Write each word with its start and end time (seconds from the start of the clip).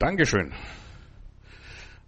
Dankeschön. 0.00 0.54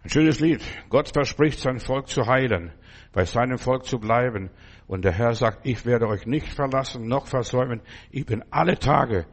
Ein 0.03 0.09
schönes 0.09 0.41
Lied. 0.41 0.63
Gott 0.89 1.11
verspricht, 1.13 1.59
sein 1.59 1.79
Volk 1.79 2.09
zu 2.09 2.27
heilen, 2.27 2.73
bei 3.13 3.27
seinem 3.27 3.59
Volk 3.59 3.85
zu 3.85 3.99
bleiben. 3.99 4.49
Und 4.87 5.05
der 5.05 5.13
Herr 5.13 5.35
sagt, 5.35 5.67
ich 5.67 5.85
werde 5.85 6.09
euch 6.09 6.25
nicht 6.25 6.49
verlassen, 6.49 7.07
noch 7.07 7.27
versäumen. 7.27 7.83
Ich 8.11 8.25
bin 8.25 8.43
alle 8.51 8.79
Tage 8.79 9.27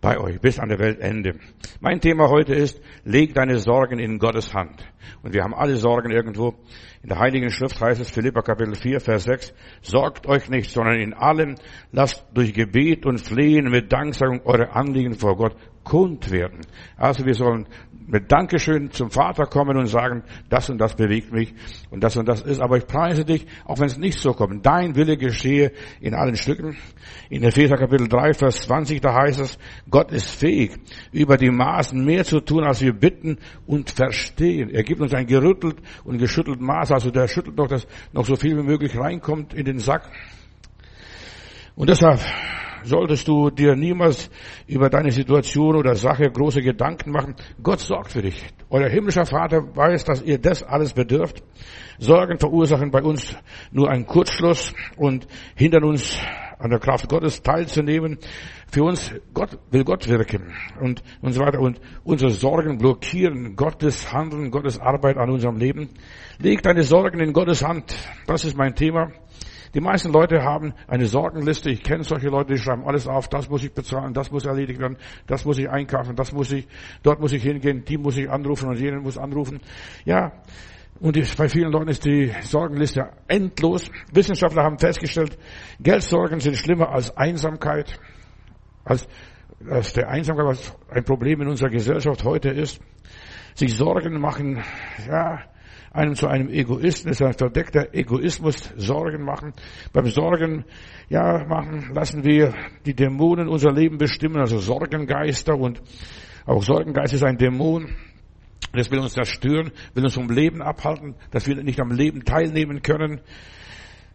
bei 0.00 0.18
euch 0.18 0.40
bis 0.40 0.58
an 0.58 0.70
der 0.70 0.78
Weltende. 0.78 1.38
Mein 1.80 2.00
Thema 2.00 2.30
heute 2.30 2.54
ist, 2.54 2.80
leg 3.04 3.34
deine 3.34 3.58
Sorgen 3.58 3.98
in 3.98 4.18
Gottes 4.18 4.54
Hand. 4.54 4.82
Und 5.22 5.34
wir 5.34 5.42
haben 5.42 5.54
alle 5.54 5.76
Sorgen 5.76 6.10
irgendwo. 6.10 6.54
In 7.02 7.10
der 7.10 7.18
Heiligen 7.18 7.50
Schrift 7.50 7.78
heißt 7.82 8.00
es, 8.00 8.10
Philippa 8.10 8.40
Kapitel 8.40 8.76
4, 8.76 8.98
Vers 9.00 9.24
6, 9.24 9.52
sorgt 9.82 10.26
euch 10.26 10.48
nicht, 10.48 10.70
sondern 10.70 11.00
in 11.00 11.12
allem 11.12 11.56
lasst 11.92 12.24
durch 12.32 12.54
Gebet 12.54 13.04
und 13.04 13.18
Flehen 13.18 13.70
mit 13.70 13.92
Danksagung 13.92 14.40
eure 14.46 14.74
Anliegen 14.74 15.12
vor 15.12 15.36
Gott 15.36 15.54
kund 15.84 16.30
werden. 16.30 16.60
Also 16.96 17.24
wir 17.24 17.34
sollen 17.34 17.66
mit 18.06 18.30
Dankeschön 18.30 18.90
zum 18.90 19.10
Vater 19.10 19.46
kommen 19.46 19.76
und 19.76 19.86
sagen, 19.86 20.24
das 20.50 20.68
und 20.68 20.78
das 20.78 20.94
bewegt 20.94 21.32
mich 21.32 21.54
und 21.90 22.04
das 22.04 22.16
und 22.16 22.28
das 22.28 22.42
ist. 22.42 22.60
Aber 22.60 22.76
ich 22.76 22.86
preise 22.86 23.24
dich, 23.24 23.46
auch 23.64 23.78
wenn 23.78 23.86
es 23.86 23.96
nicht 23.96 24.18
so 24.18 24.32
kommt. 24.32 24.64
Dein 24.66 24.94
Wille 24.94 25.16
geschehe 25.16 25.72
in 26.00 26.14
allen 26.14 26.36
Stücken. 26.36 26.76
In 27.30 27.42
Epheser 27.42 27.76
Kapitel 27.76 28.08
3, 28.08 28.34
Vers 28.34 28.62
20, 28.62 29.00
da 29.00 29.14
heißt 29.14 29.40
es, 29.40 29.58
Gott 29.88 30.12
ist 30.12 30.30
fähig, 30.30 30.72
über 31.12 31.36
die 31.36 31.50
Maßen 31.50 32.04
mehr 32.04 32.24
zu 32.24 32.40
tun, 32.40 32.64
als 32.64 32.82
wir 32.82 32.92
bitten 32.92 33.38
und 33.66 33.90
verstehen. 33.90 34.70
Er 34.70 34.82
gibt 34.82 35.00
uns 35.00 35.14
ein 35.14 35.26
gerüttelt 35.26 35.76
und 36.04 36.18
geschüttelt 36.18 36.60
Maß. 36.60 36.92
Also 36.92 37.10
der 37.10 37.28
schüttelt 37.28 37.56
noch, 37.56 37.68
dass 37.68 37.86
noch 38.12 38.26
so 38.26 38.36
viel 38.36 38.56
wie 38.56 38.62
möglich 38.62 38.96
reinkommt 38.96 39.54
in 39.54 39.64
den 39.64 39.78
Sack. 39.78 40.10
Und 41.74 41.88
deshalb 41.88 42.20
solltest 42.84 43.26
du 43.28 43.50
dir 43.50 43.74
niemals 43.74 44.30
über 44.66 44.88
deine 44.90 45.10
Situation 45.10 45.76
oder 45.76 45.94
Sache 45.94 46.30
große 46.30 46.62
Gedanken 46.62 47.10
machen. 47.10 47.34
Gott 47.62 47.80
sorgt 47.80 48.12
für 48.12 48.22
dich. 48.22 48.44
Euer 48.70 48.88
himmlischer 48.88 49.26
Vater 49.26 49.74
weiß, 49.74 50.04
dass 50.04 50.22
ihr 50.22 50.38
das 50.38 50.62
alles 50.62 50.92
bedürft. 50.92 51.42
Sorgen 51.98 52.38
verursachen 52.38 52.90
bei 52.90 53.02
uns 53.02 53.36
nur 53.70 53.90
einen 53.90 54.06
Kurzschluss 54.06 54.74
und 54.96 55.26
hindern 55.54 55.84
uns 55.84 56.18
an 56.58 56.70
der 56.70 56.78
Kraft 56.78 57.08
Gottes 57.08 57.42
teilzunehmen. 57.42 58.18
Für 58.70 58.84
uns 58.84 59.12
Gott 59.32 59.58
will 59.70 59.84
Gott 59.84 60.08
wirken 60.08 60.52
und 60.80 61.02
und 61.20 61.32
so 61.32 61.40
weiter 61.40 61.60
und 61.60 61.80
unsere 62.02 62.30
Sorgen 62.30 62.78
blockieren 62.78 63.54
Gottes 63.54 64.12
Handeln, 64.12 64.50
Gottes 64.50 64.80
Arbeit 64.80 65.16
an 65.16 65.30
unserem 65.30 65.56
Leben. 65.56 65.90
Leg 66.38 66.62
deine 66.62 66.82
Sorgen 66.82 67.20
in 67.20 67.32
Gottes 67.32 67.62
Hand. 67.62 67.94
Das 68.26 68.44
ist 68.44 68.56
mein 68.56 68.74
Thema. 68.74 69.12
Die 69.74 69.80
meisten 69.80 70.12
Leute 70.12 70.42
haben 70.42 70.72
eine 70.86 71.06
Sorgenliste. 71.06 71.70
Ich 71.70 71.82
kenne 71.82 72.04
solche 72.04 72.28
Leute, 72.28 72.54
die 72.54 72.60
schreiben 72.60 72.84
alles 72.84 73.08
auf. 73.08 73.28
Das 73.28 73.48
muss 73.50 73.64
ich 73.64 73.74
bezahlen, 73.74 74.14
das 74.14 74.30
muss 74.30 74.46
erledigt 74.46 74.80
werden, 74.80 74.96
das 75.26 75.44
muss 75.44 75.58
ich 75.58 75.68
einkaufen, 75.68 76.14
das 76.14 76.32
muss 76.32 76.52
ich, 76.52 76.68
dort 77.02 77.20
muss 77.20 77.32
ich 77.32 77.42
hingehen, 77.42 77.84
die 77.84 77.98
muss 77.98 78.16
ich 78.16 78.30
anrufen 78.30 78.68
und 78.68 78.78
jenen 78.78 79.02
muss 79.02 79.18
anrufen. 79.18 79.60
Ja. 80.04 80.32
Und 81.00 81.18
bei 81.36 81.48
vielen 81.48 81.72
Leuten 81.72 81.88
ist 81.88 82.04
die 82.04 82.32
Sorgenliste 82.42 83.10
endlos. 83.26 83.90
Wissenschaftler 84.12 84.62
haben 84.62 84.78
festgestellt, 84.78 85.36
Geldsorgen 85.80 86.38
sind 86.38 86.56
schlimmer 86.56 86.90
als 86.90 87.16
Einsamkeit, 87.16 87.98
als, 88.84 89.08
als 89.68 89.92
der 89.92 90.08
Einsamkeit, 90.08 90.46
was 90.46 90.76
ein 90.88 91.02
Problem 91.02 91.40
in 91.40 91.48
unserer 91.48 91.70
Gesellschaft 91.70 92.22
heute 92.22 92.50
ist. 92.50 92.80
Sich 93.56 93.76
Sorgen 93.76 94.20
machen, 94.20 94.62
ja, 95.08 95.40
einem 95.94 96.16
zu 96.16 96.26
einem 96.26 96.48
Egoisten, 96.48 97.08
ist 97.08 97.22
ein 97.22 97.32
verdeckter 97.32 97.94
Egoismus, 97.94 98.72
Sorgen 98.76 99.24
machen. 99.24 99.52
Beim 99.92 100.06
Sorgen, 100.06 100.64
ja, 101.08 101.44
machen, 101.46 101.92
lassen 101.94 102.24
wir 102.24 102.52
die 102.84 102.94
Dämonen 102.94 103.48
unser 103.48 103.72
Leben 103.72 103.96
bestimmen, 103.96 104.38
also 104.38 104.58
Sorgengeister 104.58 105.56
und 105.56 105.80
auch 106.46 106.62
Sorgengeist 106.62 107.14
ist 107.14 107.24
ein 107.24 107.38
Dämon. 107.38 107.88
Das 108.72 108.90
will 108.90 108.98
uns 108.98 109.12
zerstören, 109.12 109.70
will 109.94 110.04
uns 110.04 110.14
vom 110.14 110.28
Leben 110.28 110.60
abhalten, 110.60 111.14
dass 111.30 111.46
wir 111.46 111.62
nicht 111.62 111.80
am 111.80 111.92
Leben 111.92 112.24
teilnehmen 112.24 112.82
können. 112.82 113.20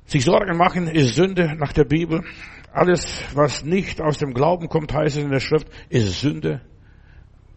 Sich 0.05 0.25
Sorgen 0.25 0.57
machen 0.57 0.87
ist 0.87 1.15
Sünde 1.15 1.55
nach 1.57 1.71
der 1.71 1.85
Bibel. 1.85 2.23
Alles, 2.73 3.23
was 3.33 3.63
nicht 3.63 4.01
aus 4.01 4.17
dem 4.17 4.33
Glauben 4.33 4.67
kommt, 4.67 4.93
heißt 4.93 5.17
es 5.17 5.23
in 5.23 5.31
der 5.31 5.39
Schrift, 5.39 5.67
ist 5.89 6.19
Sünde. 6.19 6.61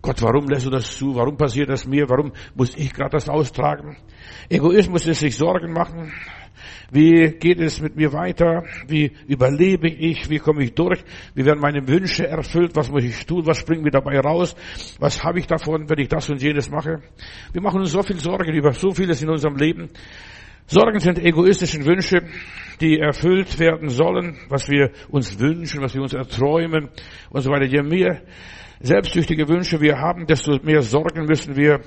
Gott, 0.03 0.21
warum 0.21 0.49
lässt 0.49 0.67
du 0.67 0.71
das 0.71 0.97
zu? 0.97 1.15
Warum 1.15 1.37
passiert 1.37 1.69
das 1.69 1.87
mir? 1.87 2.09
Warum 2.09 2.33
muss 2.57 2.77
ich 2.77 2.93
gerade 2.93 3.11
das 3.11 3.29
austragen? 3.29 3.97
Egoismus 4.49 5.07
ist 5.07 5.21
sich 5.21 5.37
Sorgen 5.37 5.73
machen. 5.73 6.13
Wie 6.91 7.31
geht 7.39 7.61
es 7.61 7.81
mit 7.81 7.95
mir 7.95 8.13
weiter? 8.13 8.65
Wie 8.89 9.13
überlebe 9.29 9.89
ich? 9.89 10.29
Wie 10.29 10.39
komme 10.39 10.65
ich 10.65 10.75
durch? 10.75 11.03
Wie 11.35 11.45
werden 11.45 11.61
meine 11.61 11.87
Wünsche 11.87 12.27
erfüllt? 12.27 12.75
Was 12.75 12.91
muss 12.91 13.05
ich 13.05 13.25
tun? 13.27 13.47
Was 13.47 13.59
springt 13.59 13.85
mir 13.85 13.93
dabei 13.93 14.19
raus? 14.19 14.57
Was 14.99 15.23
habe 15.23 15.39
ich 15.39 15.47
davon, 15.47 15.89
wenn 15.89 15.99
ich 16.01 16.09
das 16.09 16.29
und 16.29 16.43
jenes 16.43 16.69
mache? 16.69 17.01
Wir 17.53 17.63
machen 17.63 17.81
uns 17.81 17.93
so 17.93 18.03
viel 18.03 18.19
Sorgen 18.19 18.53
über 18.53 18.73
so 18.73 18.91
vieles 18.91 19.23
in 19.23 19.31
unserem 19.31 19.57
Leben. 19.57 19.89
Sorgen 20.67 20.99
sind 20.99 21.19
egoistische 21.19 21.85
Wünsche, 21.85 22.23
die 22.81 22.99
erfüllt 22.99 23.59
werden 23.61 23.89
sollen, 23.89 24.37
was 24.49 24.69
wir 24.69 24.91
uns 25.11 25.39
wünschen, 25.39 25.81
was 25.81 25.95
wir 25.95 26.03
uns 26.03 26.13
erträumen 26.13 26.89
und 27.31 27.41
so 27.41 27.51
weiter. 27.51 27.67
Je 27.67 27.83
mehr 27.83 28.23
selbstsüchtige 28.83 29.49
Wünsche 29.49 29.81
wir 29.81 29.99
haben, 29.99 30.27
desto 30.27 30.59
mehr 30.63 30.83
Sorgen 30.83 31.27
müssen 31.27 31.57
wir 31.57 31.81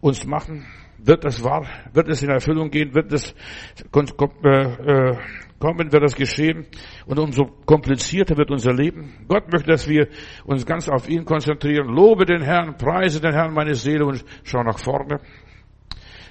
uns 0.00 0.26
machen. 0.26 0.66
Wird 0.98 1.24
es 1.24 1.42
wahr? 1.42 1.66
Wird 1.94 2.08
es 2.08 2.22
in 2.22 2.28
Erfüllung 2.28 2.70
gehen? 2.70 2.94
Wird 2.94 3.12
es 3.12 3.32
äh, 3.32 4.48
äh, 4.50 5.16
kommen? 5.58 5.92
Wird 5.92 6.04
es 6.04 6.14
geschehen? 6.14 6.66
Und 7.06 7.18
umso 7.18 7.46
komplizierter 7.64 8.36
wird 8.36 8.50
unser 8.50 8.74
Leben. 8.74 9.14
Gott 9.26 9.50
möchte, 9.50 9.70
dass 9.70 9.88
wir 9.88 10.08
uns 10.44 10.66
ganz 10.66 10.88
auf 10.88 11.08
ihn 11.08 11.24
konzentrieren. 11.24 11.88
Lobe 11.88 12.26
den 12.26 12.42
Herrn, 12.42 12.76
preise 12.76 13.20
den 13.20 13.32
Herrn 13.32 13.54
meine 13.54 13.74
Seele 13.74 14.04
und 14.04 14.24
schau 14.42 14.62
nach 14.62 14.78
vorne. 14.78 15.20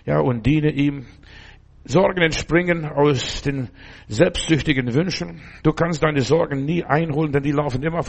Ja, 0.06 0.20
und 0.20 0.46
diene 0.46 0.72
ihm. 0.72 1.06
Sorgen 1.90 2.22
entspringen 2.22 2.86
aus 2.86 3.42
den 3.42 3.70
selbstsüchtigen 4.08 4.94
Wünschen. 4.94 5.42
Du 5.64 5.72
kannst 5.72 6.04
deine 6.04 6.22
Sorgen 6.22 6.64
nie 6.64 6.84
einholen, 6.84 7.32
denn 7.32 7.42
die 7.42 7.52
laufen 7.52 7.82
immer 7.82 8.02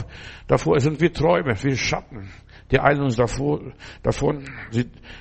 davor. 0.45 0.75
Es 0.75 0.83
sind 0.83 1.01
wie 1.01 1.09
Träume, 1.09 1.55
wie 1.63 1.75
Schatten. 1.75 2.29
Die 2.69 2.79
eilen 2.79 3.01
uns 3.01 3.15
davor, 3.15 3.59
davon. 4.03 4.45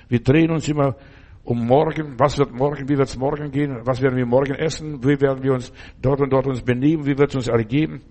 wir 0.09 0.23
drehen 0.23 0.51
uns 0.51 0.69
immer 0.69 0.97
um 1.43 1.67
morgen. 1.67 2.19
Was 2.19 2.37
wird 2.37 2.53
morgen? 2.53 2.87
Wie 2.87 2.99
wird 2.99 3.09
es 3.09 3.17
morgen 3.17 3.51
gehen? 3.51 3.81
Was 3.85 4.03
werden 4.03 4.19
wir 4.19 4.27
morgen 4.27 4.55
essen? 4.55 5.03
Wie 5.03 5.19
werden 5.19 5.43
wir 5.43 5.55
uns 5.55 5.73
dort 6.03 6.21
und 6.21 6.31
dort 6.31 6.47
uns 6.47 6.61
benehmen? 6.61 7.07
Wie 7.07 7.17
wird 7.17 7.31
es 7.31 7.37
uns 7.37 7.49
ergeben? 7.49 8.03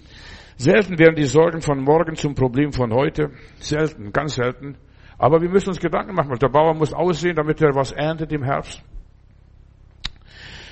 Selten 0.58 0.98
werden 0.98 1.16
die 1.16 1.26
Sorgen 1.26 1.62
von 1.62 1.80
morgen 1.80 2.16
zum 2.16 2.34
Problem 2.34 2.74
von 2.74 2.92
heute. 2.92 3.30
Selten, 3.60 4.12
ganz 4.12 4.34
selten. 4.34 4.78
Aber 5.20 5.44
wir 5.44 5.50
müssen 5.50 5.70
uns 5.70 5.80
Gedanken 5.80 6.16
machen. 6.16 6.40
Der 6.40 6.50
Bauer 6.50 6.74
muss 6.74 6.92
aussehen, 6.92 7.36
damit 7.36 7.62
er 7.62 7.76
was 7.76 7.92
erntet 7.92 8.32
im 8.32 8.42
Herbst. 8.42 8.84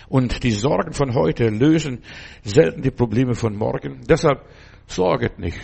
Und 0.09 0.44
die 0.44 0.51
Sorgen 0.51 0.94
von 0.94 1.13
heute 1.13 1.50
lösen 1.50 2.01
selten 2.44 2.81
die 2.81 2.91
Probleme 2.91 3.35
von 3.35 3.56
morgen. 3.56 4.01
Deshalb 4.07 4.45
sorget 4.85 5.38
nicht. 5.40 5.59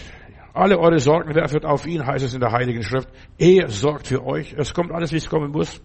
Alle 0.54 0.78
eure 0.78 1.00
Sorgen 1.00 1.34
werfet 1.34 1.66
auf 1.66 1.88
ihn, 1.88 2.06
heißt 2.06 2.26
es 2.26 2.34
in 2.34 2.40
der 2.40 2.52
Heiligen 2.52 2.84
Schrift. 2.84 3.10
Er 3.38 3.70
sorgt 3.70 4.08
für 4.08 4.24
euch. 4.24 4.54
Es 4.54 4.74
kommt 4.74 4.92
alles, 4.92 5.12
wie 5.12 5.18
es 5.18 5.30
kommen 5.30 5.52
muss. 5.52 5.82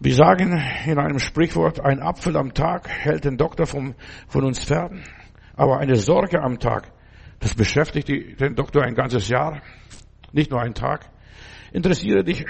Wir 0.00 0.14
sagen 0.14 0.60
in 0.84 0.98
einem 0.98 1.18
Sprichwort, 1.18 1.80
ein 1.80 2.02
Apfel 2.02 2.36
am 2.36 2.52
Tag 2.54 2.88
hält 2.88 3.24
den 3.24 3.36
Doktor 3.36 3.66
vom, 3.66 3.94
von 4.28 4.44
uns 4.44 4.64
fern. 4.64 5.02
Aber 5.54 5.78
eine 5.78 5.96
Sorge 5.96 6.42
am 6.42 6.58
Tag, 6.58 6.92
das 7.40 7.54
beschäftigt 7.54 8.08
den 8.40 8.56
Doktor 8.56 8.82
ein 8.82 8.94
ganzes 8.94 9.28
Jahr. 9.28 9.62
Nicht 10.32 10.50
nur 10.50 10.60
einen 10.60 10.74
Tag. 10.74 11.08
Interessiere 11.76 12.24
dich 12.24 12.42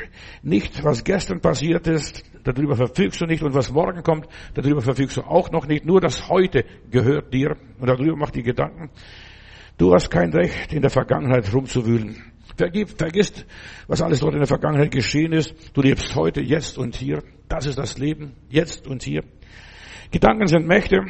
nicht, 0.44 0.84
was 0.84 1.03
gestern 1.03 1.41
passiert 1.41 1.88
ist, 1.88 2.22
darüber 2.44 2.76
verfügst 2.76 3.20
du 3.20 3.26
nicht 3.26 3.42
und 3.42 3.54
was 3.54 3.72
morgen 3.72 4.04
kommt, 4.04 4.28
darüber 4.54 4.81
verfügst 4.81 5.16
du 5.16 5.22
auch 5.22 5.50
noch 5.50 5.66
nicht. 5.66 5.84
Nur 5.84 6.00
das 6.00 6.28
heute 6.28 6.64
gehört 6.92 7.34
dir 7.34 7.56
und 7.81 7.88
darüber 7.88 8.15
mach 8.15 8.31
die 8.31 8.44
Gedanken. 8.44 8.88
Du 9.78 9.92
hast 9.92 10.12
kein 10.12 10.33
Recht, 10.33 10.72
in 10.72 10.80
der 10.80 10.91
Vergangenheit 10.91 11.53
rumzuwühlen. 11.53 12.22
Vergib, 12.56 12.91
vergiss, 12.97 13.45
was 13.89 14.01
alles 14.01 14.21
dort 14.21 14.34
in 14.34 14.39
der 14.39 14.47
Vergangenheit 14.47 14.92
geschehen 14.92 15.33
ist. 15.33 15.77
Du 15.77 15.83
lebst 15.83 16.15
heute, 16.15 16.41
jetzt 16.41 16.78
und 16.78 16.95
hier. 16.95 17.24
Das 17.48 17.66
ist 17.66 17.78
das 17.78 17.98
Leben, 17.98 18.36
jetzt 18.48 18.86
und 18.86 19.03
hier. 19.03 19.24
Gedanken 20.12 20.47
sind 20.47 20.68
Mächte. 20.68 21.01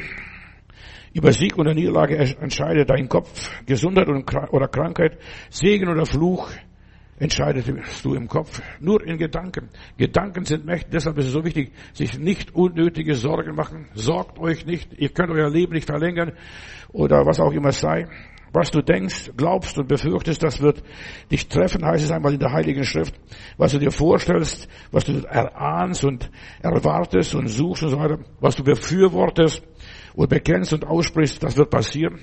Über 1.13 1.31
Sieg 1.31 1.55
oder 1.59 1.75
Niederlage 1.75 2.17
entscheidet 2.17 2.89
dein 2.89 3.09
Kopf, 3.09 3.51
Gesundheit 3.67 4.07
oder 4.07 4.67
Krankheit, 4.67 5.19
Segen 5.51 5.87
oder 5.87 6.07
Fluch 6.07 6.49
entscheidest 7.19 7.71
du 8.03 8.13
im 8.13 8.27
Kopf, 8.27 8.61
nur 8.79 9.05
in 9.05 9.17
Gedanken. 9.17 9.69
Gedanken 9.97 10.45
sind 10.45 10.65
Mächte, 10.65 10.89
deshalb 10.91 11.17
ist 11.17 11.27
es 11.27 11.31
so 11.31 11.43
wichtig, 11.43 11.71
sich 11.93 12.17
nicht 12.19 12.53
unnötige 12.53 13.15
Sorgen 13.15 13.55
machen. 13.55 13.87
Sorgt 13.93 14.39
euch 14.39 14.65
nicht, 14.65 14.93
ihr 14.97 15.09
könnt 15.09 15.31
euer 15.31 15.49
Leben 15.49 15.73
nicht 15.73 15.87
verlängern 15.87 16.33
oder 16.93 17.25
was 17.25 17.39
auch 17.39 17.51
immer 17.51 17.71
sei. 17.71 18.07
Was 18.53 18.71
du 18.71 18.81
denkst, 18.81 19.31
glaubst 19.35 19.77
und 19.77 19.87
befürchtest, 19.87 20.41
das 20.41 20.61
wird 20.61 20.81
dich 21.29 21.47
treffen, 21.47 21.85
heißt 21.85 22.05
es 22.05 22.11
einmal 22.11 22.33
in 22.33 22.39
der 22.39 22.51
Heiligen 22.51 22.83
Schrift. 22.83 23.13
Was 23.57 23.73
du 23.73 23.79
dir 23.79 23.91
vorstellst, 23.91 24.69
was 24.91 25.03
du 25.03 25.21
erahnst 25.27 26.05
und 26.05 26.31
erwartest 26.61 27.35
und 27.35 27.47
suchst 27.49 27.83
und 27.83 27.89
so 27.89 27.99
weiter, 27.99 28.19
was 28.39 28.55
du 28.55 28.63
befürwortest 28.63 29.61
und 30.15 30.29
bekennst 30.29 30.73
und 30.73 30.85
aussprichst, 30.85 31.43
das 31.43 31.57
wird 31.57 31.69
passieren. 31.69 32.19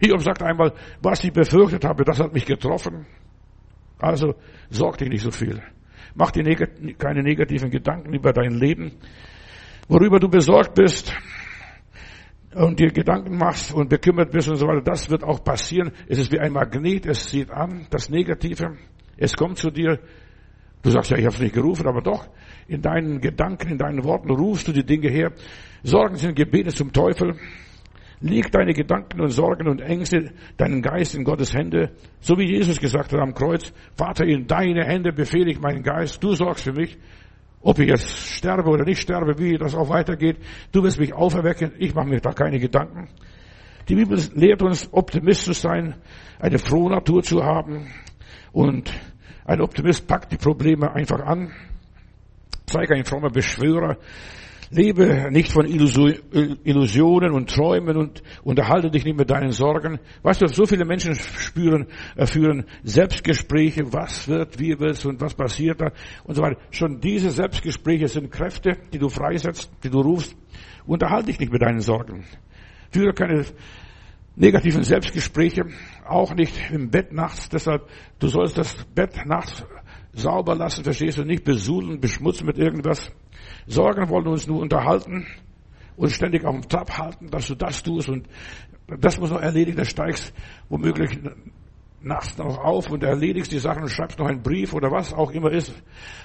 Hiob 0.00 0.22
sagt 0.22 0.42
einmal, 0.42 0.72
was 1.02 1.24
ich 1.24 1.32
befürchtet 1.32 1.84
habe, 1.84 2.04
das 2.04 2.20
hat 2.20 2.32
mich 2.32 2.46
getroffen. 2.46 3.06
Also 3.98 4.34
sorg 4.70 4.98
dich 4.98 5.08
nicht 5.08 5.22
so 5.22 5.30
viel. 5.30 5.62
Mach 6.14 6.30
dir 6.30 6.42
neg 6.42 6.98
keine 6.98 7.22
negativen 7.22 7.70
Gedanken 7.70 8.14
über 8.14 8.32
dein 8.32 8.52
Leben. 8.52 8.92
Worüber 9.88 10.18
du 10.18 10.28
besorgt 10.28 10.74
bist 10.74 11.14
und 12.54 12.78
dir 12.78 12.90
Gedanken 12.90 13.36
machst 13.36 13.74
und 13.74 13.88
bekümmert 13.88 14.30
bist 14.30 14.48
und 14.48 14.56
so 14.56 14.66
weiter, 14.66 14.82
das 14.82 15.10
wird 15.10 15.24
auch 15.24 15.42
passieren. 15.42 15.92
Es 16.08 16.18
ist 16.18 16.32
wie 16.32 16.38
ein 16.38 16.52
Magnet, 16.52 17.06
es 17.06 17.28
zieht 17.28 17.50
an, 17.50 17.86
das 17.90 18.08
Negative. 18.08 18.76
Es 19.16 19.34
kommt 19.34 19.58
zu 19.58 19.70
dir. 19.70 19.98
Du 20.82 20.90
sagst 20.90 21.10
ja, 21.10 21.16
ich 21.16 21.24
habe 21.24 21.34
es 21.34 21.40
nicht 21.40 21.54
gerufen, 21.54 21.86
aber 21.86 22.02
doch. 22.02 22.28
In 22.68 22.82
deinen 22.82 23.20
Gedanken, 23.20 23.70
in 23.70 23.78
deinen 23.78 24.04
Worten 24.04 24.30
rufst 24.30 24.68
du 24.68 24.72
die 24.72 24.84
Dinge 24.84 25.08
her. 25.08 25.32
Sorgen 25.82 26.16
sind 26.16 26.36
Gebete 26.36 26.70
zum 26.70 26.92
Teufel. 26.92 27.36
Leg 28.24 28.50
deine 28.50 28.72
Gedanken 28.72 29.20
und 29.20 29.28
Sorgen 29.28 29.68
und 29.68 29.82
Ängste, 29.82 30.32
deinen 30.56 30.80
Geist 30.80 31.14
in 31.14 31.24
Gottes 31.24 31.52
Hände, 31.52 31.90
so 32.20 32.38
wie 32.38 32.50
Jesus 32.50 32.80
gesagt 32.80 33.12
hat 33.12 33.20
am 33.20 33.34
Kreuz, 33.34 33.70
Vater, 33.96 34.24
in 34.24 34.46
deine 34.46 34.82
Hände 34.86 35.12
befehle 35.12 35.50
ich 35.50 35.60
meinen 35.60 35.82
Geist, 35.82 36.24
du 36.24 36.32
sorgst 36.32 36.64
für 36.64 36.72
mich. 36.72 36.96
Ob 37.60 37.78
ich 37.78 37.86
jetzt 37.86 38.08
sterbe 38.08 38.70
oder 38.70 38.84
nicht 38.84 39.02
sterbe, 39.02 39.38
wie 39.38 39.58
das 39.58 39.74
auch 39.74 39.90
weitergeht, 39.90 40.38
du 40.72 40.82
wirst 40.82 40.98
mich 40.98 41.12
auferwecken, 41.12 41.72
ich 41.78 41.94
mache 41.94 42.08
mir 42.08 42.20
da 42.22 42.32
keine 42.32 42.58
Gedanken. 42.58 43.10
Die 43.90 43.94
Bibel 43.94 44.18
lehrt 44.32 44.62
uns, 44.62 44.88
Optimist 44.90 45.44
zu 45.44 45.52
sein, 45.52 45.94
eine 46.38 46.58
frohe 46.58 46.90
Natur 46.90 47.22
zu 47.22 47.44
haben 47.44 47.88
und 48.52 48.90
ein 49.44 49.60
Optimist 49.60 50.08
packt 50.08 50.32
die 50.32 50.38
Probleme 50.38 50.90
einfach 50.94 51.20
an. 51.20 51.52
Zeig 52.64 52.90
ein 52.90 53.04
frommer 53.04 53.28
Beschwörer, 53.28 53.98
Lebe 54.74 55.30
nicht 55.30 55.52
von 55.52 55.66
Illusionen 55.66 57.32
und 57.32 57.48
Träumen 57.48 57.96
und 57.96 58.22
unterhalte 58.42 58.90
dich 58.90 59.04
nicht 59.04 59.16
mit 59.16 59.30
deinen 59.30 59.52
Sorgen. 59.52 60.00
Weißt 60.22 60.42
du, 60.42 60.48
so 60.48 60.66
viele 60.66 60.84
Menschen 60.84 61.14
spüren, 61.14 61.86
äh, 62.16 62.26
führen 62.26 62.64
Selbstgespräche, 62.82 63.92
was 63.92 64.26
wird, 64.26 64.58
wie 64.58 64.78
wird 64.78 65.04
und 65.06 65.20
was 65.20 65.34
passiert 65.34 65.80
da 65.80 65.92
und 66.24 66.34
so 66.34 66.42
weiter. 66.42 66.60
Schon 66.70 67.00
diese 67.00 67.30
Selbstgespräche 67.30 68.08
sind 68.08 68.32
Kräfte, 68.32 68.76
die 68.92 68.98
du 68.98 69.08
freisetzt, 69.08 69.70
die 69.84 69.90
du 69.90 70.00
rufst. 70.00 70.36
Unterhalte 70.86 71.26
dich 71.26 71.38
nicht 71.38 71.52
mit 71.52 71.62
deinen 71.62 71.80
Sorgen. 71.80 72.24
Führe 72.90 73.14
keine 73.14 73.44
negativen 74.36 74.82
Selbstgespräche, 74.82 75.66
auch 76.06 76.34
nicht 76.34 76.70
im 76.72 76.90
Bett 76.90 77.12
nachts. 77.12 77.48
Deshalb, 77.48 77.88
du 78.18 78.28
sollst 78.28 78.58
das 78.58 78.76
Bett 78.94 79.24
nachts 79.24 79.64
sauber 80.12 80.54
lassen, 80.54 80.84
verstehst 80.84 81.18
du, 81.18 81.24
nicht 81.24 81.44
besudeln, 81.44 82.00
beschmutzen 82.00 82.46
mit 82.46 82.58
irgendwas. 82.58 83.10
Sorgen 83.66 84.08
wollen 84.08 84.26
uns 84.26 84.46
nur 84.46 84.60
unterhalten 84.60 85.26
und 85.96 86.10
ständig 86.10 86.44
auf 86.44 86.54
dem 86.54 86.68
Trab 86.68 86.98
halten, 86.98 87.30
dass 87.30 87.46
du 87.46 87.54
das 87.54 87.82
tust 87.82 88.08
und 88.08 88.28
das 88.86 89.18
muss 89.18 89.30
noch 89.30 89.40
erledigen, 89.40 89.78
da 89.78 89.84
steigst 89.84 90.34
womöglich 90.68 91.18
nachts 92.04 92.36
noch 92.36 92.58
auf 92.58 92.90
und 92.90 93.02
erledigst 93.02 93.50
die 93.50 93.58
Sachen 93.58 93.82
und 93.82 93.88
schreibst 93.88 94.18
noch 94.18 94.26
einen 94.26 94.42
Brief 94.42 94.74
oder 94.74 94.90
was 94.90 95.14
auch 95.14 95.30
immer 95.30 95.50
ist 95.50 95.74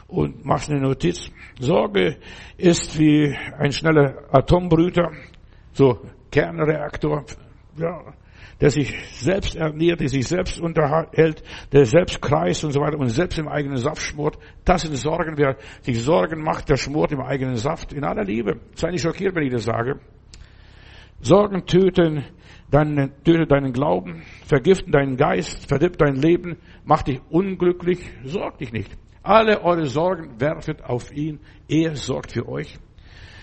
und 0.08 0.46
machst 0.46 0.70
eine 0.70 0.82
Notiz. 0.82 1.32
Sorge 1.60 2.18
ist 2.58 3.00
wie 3.00 3.34
ein 3.58 3.72
schneller 3.72 4.26
Atombrüter, 4.32 5.12
so 5.72 6.02
Kernreaktor, 6.32 7.24
ja, 7.78 8.14
der 8.62 8.70
sich 8.70 8.94
selbst 9.14 9.56
ernährt, 9.56 10.02
der 10.02 10.10
sich 10.10 10.28
selbst 10.28 10.60
unterhält, 10.60 11.44
der 11.72 11.86
selbst 11.86 12.22
kreist 12.22 12.66
und 12.66 12.72
so 12.72 12.82
weiter 12.82 13.00
und 13.00 13.08
selbst 13.08 13.40
im 13.40 13.48
eigenen 13.48 13.78
Saft 13.78 14.02
schmort. 14.02 14.38
Das 14.66 14.82
sind 14.82 14.96
Sorgen. 14.96 15.38
Wer 15.38 15.58
sich 15.82 16.02
Sorgen 16.02 16.44
macht, 16.44 16.70
der 16.70 16.78
schmort 16.78 17.12
im 17.12 17.22
eigenen 17.22 17.56
Saft. 17.56 17.94
In 17.94 18.04
aller 18.04 18.24
Liebe. 18.24 18.60
Sei 18.76 18.92
nicht 18.92 19.02
schockiert, 19.02 19.36
wenn 19.36 19.44
ich 19.44 19.54
das 19.54 19.64
sage. 19.64 20.00
Sorgen 21.22 21.66
töten 21.66 22.26
deinen, 22.70 23.12
töten 23.24 23.48
deinen 23.48 23.74
Glauben, 23.74 24.24
vergiften 24.46 24.92
deinen 24.92 25.18
Geist, 25.18 25.68
verdirbt 25.68 26.02
dein 26.02 26.16
Leben, 26.16 26.58
macht 26.84 27.08
dich 27.08 27.22
unglücklich. 27.30 28.00
Sorg 28.24 28.58
dich 28.58 28.74
nicht. 28.74 28.92
Alle 29.24 29.62
eure 29.64 29.86
Sorgen 29.86 30.40
werfet 30.40 30.84
auf 30.84 31.12
ihn. 31.14 31.40
Er 31.68 31.96
sorgt 31.96 32.34
für 32.34 32.48
euch. 32.48 32.78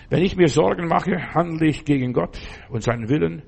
Wenn 0.09 0.23
ich 0.23 0.37
mir 0.37 0.47
Sorgen 0.47 0.87
mache, 0.87 1.33
handle 1.33 1.67
ich 1.67 1.85
gegen 1.85 2.13
Gott 2.13 2.39
und 2.69 2.83
seinen 2.83 3.09
Willen 3.09 3.43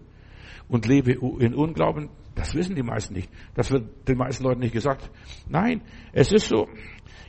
und 0.69 0.85
lebe 0.87 1.11
in 1.11 1.53
Unglauben. 1.53 2.09
Das 2.35 2.55
wissen 2.55 2.75
die 2.75 2.83
meisten 2.83 3.15
nicht. 3.15 3.29
Das 3.55 3.69
wird 3.71 4.07
den 4.07 4.17
meisten 4.17 4.45
Leuten 4.45 4.61
nicht 4.61 4.71
gesagt. 4.71 5.09
Nein, 5.49 5.81
es 6.13 6.31
ist 6.31 6.47
so. 6.47 6.69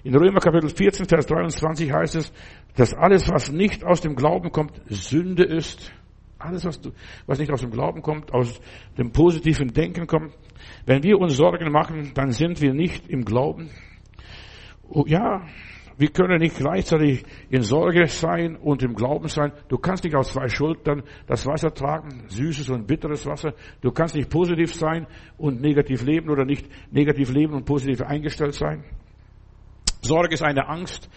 In 0.05 0.15
Römer 0.15 0.41
Kapitel 0.41 0.71
14, 0.71 1.07
Vers 1.07 1.27
23 1.27 1.93
heißt 1.93 2.17
es, 2.17 2.33
dass 2.77 2.95
alles, 2.95 3.29
was 3.29 3.51
nicht 3.51 3.85
aus 3.85 4.01
dem 4.01 4.15
Glauben 4.15 4.53
kommt, 4.53 4.81
Sünde 4.87 5.45
ist. 5.45 5.93
Alles, 6.39 6.65
was, 6.65 6.81
du, 6.81 6.93
was 7.27 7.39
nicht 7.39 7.53
aus 7.53 7.61
dem 7.61 7.71
Glauben 7.71 8.01
kommt, 8.01 8.33
aus 8.33 8.61
dem 8.97 9.13
positiven 9.13 9.73
Denken 9.75 10.07
kommt. 10.07 10.33
Wenn 10.87 11.03
wir 11.03 11.19
uns 11.19 11.37
Sorgen 11.37 11.71
machen, 11.71 12.13
dann 12.15 12.31
sind 12.31 12.63
wir 12.63 12.73
nicht 12.73 13.09
im 13.09 13.25
Glauben. 13.25 13.71
Oh, 14.89 15.05
ja, 15.07 15.47
wir 16.01 16.09
können 16.09 16.39
nicht 16.39 16.57
gleichzeitig 16.57 17.27
in 17.51 17.61
Sorge 17.61 18.07
sein 18.07 18.57
und 18.57 18.83
im 18.83 18.95
Glauben 18.95 19.29
sein. 19.29 19.53
Du 19.69 19.77
kannst 19.77 20.03
nicht 20.03 20.17
aus 20.17 20.33
zwei 20.33 20.49
Schultern 20.49 21.03
das 21.27 21.47
Wasser 21.47 21.75
tragen, 21.75 22.25
süßes 22.29 22.71
und 22.71 22.87
bitteres 22.87 23.27
Wasser. 23.27 23.53
Du 23.83 23.91
kannst 23.91 24.15
nicht 24.15 24.31
positiv 24.31 24.75
sein 24.75 25.07
und 25.37 25.61
negativ 25.61 26.03
leben 26.03 26.31
oder 26.31 26.47
nicht 26.47 26.67
negativ 26.91 27.31
leben 27.31 27.53
und 27.53 27.67
positiv 27.67 28.01
eingestellt 28.01 28.55
sein. 28.55 28.83
Sorge 30.01 30.33
ist 30.33 30.43
eine 30.43 30.67
Angst. 30.71 31.11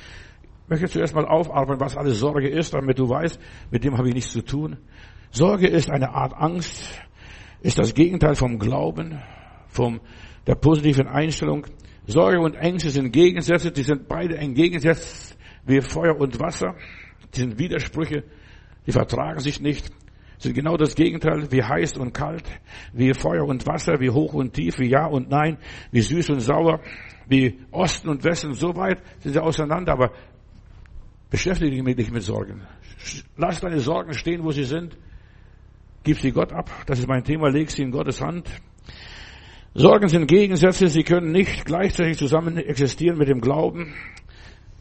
Ich 0.65 0.69
möchte 0.69 0.87
zuerst 0.87 1.15
mal 1.15 1.27
aufarbeiten, 1.27 1.79
was 1.79 1.95
alles 1.95 2.19
Sorge 2.19 2.49
ist, 2.49 2.73
damit 2.73 2.99
du 2.99 3.07
weißt, 3.07 3.39
mit 3.71 3.85
dem 3.85 3.97
habe 3.97 4.09
ich 4.09 4.15
nichts 4.15 4.33
zu 4.33 4.41
tun. 4.41 4.75
Sorge 5.31 5.69
ist 5.69 5.89
eine 5.89 6.09
Art 6.09 6.33
Angst, 6.33 7.01
ist 7.61 7.79
das 7.79 7.93
Gegenteil 7.93 8.35
vom 8.35 8.59
Glauben, 8.59 9.21
vom 9.69 10.01
der 10.45 10.55
positiven 10.55 11.07
Einstellung. 11.07 11.67
Sorge 12.05 12.39
und 12.39 12.55
Ängste 12.55 12.89
sind 12.89 13.11
Gegensätze, 13.11 13.71
die 13.71 13.83
sind 13.83 14.07
beide 14.07 14.37
ein 14.37 14.53
Gegensatz 14.53 15.37
wie 15.65 15.81
Feuer 15.81 16.19
und 16.19 16.39
Wasser. 16.39 16.75
Die 17.33 17.39
sind 17.39 17.57
Widersprüche, 17.57 18.23
die 18.85 18.91
vertragen 18.91 19.39
sich 19.39 19.61
nicht. 19.61 19.89
Sind 20.37 20.55
genau 20.55 20.75
das 20.75 20.95
Gegenteil, 20.95 21.49
wie 21.51 21.63
heiß 21.63 21.97
und 21.97 22.13
kalt, 22.13 22.43
wie 22.91 23.13
Feuer 23.13 23.45
und 23.45 23.65
Wasser, 23.65 23.99
wie 24.01 24.09
hoch 24.09 24.33
und 24.33 24.53
tief, 24.53 24.79
wie 24.79 24.89
Ja 24.89 25.05
und 25.05 25.29
Nein, 25.29 25.57
wie 25.91 26.01
süß 26.01 26.31
und 26.31 26.41
sauer, 26.41 26.81
wie 27.27 27.59
Osten 27.71 28.09
und 28.09 28.23
Westen. 28.25 28.53
So 28.53 28.75
weit 28.75 29.01
sind 29.19 29.31
sie 29.31 29.41
auseinander, 29.41 29.93
aber 29.93 30.11
beschäftige 31.29 31.71
dich 31.71 31.83
nicht 31.83 32.11
mit 32.11 32.23
Sorgen. 32.23 32.61
Lass 33.37 33.61
deine 33.61 33.79
Sorgen 33.79 34.13
stehen, 34.13 34.43
wo 34.43 34.51
sie 34.51 34.65
sind. 34.65 34.97
Gib 36.03 36.19
sie 36.19 36.31
Gott 36.31 36.51
ab. 36.51 36.69
Das 36.85 36.99
ist 36.99 37.07
mein 37.07 37.23
Thema. 37.23 37.49
Leg 37.49 37.71
sie 37.71 37.83
in 37.83 37.91
Gottes 37.91 38.21
Hand. 38.21 38.49
Sorgen 39.75 40.07
sind 40.07 40.27
Gegensätze, 40.27 40.87
sie 40.87 41.03
können 41.03 41.31
nicht 41.31 41.65
gleichzeitig 41.65 42.19
zusammen 42.19 42.57
existieren 42.57 43.17
mit 43.17 43.27
dem 43.27 43.41
Glauben. 43.41 43.95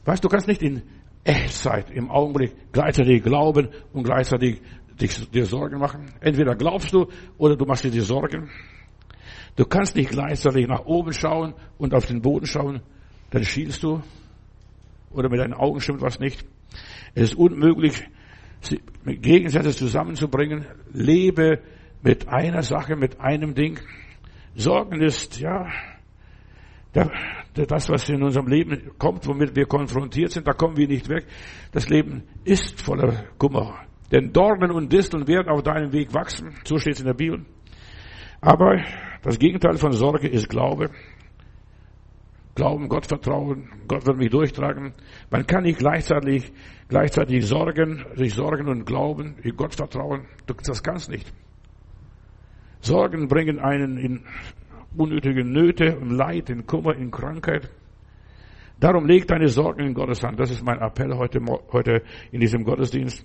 Weißt 0.04 0.22
du, 0.22 0.28
kannst 0.28 0.48
nicht 0.48 0.60
in 0.60 0.82
Echtzeit 1.24 1.90
im 1.90 2.10
Augenblick 2.10 2.54
gleichzeitig 2.72 3.22
glauben 3.22 3.68
und 3.94 4.02
gleichzeitig 4.02 4.60
dich, 5.00 5.30
dir 5.30 5.46
Sorgen 5.46 5.78
machen. 5.78 6.12
Entweder 6.20 6.54
glaubst 6.56 6.92
du 6.92 7.06
oder 7.38 7.56
du 7.56 7.64
machst 7.64 7.84
dir 7.84 7.90
die 7.90 8.00
Sorgen. 8.00 8.50
Du 9.56 9.64
kannst 9.64 9.96
nicht 9.96 10.10
gleichzeitig 10.10 10.66
nach 10.66 10.84
oben 10.84 11.14
schauen 11.14 11.54
und 11.78 11.94
auf 11.94 12.04
den 12.04 12.20
Boden 12.20 12.46
schauen, 12.46 12.82
dann 13.30 13.44
schielst 13.44 13.82
du. 13.82 14.02
Oder 15.10 15.30
mit 15.30 15.40
deinen 15.40 15.54
Augen 15.54 15.80
stimmt 15.80 16.02
was 16.02 16.20
nicht. 16.20 16.44
Es 17.14 17.30
ist 17.30 17.34
unmöglich, 17.34 18.02
Gegensätze 19.06 19.74
zusammenzubringen. 19.74 20.66
Lebe 20.92 21.60
mit 22.02 22.28
einer 22.28 22.62
Sache, 22.62 22.94
mit 22.96 23.20
einem 23.20 23.54
Ding. 23.54 23.80
Sorgen 24.54 25.00
ist, 25.00 25.40
ja, 25.40 25.66
das, 26.92 27.88
was 27.88 28.08
in 28.08 28.22
unserem 28.22 28.48
Leben 28.48 28.92
kommt, 28.98 29.26
womit 29.26 29.56
wir 29.56 29.66
konfrontiert 29.66 30.32
sind, 30.32 30.46
da 30.46 30.52
kommen 30.52 30.76
wir 30.76 30.88
nicht 30.88 31.08
weg. 31.08 31.26
Das 31.72 31.88
Leben 31.88 32.24
ist 32.44 32.80
voller 32.80 33.24
Kummer. 33.38 33.80
Denn 34.10 34.32
Dornen 34.32 34.70
und 34.70 34.92
Disteln 34.92 35.26
werden 35.26 35.48
auf 35.48 35.62
deinem 35.62 35.92
Weg 35.92 36.12
wachsen. 36.12 36.54
So 36.64 36.76
steht 36.76 36.94
es 36.94 37.00
in 37.00 37.06
der 37.06 37.14
Bibel. 37.14 37.46
Aber 38.42 38.82
das 39.22 39.38
Gegenteil 39.38 39.76
von 39.78 39.92
Sorge 39.92 40.28
ist 40.28 40.48
Glaube. 40.48 40.90
Glauben, 42.54 42.88
Gott 42.88 43.06
vertrauen, 43.06 43.70
Gott 43.88 44.06
wird 44.06 44.18
mich 44.18 44.28
durchtragen. 44.28 44.92
Man 45.30 45.46
kann 45.46 45.62
nicht 45.62 45.78
gleichzeitig, 45.78 46.52
gleichzeitig 46.88 47.46
sorgen, 47.46 48.04
sich 48.14 48.34
sorgen 48.34 48.68
und 48.68 48.84
glauben, 48.84 49.36
Gott 49.56 49.74
vertrauen. 49.74 50.26
Das 50.46 50.82
kannst 50.82 51.08
nicht. 51.08 51.32
Sorgen 52.82 53.28
bringen 53.28 53.60
einen 53.60 53.96
in 53.96 54.20
unnötige 54.96 55.44
Nöte 55.44 55.96
und 55.98 56.10
Leid, 56.10 56.50
in 56.50 56.66
Kummer, 56.66 56.94
in 56.96 57.10
Krankheit. 57.10 57.70
Darum 58.80 59.06
leg 59.06 59.26
deine 59.28 59.46
Sorgen 59.48 59.86
in 59.86 59.94
Gottes 59.94 60.22
Hand. 60.24 60.40
Das 60.40 60.50
ist 60.50 60.64
mein 60.64 60.80
Appell 60.80 61.14
heute, 61.16 61.40
heute 61.72 62.02
in 62.32 62.40
diesem 62.40 62.64
Gottesdienst. 62.64 63.24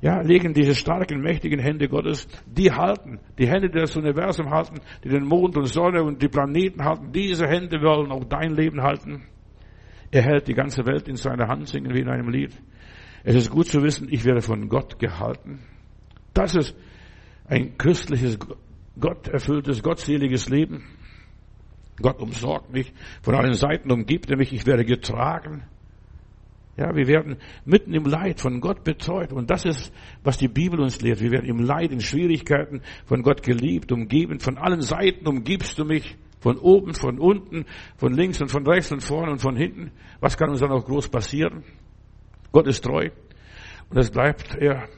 Ja, 0.00 0.20
legen 0.20 0.54
diese 0.54 0.74
starken, 0.74 1.20
mächtigen 1.20 1.58
Hände 1.58 1.88
Gottes, 1.88 2.28
die 2.46 2.70
halten, 2.70 3.18
die 3.38 3.48
Hände, 3.48 3.70
die 3.70 3.80
das 3.80 3.96
Universum 3.96 4.50
halten, 4.50 4.80
die 5.02 5.08
den 5.08 5.24
Mond 5.24 5.56
und 5.56 5.66
Sonne 5.66 6.02
und 6.02 6.22
die 6.22 6.28
Planeten 6.28 6.84
halten, 6.84 7.10
diese 7.10 7.46
Hände 7.46 7.80
wollen 7.80 8.12
auch 8.12 8.24
dein 8.24 8.54
Leben 8.54 8.82
halten. 8.82 9.24
Er 10.10 10.22
hält 10.22 10.46
die 10.46 10.54
ganze 10.54 10.86
Welt 10.86 11.08
in 11.08 11.16
seiner 11.16 11.48
Hand, 11.48 11.68
singen 11.68 11.92
wie 11.94 12.00
in 12.00 12.08
einem 12.08 12.28
Lied. 12.28 12.52
Es 13.24 13.34
ist 13.34 13.50
gut 13.50 13.66
zu 13.66 13.82
wissen, 13.82 14.06
ich 14.10 14.24
werde 14.24 14.42
von 14.42 14.68
Gott 14.68 14.98
gehalten. 14.98 15.60
Das 16.34 16.54
ist 16.54 16.76
ein 17.46 17.76
christliches 17.76 18.38
Gott 18.98 19.28
erfülltes, 19.28 19.82
gottseliges 19.82 20.48
Leben. 20.48 20.84
Gott 22.00 22.20
umsorgt 22.20 22.72
mich. 22.72 22.92
Von 23.22 23.34
allen 23.34 23.54
Seiten 23.54 23.90
umgibt 23.90 24.30
er 24.30 24.36
mich. 24.36 24.52
Ich 24.52 24.66
werde 24.66 24.84
getragen. 24.84 25.64
Ja, 26.76 26.94
wir 26.94 27.06
werden 27.06 27.36
mitten 27.64 27.94
im 27.94 28.04
Leid 28.04 28.40
von 28.40 28.60
Gott 28.60 28.82
betreut. 28.82 29.32
Und 29.32 29.50
das 29.50 29.64
ist, 29.64 29.92
was 30.24 30.38
die 30.38 30.48
Bibel 30.48 30.80
uns 30.80 31.00
lehrt. 31.02 31.20
Wir 31.20 31.30
werden 31.30 31.48
im 31.48 31.60
Leid, 31.60 31.92
in 31.92 32.00
Schwierigkeiten 32.00 32.82
von 33.06 33.22
Gott 33.22 33.42
geliebt, 33.42 33.92
umgeben. 33.92 34.40
Von 34.40 34.58
allen 34.58 34.80
Seiten 34.80 35.26
umgibst 35.26 35.78
du 35.78 35.84
mich. 35.84 36.16
Von 36.40 36.58
oben, 36.58 36.92
von 36.92 37.18
unten, 37.18 37.64
von 37.96 38.12
links 38.12 38.42
und 38.42 38.50
von 38.50 38.66
rechts 38.66 38.92
und 38.92 39.02
vorne 39.02 39.32
und 39.32 39.38
von 39.38 39.56
hinten. 39.56 39.92
Was 40.20 40.36
kann 40.36 40.50
uns 40.50 40.60
dann 40.60 40.72
auch 40.72 40.84
groß 40.84 41.08
passieren? 41.08 41.64
Gott 42.52 42.66
ist 42.66 42.84
treu. 42.84 43.08
Und 43.88 43.96
es 43.96 44.10
bleibt 44.10 44.54
er 44.56 44.88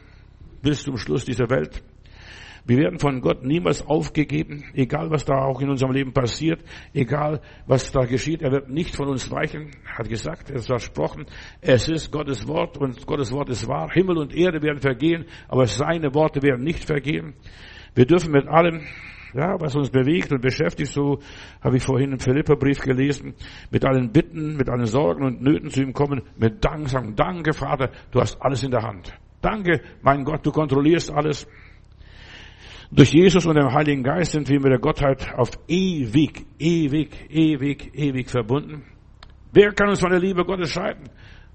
bis 0.63 0.83
zum 0.83 0.97
Schluss 0.97 1.25
dieser 1.25 1.49
Welt. 1.49 1.85
Wir 2.67 2.79
werden 2.79 2.99
von 2.99 3.21
Gott 3.21 3.45
niemals 3.45 3.87
aufgegeben, 3.87 4.65
egal 4.75 5.09
was 5.11 5.25
da 5.25 5.45
auch 5.45 5.61
in 5.61 5.71
unserem 5.71 5.93
Leben 5.93 6.13
passiert, 6.13 6.65
egal 6.93 7.41
was 7.69 7.93
da 7.93 8.05
geschieht. 8.07 8.43
Er 8.43 8.51
wird 8.51 8.69
nicht 8.69 8.97
von 8.97 9.09
uns 9.09 9.31
weichen, 9.31 9.71
hat 9.85 10.09
gesagt, 10.09 10.51
er 10.51 10.57
ist 10.57 10.67
versprochen. 10.67 11.27
Es 11.61 11.89
ist 11.89 12.11
Gottes 12.11 12.49
Wort 12.49 12.77
und 12.77 13.07
Gottes 13.07 13.31
Wort 13.31 13.51
ist 13.51 13.69
wahr. 13.69 13.91
Himmel 13.93 14.19
und 14.19 14.35
Erde 14.35 14.63
werden 14.63 14.81
vergehen, 14.81 15.27
aber 15.47 15.67
seine 15.67 16.13
Worte 16.13 16.43
werden 16.43 16.65
nicht 16.65 16.85
vergehen. 16.85 17.35
Wir 17.95 18.05
dürfen 18.05 18.33
mit 18.33 18.49
allem, 18.49 18.81
ja, 19.33 19.61
was 19.61 19.77
uns 19.77 19.91
bewegt 19.91 20.33
und 20.33 20.43
beschäftigt, 20.43 20.91
so 20.91 21.21
habe 21.61 21.77
ich 21.77 21.85
vorhin 21.85 22.11
im 22.11 22.19
Philipperbrief 22.19 22.81
gelesen, 22.81 23.35
mit 23.71 23.85
allen 23.85 24.11
Bitten, 24.11 24.57
mit 24.57 24.69
allen 24.69 24.87
Sorgen 24.87 25.25
und 25.25 25.41
Nöten 25.41 25.71
zu 25.71 25.83
ihm 25.83 25.93
kommen, 25.93 26.23
mit 26.37 26.65
Dank 26.65 26.89
sagen, 26.89 27.15
danke 27.15 27.53
Vater, 27.53 27.93
du 28.11 28.21
hast 28.21 28.43
alles 28.43 28.65
in 28.65 28.73
der 28.73 28.83
Hand. 28.83 29.17
Danke, 29.41 29.83
mein 30.03 30.25
Gott, 30.25 30.45
du 30.45 30.51
kontrollierst 30.51 31.13
alles. 31.13 31.47
Durch 32.91 33.13
Jesus 33.13 33.45
und 33.47 33.57
den 33.57 33.73
Heiligen 33.73 34.03
Geist 34.03 34.33
sind 34.33 34.49
wir 34.49 34.61
mit 34.61 34.71
der 34.71 34.79
Gottheit 34.79 35.35
auf 35.35 35.51
ewig, 35.67 36.47
ewig, 36.59 37.11
ewig, 37.31 37.91
ewig 37.95 38.31
verbunden. 38.31 38.85
Wer 39.53 39.73
kann 39.73 39.89
uns 39.89 40.01
von 40.01 40.11
der 40.11 40.21
Liebe 40.21 40.45
Gottes 40.45 40.71
scheiden? 40.71 41.09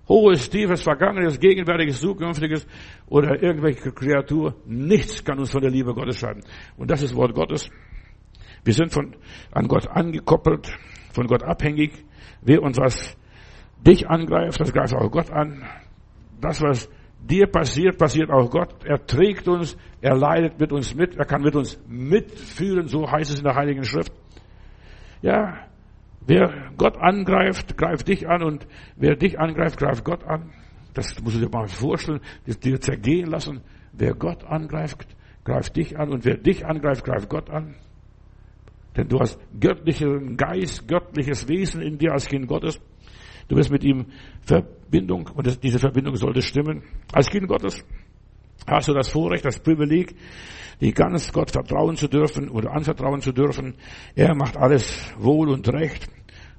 Hohes, 0.09 0.49
tiefes, 0.49 0.81
vergangenes, 0.81 1.39
gegenwärtiges, 1.39 2.01
zukünftiges 2.01 2.67
oder 3.07 3.41
irgendwelche 3.41 3.91
Kreatur. 3.91 4.55
Nichts 4.65 5.23
kann 5.23 5.39
uns 5.39 5.51
von 5.51 5.61
der 5.61 5.71
Liebe 5.71 5.93
Gottes 5.93 6.17
scheiden. 6.17 6.43
Und 6.75 6.91
das 6.91 7.01
ist 7.01 7.15
Wort 7.15 7.33
Gottes. 7.33 7.69
Wir 8.65 8.73
sind 8.73 8.91
von, 8.91 9.15
an 9.51 9.67
Gott 9.67 9.87
angekoppelt, 9.87 10.69
von 11.13 11.27
Gott 11.27 11.43
abhängig. 11.43 11.91
Wer 12.41 12.61
und 12.61 12.77
was 12.77 13.15
dich 13.87 14.09
angreift, 14.09 14.59
das 14.59 14.73
greift 14.73 14.93
auch 14.93 15.09
Gott 15.09 15.31
an. 15.31 15.63
Das, 16.41 16.61
was 16.61 16.89
dir 17.21 17.47
passiert, 17.47 17.97
passiert 17.97 18.29
auch 18.29 18.49
Gott. 18.49 18.83
Er 18.85 19.05
trägt 19.05 19.47
uns, 19.47 19.77
er 20.01 20.15
leidet 20.15 20.59
mit 20.59 20.71
uns 20.71 20.95
mit, 20.95 21.15
er 21.15 21.25
kann 21.25 21.41
mit 21.41 21.55
uns 21.55 21.79
mitfühlen, 21.87 22.87
so 22.87 23.09
heißt 23.09 23.31
es 23.31 23.39
in 23.39 23.45
der 23.45 23.55
Heiligen 23.55 23.83
Schrift. 23.83 24.11
Ja, 25.21 25.67
wer 26.25 26.71
Gott 26.77 26.97
angreift, 26.97 27.77
greift 27.77 28.07
dich 28.07 28.27
an 28.27 28.43
und 28.43 28.67
wer 28.95 29.15
dich 29.15 29.39
angreift, 29.39 29.77
greift 29.77 30.03
Gott 30.03 30.23
an. 30.23 30.51
Das 30.93 31.21
musst 31.21 31.37
du 31.37 31.39
dir 31.39 31.49
mal 31.49 31.67
vorstellen, 31.67 32.19
das 32.45 32.59
dir 32.59 32.79
zergehen 32.81 33.29
lassen. 33.29 33.61
Wer 33.93 34.13
Gott 34.13 34.43
angreift, 34.43 35.07
greift 35.43 35.75
dich 35.75 35.97
an 35.97 36.09
und 36.09 36.25
wer 36.25 36.37
dich 36.37 36.65
angreift, 36.65 37.05
greift 37.05 37.29
Gott 37.29 37.49
an. 37.49 37.75
Denn 38.97 39.07
du 39.07 39.19
hast 39.19 39.39
göttlichen 39.57 40.35
Geist, 40.35 40.87
göttliches 40.87 41.47
Wesen 41.47 41.81
in 41.81 41.97
dir 41.97 42.11
als 42.11 42.27
Kind 42.27 42.47
Gottes. 42.47 42.81
Du 43.47 43.55
bist 43.55 43.71
mit 43.71 43.83
ihm 43.83 44.05
Verbindung 44.41 45.29
und 45.33 45.63
diese 45.63 45.79
Verbindung 45.79 46.15
sollte 46.15 46.41
stimmen. 46.41 46.83
Als 47.11 47.29
Kind 47.29 47.47
Gottes 47.47 47.83
hast 48.67 48.87
du 48.87 48.93
das 48.93 49.09
Vorrecht, 49.09 49.45
das 49.45 49.59
Privileg, 49.59 50.15
die 50.79 50.93
ganz 50.93 51.31
Gott 51.31 51.51
vertrauen 51.51 51.95
zu 51.95 52.07
dürfen 52.07 52.49
oder 52.49 52.71
anvertrauen 52.71 53.21
zu 53.21 53.31
dürfen. 53.31 53.75
Er 54.15 54.35
macht 54.35 54.57
alles 54.57 55.13
wohl 55.17 55.49
und 55.49 55.67
recht. 55.71 56.07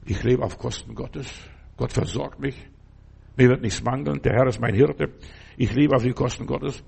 Ich 0.04 0.22
lebe 0.22 0.42
auf 0.42 0.58
Kosten 0.58 0.94
Gottes. 0.94 1.32
Gott 1.76 1.92
versorgt 1.92 2.40
mich. 2.40 2.56
Mir 3.36 3.48
wird 3.48 3.62
nichts 3.62 3.82
mangeln. 3.82 4.20
Der 4.22 4.34
Herr 4.34 4.46
ist 4.46 4.60
mein 4.60 4.74
Hirte. 4.74 5.10
Ich 5.56 5.72
lebe 5.74 5.96
auf 5.96 6.02
die 6.02 6.12
Kosten 6.12 6.46
Gottes. 6.46 6.82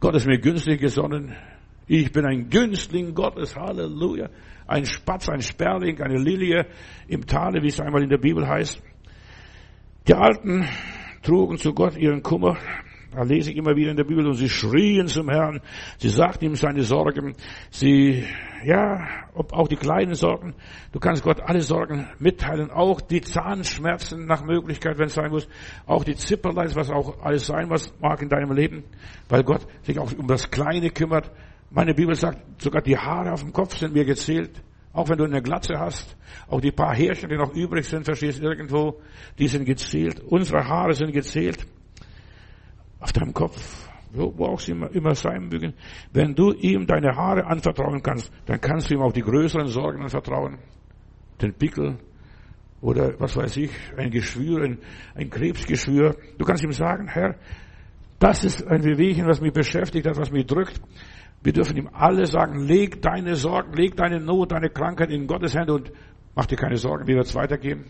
Gott 0.00 0.14
ist 0.14 0.26
mir 0.26 0.38
günstig 0.38 0.80
gesonnen. 0.80 1.34
Ich 1.86 2.10
bin 2.12 2.24
ein 2.24 2.48
Günstling 2.48 3.14
Gottes. 3.14 3.56
Halleluja. 3.56 4.28
Ein 4.66 4.86
Spatz, 4.86 5.28
ein 5.28 5.42
Sperling, 5.42 6.00
eine 6.00 6.18
Lilie 6.18 6.66
im 7.06 7.26
Tale, 7.26 7.62
wie 7.62 7.68
es 7.68 7.80
einmal 7.80 8.02
in 8.02 8.08
der 8.08 8.18
Bibel 8.18 8.46
heißt. 8.48 8.82
Die 10.06 10.14
Alten 10.14 10.68
trugen 11.22 11.56
zu 11.56 11.72
Gott 11.72 11.96
ihren 11.96 12.22
Kummer. 12.22 12.58
Da 13.12 13.22
lese 13.22 13.50
ich 13.50 13.56
immer 13.56 13.74
wieder 13.74 13.90
in 13.90 13.96
der 13.96 14.04
Bibel 14.04 14.26
und 14.26 14.34
sie 14.34 14.50
schrien 14.50 15.06
zum 15.06 15.30
Herrn. 15.30 15.60
Sie 15.96 16.10
sagten 16.10 16.44
ihm 16.44 16.56
seine 16.56 16.82
Sorgen. 16.82 17.34
Sie, 17.70 18.22
ja, 18.66 19.06
ob 19.32 19.54
auch 19.54 19.66
die 19.66 19.76
kleinen 19.76 20.14
Sorgen. 20.14 20.54
Du 20.92 20.98
kannst 20.98 21.22
Gott 21.22 21.40
alle 21.40 21.62
Sorgen 21.62 22.06
mitteilen. 22.18 22.70
Auch 22.70 23.00
die 23.00 23.22
Zahnschmerzen 23.22 24.26
nach 24.26 24.44
Möglichkeit, 24.44 24.98
wenn 24.98 25.06
es 25.06 25.14
sein 25.14 25.30
muss. 25.30 25.48
Auch 25.86 26.04
die 26.04 26.16
Zipperleins, 26.16 26.76
was 26.76 26.90
auch 26.90 27.22
alles 27.22 27.46
sein 27.46 27.70
was 27.70 27.94
mag 27.98 28.20
in 28.20 28.28
deinem 28.28 28.52
Leben. 28.52 28.84
Weil 29.30 29.42
Gott 29.42 29.66
sich 29.84 29.98
auch 29.98 30.12
um 30.18 30.26
das 30.26 30.50
Kleine 30.50 30.90
kümmert. 30.90 31.30
Meine 31.70 31.94
Bibel 31.94 32.14
sagt, 32.14 32.60
sogar 32.60 32.82
die 32.82 32.98
Haare 32.98 33.32
auf 33.32 33.40
dem 33.40 33.54
Kopf 33.54 33.78
sind 33.78 33.94
mir 33.94 34.04
gezählt. 34.04 34.62
Auch 34.94 35.08
wenn 35.08 35.18
du 35.18 35.24
eine 35.24 35.42
Glatze 35.42 35.74
hast, 35.78 36.16
auch 36.46 36.60
die 36.60 36.70
paar 36.70 36.94
Härchen, 36.94 37.28
die 37.28 37.36
noch 37.36 37.52
übrig 37.52 37.84
sind, 37.84 38.04
verstehst 38.04 38.40
irgendwo, 38.40 39.00
die 39.38 39.48
sind 39.48 39.64
gezählt. 39.64 40.20
Unsere 40.20 40.66
Haare 40.66 40.94
sind 40.94 41.12
gezählt. 41.12 41.66
Auf 43.00 43.12
deinem 43.12 43.34
Kopf, 43.34 43.88
wo, 44.12 44.46
auch 44.46 44.60
sie 44.60 44.70
immer, 44.70 44.90
immer 44.92 45.16
sein 45.16 45.48
mögen. 45.48 45.74
Wenn 46.12 46.34
du 46.36 46.52
ihm 46.52 46.86
deine 46.86 47.14
Haare 47.16 47.44
anvertrauen 47.44 48.00
kannst, 48.02 48.32
dann 48.46 48.60
kannst 48.60 48.88
du 48.88 48.94
ihm 48.94 49.02
auch 49.02 49.12
die 49.12 49.22
größeren 49.22 49.66
Sorgen 49.66 50.02
anvertrauen. 50.02 50.58
Den 51.42 51.52
Pickel 51.54 51.98
oder 52.80 53.18
was 53.18 53.36
weiß 53.36 53.56
ich, 53.56 53.72
ein 53.96 54.10
Geschwür, 54.10 54.62
ein, 54.62 54.78
ein 55.16 55.28
Krebsgeschwür. 55.28 56.14
Du 56.38 56.44
kannst 56.44 56.62
ihm 56.62 56.72
sagen, 56.72 57.08
Herr, 57.08 57.34
das 58.20 58.44
ist 58.44 58.64
ein 58.64 58.84
Wehwehchen, 58.84 59.26
was 59.26 59.40
mich 59.40 59.52
beschäftigt 59.52 60.06
hat, 60.06 60.16
was 60.16 60.30
mich 60.30 60.46
drückt. 60.46 60.80
Wir 61.44 61.52
dürfen 61.52 61.76
ihm 61.76 61.90
alle 61.92 62.26
sagen, 62.26 62.66
leg 62.66 63.02
deine 63.02 63.36
Sorgen, 63.36 63.74
leg 63.74 63.94
deine 63.96 64.18
Not, 64.18 64.52
deine 64.52 64.70
Krankheit 64.70 65.10
in 65.10 65.26
Gottes 65.26 65.54
Hände 65.54 65.74
und 65.74 65.92
mach 66.34 66.46
dir 66.46 66.56
keine 66.56 66.78
Sorgen, 66.78 67.06
wie 67.06 67.14
wird 67.14 67.26
es 67.26 67.34
weitergehen? 67.34 67.84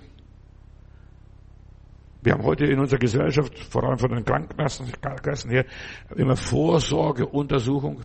Wir 2.20 2.32
haben 2.32 2.42
heute 2.42 2.64
in 2.64 2.80
unserer 2.80 2.98
Gesellschaft, 2.98 3.56
vor 3.70 3.84
allem 3.84 3.98
von 3.98 4.10
den 4.10 4.24
Krankenkassen 4.24 5.50
her, 5.50 5.66
immer 6.16 6.34
Vorsorgeuntersuchung. 6.34 8.00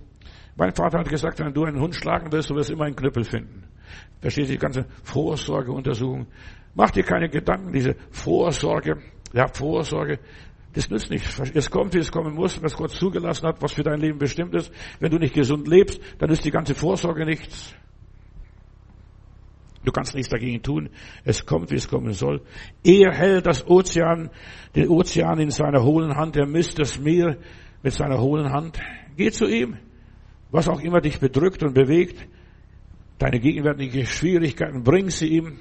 Mein 0.55 0.71
Vater 0.73 0.99
hat 0.99 1.09
gesagt, 1.09 1.39
wenn 1.39 1.53
du 1.53 1.63
einen 1.63 1.81
Hund 1.81 1.95
schlagen 1.95 2.31
willst, 2.31 2.51
du 2.51 2.55
wirst 2.55 2.69
immer 2.69 2.83
einen 2.83 2.95
Knüppel 2.95 3.23
finden. 3.23 3.63
Verstehst 4.21 4.49
du 4.49 4.53
die 4.53 4.59
ganze 4.59 4.85
Vorsorgeuntersuchung? 5.03 6.27
Mach 6.75 6.91
dir 6.91 7.03
keine 7.03 7.27
Gedanken, 7.27 7.71
diese 7.71 7.95
Vorsorge, 8.11 8.97
ja, 9.33 9.47
Vorsorge, 9.47 10.19
das 10.73 10.89
nützt 10.89 11.09
nichts. 11.09 11.39
Es 11.53 11.71
kommt, 11.71 11.93
wie 11.93 11.99
es 11.99 12.11
kommen 12.11 12.35
muss, 12.35 12.61
was 12.61 12.75
Gott 12.75 12.91
zugelassen 12.91 13.47
hat, 13.47 13.61
was 13.61 13.73
für 13.73 13.83
dein 13.83 13.99
Leben 13.99 14.19
bestimmt 14.19 14.53
ist. 14.53 14.71
Wenn 14.99 15.11
du 15.11 15.17
nicht 15.17 15.33
gesund 15.33 15.67
lebst, 15.67 15.99
dann 16.19 16.29
ist 16.29 16.45
die 16.45 16.51
ganze 16.51 16.75
Vorsorge 16.75 17.25
nichts. 17.25 17.73
Du 19.83 19.91
kannst 19.91 20.13
nichts 20.13 20.29
dagegen 20.29 20.61
tun. 20.61 20.89
Es 21.23 21.45
kommt, 21.45 21.71
wie 21.71 21.75
es 21.75 21.87
kommen 21.87 22.13
soll. 22.13 22.41
Er 22.83 23.13
hält 23.13 23.47
das 23.47 23.65
Ozean, 23.67 24.29
den 24.75 24.89
Ozean 24.89 25.39
in 25.39 25.51
seiner 25.51 25.83
hohlen 25.83 26.15
Hand. 26.15 26.35
Er 26.35 26.45
misst 26.45 26.77
das 26.77 26.99
Meer 26.99 27.37
mit 27.81 27.93
seiner 27.93 28.19
hohlen 28.21 28.51
Hand. 28.51 28.79
Geh 29.15 29.31
zu 29.31 29.47
ihm. 29.47 29.77
Was 30.51 30.67
auch 30.67 30.81
immer 30.81 30.99
dich 30.99 31.19
bedrückt 31.19 31.63
und 31.63 31.73
bewegt, 31.73 32.27
deine 33.19 33.39
gegenwärtigen 33.39 34.05
Schwierigkeiten, 34.05 34.83
bring 34.83 35.09
sie 35.09 35.27
ihm. 35.27 35.59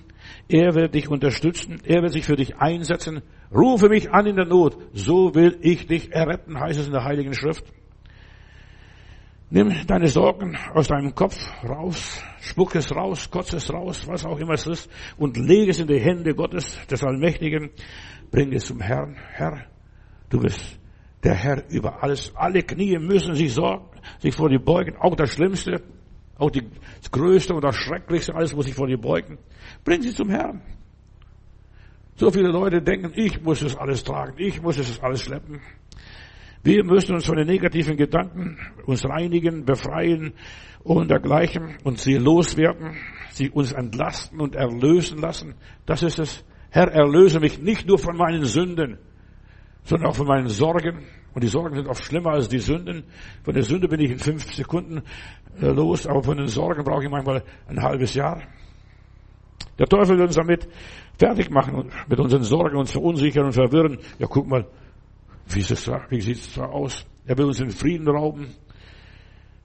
Er 0.49 0.75
wird 0.75 0.95
dich 0.95 1.09
unterstützen. 1.09 1.81
Er 1.85 2.02
wird 2.02 2.12
sich 2.12 2.25
für 2.25 2.37
dich 2.37 2.57
einsetzen. 2.57 3.23
Rufe 3.55 3.88
mich 3.88 4.11
an 4.11 4.26
in 4.26 4.37
der 4.37 4.47
Not. 4.47 4.78
So 4.95 5.35
will 5.35 5.59
ich 5.61 5.87
dich 5.87 6.12
erretten, 6.12 6.59
heißt 6.59 6.81
es 6.81 6.87
in 6.87 6.93
der 6.93 7.05
Heiligen 7.05 7.35
Schrift. 7.35 7.64
Nimm 9.50 9.75
deine 9.87 10.09
Sorgen 10.09 10.59
aus 10.75 10.88
deinem 10.88 11.14
Kopf 11.14 11.50
raus, 11.64 12.23
spuck 12.40 12.75
es 12.75 12.95
raus, 12.95 13.31
kotz 13.31 13.55
es 13.55 13.73
raus, 13.73 14.07
was 14.07 14.26
auch 14.26 14.38
immer 14.38 14.52
es 14.52 14.67
ist, 14.67 14.90
und 15.17 15.38
lege 15.38 15.71
es 15.71 15.81
in 15.81 15.87
die 15.87 15.99
Hände 15.99 16.35
Gottes, 16.35 16.78
des 16.87 17.02
Allmächtigen. 17.02 17.71
Bring 18.31 18.52
es 18.52 18.67
zum 18.67 18.81
Herrn. 18.81 19.17
Herr, 19.33 19.64
du 20.28 20.40
bist 20.40 20.78
der 21.25 21.35
Herr 21.35 21.64
über 21.71 22.02
alles. 22.02 22.33
Alle 22.37 22.62
Knie 22.62 22.99
müssen 22.99 23.35
sich 23.35 23.55
sorgen, 23.55 23.87
sich 24.19 24.35
vor 24.35 24.50
dir 24.50 24.61
beugen. 24.61 24.97
Auch 24.99 25.17
das 25.17 25.33
Schlimmste, 25.33 25.83
auch 26.38 26.50
das 26.50 27.11
Größte 27.11 27.54
und 27.54 27.62
das 27.62 27.76
Schrecklichste, 27.76 28.35
alles 28.35 28.54
muss 28.54 28.66
sich 28.66 28.75
vor 28.75 28.87
dir 28.87 28.99
beugen. 28.99 29.38
Bring 29.85 30.02
sie 30.02 30.14
zum 30.14 30.30
Herrn. 30.30 30.62
So 32.14 32.30
viele 32.30 32.49
Leute 32.49 32.80
denken, 32.80 33.12
ich 33.14 33.42
muss 33.42 33.62
es 33.62 33.76
alles 33.76 34.02
tragen, 34.02 34.35
ich 34.38 34.62
muss 34.62 34.78
es 34.78 35.00
alles 35.00 35.23
schleppen. 35.23 35.61
Wir 36.62 36.85
müssen 36.85 37.14
uns 37.14 37.26
von 37.26 37.37
den 37.37 37.47
negativen 37.47 37.97
Gedanken 37.97 38.59
uns 38.87 39.04
reinigen, 39.04 39.64
befreien 39.64 40.33
und 40.83 41.11
dergleichen 41.11 41.76
und 41.85 41.99
sie 41.99 42.14
loswerden, 42.14 42.97
sie 43.30 43.50
uns 43.50 43.73
entlasten 43.73 44.40
und 44.40 44.57
erlösen 44.57 45.18
lassen. 45.18 45.54
Das 45.87 46.02
ist 46.02 46.18
es. 46.18 46.45
Herr, 46.71 46.88
erlöse 46.88 47.40
mich 47.40 47.61
nicht 47.61 47.87
nur 47.87 47.99
von 47.99 48.16
meinen 48.16 48.45
Sünden, 48.45 48.99
sondern 49.88 50.11
auch 50.11 50.16
von 50.16 50.26
meinen 50.26 50.49
Sorgen. 50.49 51.07
Und 51.35 51.42
die 51.42 51.49
Sorgen 51.49 51.75
sind 51.75 51.88
oft 51.88 52.04
schlimmer 52.04 52.33
als 52.33 52.49
die 52.49 52.59
Sünden. 52.59 53.04
Von 53.42 53.54
der 53.54 53.62
Sünde 53.62 53.88
bin 53.88 54.00
ich 54.00 54.11
in 54.11 54.18
fünf 54.18 54.52
Sekunden 54.52 55.02
äh, 55.61 55.68
los, 55.68 56.07
aber 56.07 56.23
von 56.23 56.37
den 56.37 56.49
Sorgen 56.49 56.85
brauche 56.85 57.04
ich 57.04 57.11
manchmal 57.11 57.42
ein 57.68 57.83
halbes 57.83 58.14
Jahr. 58.14 58.42
Der 59.78 59.87
Teufel 59.87 60.18
will 60.18 60.26
uns 60.26 60.35
damit 60.35 60.68
fertig 61.18 61.50
machen, 61.50 61.90
mit 62.07 62.21
unseren 62.21 62.42
Sorgen 62.42 62.76
uns 62.76 62.92
verunsichern 62.92 63.47
und 63.47 63.52
verwirren. 63.52 63.99
Ja, 64.18 64.26
guck 64.28 64.47
mal, 64.47 64.66
wie, 65.47 65.61
ist 65.61 65.71
es 65.71 65.85
da, 65.85 66.04
wie 66.11 66.21
sieht 66.21 66.37
es 66.37 66.54
da 66.54 66.66
aus? 66.66 67.07
Er 67.26 67.38
will 67.38 67.47
uns 67.47 67.59
den 67.59 67.71
Frieden 67.71 68.09
rauben. 68.09 68.49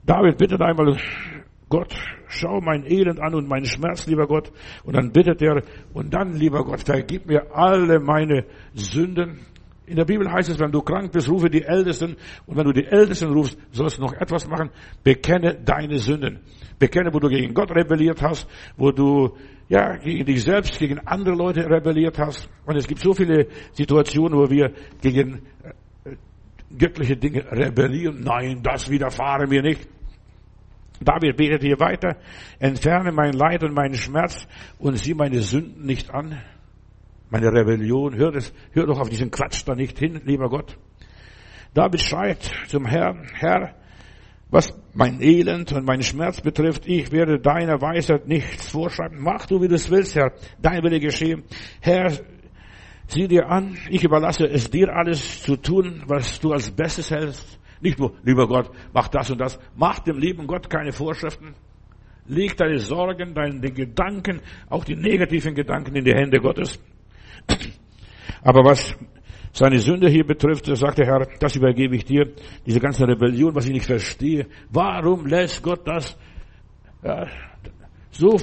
David 0.06 0.38
bittet 0.38 0.62
einmal 0.62 0.96
Gott, 1.68 1.94
schau 2.28 2.60
mein 2.60 2.84
Elend 2.86 3.20
an 3.20 3.34
und 3.34 3.48
meinen 3.48 3.66
Schmerz, 3.66 4.06
lieber 4.06 4.26
Gott. 4.26 4.52
Und 4.84 4.96
dann 4.96 5.12
bittet 5.12 5.42
er, 5.42 5.62
und 5.92 6.14
dann, 6.14 6.34
lieber 6.34 6.64
Gott, 6.64 6.82
vergib 6.82 7.26
mir 7.26 7.54
alle 7.54 8.00
meine 8.00 8.44
Sünden. 8.74 9.40
In 9.86 9.96
der 9.96 10.04
Bibel 10.06 10.30
heißt 10.30 10.48
es, 10.48 10.58
wenn 10.58 10.72
du 10.72 10.80
krank 10.80 11.12
bist, 11.12 11.28
rufe 11.28 11.50
die 11.50 11.62
Ältesten. 11.62 12.16
Und 12.46 12.56
wenn 12.56 12.64
du 12.64 12.72
die 12.72 12.86
Ältesten 12.86 13.30
rufst, 13.32 13.58
sollst 13.70 13.98
du 13.98 14.02
noch 14.02 14.14
etwas 14.14 14.48
machen. 14.48 14.70
Bekenne 15.02 15.54
deine 15.54 15.98
Sünden. 15.98 16.40
Bekenne, 16.78 17.12
wo 17.12 17.18
du 17.18 17.28
gegen 17.28 17.52
Gott 17.52 17.70
rebelliert 17.70 18.22
hast, 18.22 18.48
wo 18.76 18.90
du, 18.92 19.36
ja, 19.68 19.96
gegen 19.96 20.24
dich 20.24 20.42
selbst, 20.42 20.78
gegen 20.78 21.00
andere 21.00 21.34
Leute 21.34 21.68
rebelliert 21.68 22.18
hast. 22.18 22.48
Und 22.64 22.76
es 22.76 22.86
gibt 22.86 23.00
so 23.00 23.12
viele 23.12 23.46
Situationen, 23.72 24.38
wo 24.38 24.50
wir 24.50 24.72
gegen 25.02 25.42
äh, 26.04 26.16
göttliche 26.76 27.16
Dinge 27.16 27.44
rebellieren. 27.52 28.22
Nein, 28.24 28.60
das 28.62 28.88
widerfahre 28.88 29.46
mir 29.46 29.62
nicht. 29.62 29.86
David 31.00 31.36
betet 31.36 31.62
hier 31.62 31.78
weiter, 31.78 32.16
entferne 32.58 33.12
mein 33.12 33.32
Leid 33.32 33.62
und 33.64 33.74
meinen 33.74 33.94
Schmerz 33.94 34.46
und 34.78 34.96
sieh 34.96 35.12
meine 35.12 35.40
Sünden 35.40 35.84
nicht 35.84 36.10
an 36.14 36.40
meine 37.34 37.52
Rebellion. 37.52 38.14
Hör, 38.14 38.30
das, 38.30 38.52
hör 38.70 38.86
doch 38.86 39.00
auf 39.00 39.08
diesen 39.08 39.28
Quatsch 39.32 39.64
da 39.66 39.74
nicht 39.74 39.98
hin, 39.98 40.20
lieber 40.24 40.48
Gott. 40.48 40.78
David 41.74 42.00
schreit 42.00 42.48
zum 42.68 42.86
Herrn, 42.86 43.26
Herr, 43.34 43.74
was 44.50 44.72
mein 44.92 45.20
Elend 45.20 45.72
und 45.72 45.84
meinen 45.84 46.04
Schmerz 46.04 46.40
betrifft, 46.40 46.86
ich 46.86 47.10
werde 47.10 47.40
deiner 47.40 47.80
Weisheit 47.80 48.28
nichts 48.28 48.70
vorschreiben. 48.70 49.18
Mach 49.20 49.46
du, 49.46 49.60
wie 49.60 49.66
du 49.66 49.74
es 49.74 49.90
willst, 49.90 50.14
Herr. 50.14 50.32
Dein 50.62 50.84
Wille 50.84 51.00
geschehen. 51.00 51.42
Herr, 51.80 52.12
sieh 53.08 53.26
dir 53.26 53.48
an, 53.48 53.76
ich 53.90 54.04
überlasse 54.04 54.46
es 54.46 54.70
dir 54.70 54.94
alles 54.94 55.42
zu 55.42 55.56
tun, 55.56 56.04
was 56.06 56.38
du 56.38 56.52
als 56.52 56.70
Bestes 56.70 57.10
hältst. 57.10 57.58
Nicht 57.80 57.98
nur, 57.98 58.12
lieber 58.22 58.46
Gott, 58.46 58.70
mach 58.92 59.08
das 59.08 59.28
und 59.28 59.40
das. 59.40 59.58
Mach 59.74 59.98
dem 59.98 60.18
lieben 60.18 60.46
Gott 60.46 60.70
keine 60.70 60.92
Vorschriften. 60.92 61.56
Leg 62.26 62.56
deine 62.56 62.78
Sorgen, 62.78 63.34
deine 63.34 63.72
Gedanken, 63.72 64.40
auch 64.70 64.84
die 64.84 64.94
negativen 64.94 65.56
Gedanken 65.56 65.96
in 65.96 66.04
die 66.04 66.14
Hände 66.14 66.38
Gottes. 66.38 66.78
Aber 68.44 68.62
was 68.62 68.94
seine 69.52 69.78
Sünde 69.78 70.08
hier 70.08 70.24
betrifft, 70.24 70.66
sagt 70.66 70.98
der 70.98 71.06
Herr, 71.06 71.26
das 71.40 71.56
übergebe 71.56 71.96
ich 71.96 72.04
dir. 72.04 72.32
Diese 72.66 72.78
ganze 72.78 73.08
Rebellion, 73.08 73.54
was 73.54 73.64
ich 73.64 73.72
nicht 73.72 73.86
verstehe. 73.86 74.46
Warum 74.70 75.26
lässt 75.26 75.62
Gott 75.62 75.86
das 75.88 76.16
ja, 77.02 77.26
so 78.10 78.36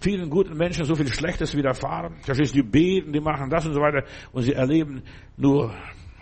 vielen 0.00 0.28
guten 0.28 0.56
Menschen 0.56 0.84
so 0.84 0.94
viel 0.96 1.08
Schlechtes 1.08 1.56
widerfahren? 1.56 2.16
Verstehst 2.22 2.54
du, 2.54 2.62
die 2.62 2.68
beten, 2.68 3.12
die 3.12 3.20
machen 3.20 3.48
das 3.48 3.64
und 3.66 3.74
so 3.74 3.80
weiter 3.80 4.04
und 4.32 4.42
sie 4.42 4.52
erleben 4.52 5.02
nur 5.36 5.72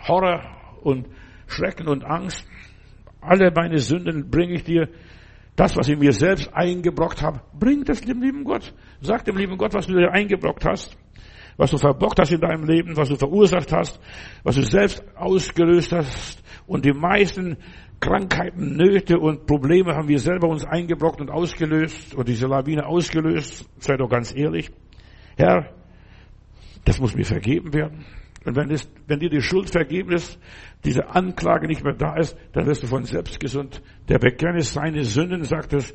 Horror 0.07 0.41
und 0.83 1.07
Schrecken 1.47 1.87
und 1.87 2.05
Angst. 2.05 2.45
Alle 3.19 3.51
meine 3.51 3.79
Sünden 3.79 4.29
bringe 4.29 4.53
ich 4.53 4.63
dir. 4.63 4.89
Das, 5.55 5.77
was 5.77 5.87
ich 5.87 5.97
mir 5.97 6.11
selbst 6.11 6.51
eingebrockt 6.53 7.21
habe, 7.21 7.41
bring 7.57 7.83
das 7.83 8.01
dem 8.01 8.21
lieben 8.21 8.43
Gott. 8.43 8.73
Sag 9.01 9.23
dem 9.25 9.37
lieben 9.37 9.57
Gott, 9.57 9.73
was 9.73 9.87
du 9.87 9.93
dir 9.93 10.11
eingebrockt 10.11 10.65
hast 10.65 10.97
was 11.57 11.71
du 11.71 11.77
verbockt 11.77 12.19
hast 12.19 12.31
in 12.31 12.41
deinem 12.41 12.65
Leben, 12.65 12.95
was 12.97 13.09
du 13.09 13.15
verursacht 13.15 13.71
hast, 13.71 13.99
was 14.43 14.55
du 14.55 14.63
selbst 14.63 15.03
ausgelöst 15.15 15.91
hast. 15.91 16.43
Und 16.65 16.85
die 16.85 16.93
meisten 16.93 17.57
Krankheiten, 17.99 18.75
Nöte 18.75 19.19
und 19.19 19.45
Probleme 19.45 19.95
haben 19.95 20.07
wir 20.07 20.19
selber 20.19 20.47
uns 20.47 20.65
eingebrockt 20.65 21.21
und 21.21 21.29
ausgelöst 21.29 22.15
und 22.15 22.27
diese 22.27 22.47
Lawine 22.47 22.85
ausgelöst. 22.85 23.69
Sei 23.79 23.95
doch 23.95 24.09
ganz 24.09 24.35
ehrlich. 24.35 24.71
Herr, 25.37 25.73
das 26.85 26.99
muss 26.99 27.15
mir 27.15 27.25
vergeben 27.25 27.73
werden. 27.73 28.05
Und 28.45 28.57
wenn, 28.57 28.69
es, 28.71 28.89
wenn 29.07 29.19
dir 29.19 29.29
die 29.29 29.41
Schuld 29.41 29.69
vergeben 29.69 30.11
ist, 30.11 30.37
diese 30.83 31.07
Anklage 31.09 31.67
nicht 31.67 31.83
mehr 31.83 31.93
da 31.93 32.17
ist, 32.17 32.37
dann 32.51 32.65
wirst 32.65 32.83
du 32.83 32.87
von 32.87 33.05
selbst 33.05 33.39
gesund. 33.39 33.81
Der 34.09 34.19
Bekenntnis 34.19 34.73
seine 34.73 35.05
Sünden, 35.05 35.43
sagt 35.43 35.71
es, 35.71 35.93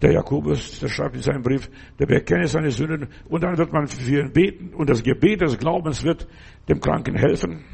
der 0.00 0.12
Jakobus, 0.12 0.78
der 0.80 0.88
schreibt 0.88 1.16
in 1.16 1.22
seinem 1.22 1.42
Brief, 1.42 1.68
der 1.98 2.06
bekenne 2.06 2.46
seine 2.46 2.70
Sünden 2.70 3.08
und 3.28 3.42
dann 3.42 3.58
wird 3.58 3.72
man 3.72 3.86
für 3.88 4.20
ihn 4.20 4.32
beten 4.32 4.74
und 4.74 4.88
das 4.88 5.02
Gebet 5.02 5.40
des 5.40 5.58
Glaubens 5.58 6.04
wird 6.04 6.26
dem 6.68 6.80
Kranken 6.80 7.16
helfen. 7.16 7.64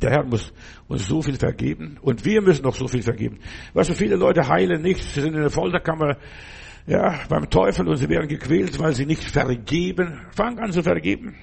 Der 0.00 0.10
Herr 0.10 0.24
muss 0.24 0.52
uns 0.88 1.06
so 1.06 1.22
viel 1.22 1.36
vergeben 1.36 1.98
und 2.02 2.24
wir 2.24 2.42
müssen 2.42 2.62
noch 2.62 2.74
so 2.74 2.86
viel 2.86 3.02
vergeben. 3.02 3.38
Weißt 3.74 3.90
du, 3.90 3.94
viele 3.94 4.16
Leute 4.16 4.46
heilen 4.46 4.82
nicht, 4.82 5.02
sie 5.02 5.20
sind 5.20 5.34
in 5.34 5.40
der 5.40 5.50
Folterkammer, 5.50 6.18
ja, 6.86 7.18
beim 7.28 7.50
Teufel 7.50 7.88
und 7.88 7.96
sie 7.96 8.08
werden 8.08 8.28
gequält, 8.28 8.78
weil 8.78 8.92
sie 8.92 9.06
nicht 9.06 9.24
vergeben. 9.24 10.20
Fang 10.30 10.58
an 10.58 10.70
zu 10.70 10.82
vergeben. 10.82 11.34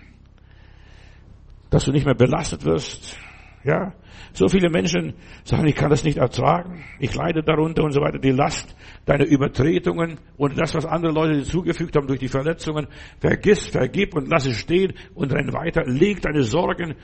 Dass 1.70 1.84
du 1.84 1.92
nicht 1.92 2.06
mehr 2.06 2.16
belastet 2.16 2.64
wirst. 2.64 3.18
Ja, 3.66 3.94
so 4.34 4.48
viele 4.48 4.70
Menschen 4.70 5.14
sagen, 5.44 5.68
ich 5.68 5.76
kann 5.76 5.90
das 5.90 6.04
nicht 6.04 6.18
ertragen, 6.18 6.84
ich 7.00 7.14
leide 7.14 7.44
darunter 7.44 7.84
und 7.84 7.92
so 7.92 8.02
weiter. 8.02 8.20
Die 8.20 8.32
Last 8.32 8.76
deiner 9.06 9.26
Übertretungen 9.26 10.18
und 10.38 10.60
das, 10.60 10.74
was 10.74 10.86
andere 10.86 11.12
Leute 11.12 11.34
dir 11.38 11.44
zugefügt 11.44 11.96
haben 11.96 12.08
durch 12.08 12.20
die 12.20 12.28
Verletzungen, 12.28 12.88
vergiss, 13.20 13.68
vergib 13.68 14.16
und 14.16 14.30
lass 14.30 14.46
es 14.46 14.58
stehen 14.58 14.94
und 15.14 15.32
renn 15.34 15.54
weiter. 15.54 15.84
Leg 15.86 16.22
deine 16.22 16.44
Sorgen, 16.44 16.96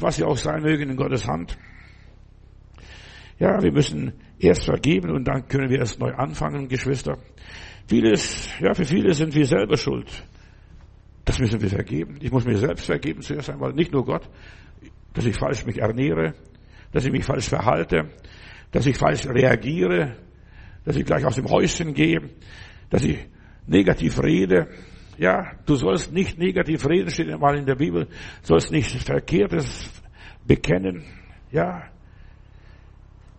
was 0.00 0.16
sie 0.16 0.24
auch 0.24 0.36
sein 0.36 0.62
mögen, 0.62 0.90
in 0.90 0.96
Gottes 0.96 1.26
Hand. 1.26 1.58
Ja, 3.38 3.62
wir 3.62 3.72
müssen 3.72 4.12
erst 4.38 4.64
vergeben 4.64 5.10
und 5.10 5.24
dann 5.24 5.48
können 5.48 5.68
wir 5.68 5.78
erst 5.78 5.98
neu 6.00 6.12
anfangen, 6.14 6.68
Geschwister. 6.68 7.18
Vieles, 7.86 8.48
ja, 8.60 8.72
für 8.74 8.84
viele 8.84 9.12
sind 9.12 9.34
wir 9.34 9.44
selber 9.44 9.76
schuld. 9.76 10.24
Das 11.24 11.38
müssen 11.38 11.60
wir 11.60 11.68
vergeben. 11.68 12.18
Ich 12.20 12.30
muss 12.30 12.44
mir 12.44 12.56
selbst 12.56 12.86
vergeben 12.86 13.22
zuerst 13.22 13.50
einmal, 13.50 13.72
nicht 13.72 13.92
nur 13.92 14.04
Gott 14.04 14.28
dass 15.14 15.24
ich 15.24 15.36
falsch 15.36 15.64
mich 15.64 15.78
ernähre, 15.78 16.34
dass 16.92 17.04
ich 17.04 17.12
mich 17.12 17.24
falsch 17.24 17.48
verhalte, 17.48 18.10
dass 18.70 18.86
ich 18.86 18.96
falsch 18.96 19.26
reagiere, 19.26 20.16
dass 20.84 20.96
ich 20.96 21.04
gleich 21.04 21.24
aus 21.24 21.36
dem 21.36 21.48
Häuschen 21.48 21.94
gehe, 21.94 22.20
dass 22.90 23.04
ich 23.04 23.18
negativ 23.66 24.22
rede. 24.22 24.68
Ja, 25.16 25.52
du 25.64 25.76
sollst 25.76 26.12
nicht 26.12 26.38
negativ 26.38 26.86
reden, 26.86 27.10
steht 27.10 27.38
mal 27.38 27.56
in 27.56 27.66
der 27.66 27.76
Bibel, 27.76 28.08
sollst 28.42 28.72
nicht 28.72 28.90
Verkehrtes 29.02 29.90
bekennen. 30.46 31.04
Ja, 31.50 31.84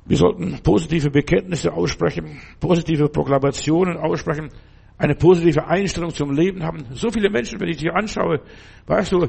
wir 0.06 0.18
sollten 0.18 0.60
positive 0.62 1.10
Bekenntnisse 1.10 1.74
aussprechen, 1.74 2.40
positive 2.60 3.10
Proklamationen 3.10 3.98
aussprechen, 3.98 4.50
eine 4.98 5.16
positive 5.16 5.68
Einstellung 5.68 6.12
zum 6.12 6.32
Leben 6.32 6.64
haben. 6.64 6.86
So 6.92 7.10
viele 7.10 7.30
Menschen, 7.30 7.60
wenn 7.60 7.70
ich 7.70 7.78
dich 7.78 7.92
anschaue, 7.92 8.42
weißt 8.86 9.12
du, 9.12 9.28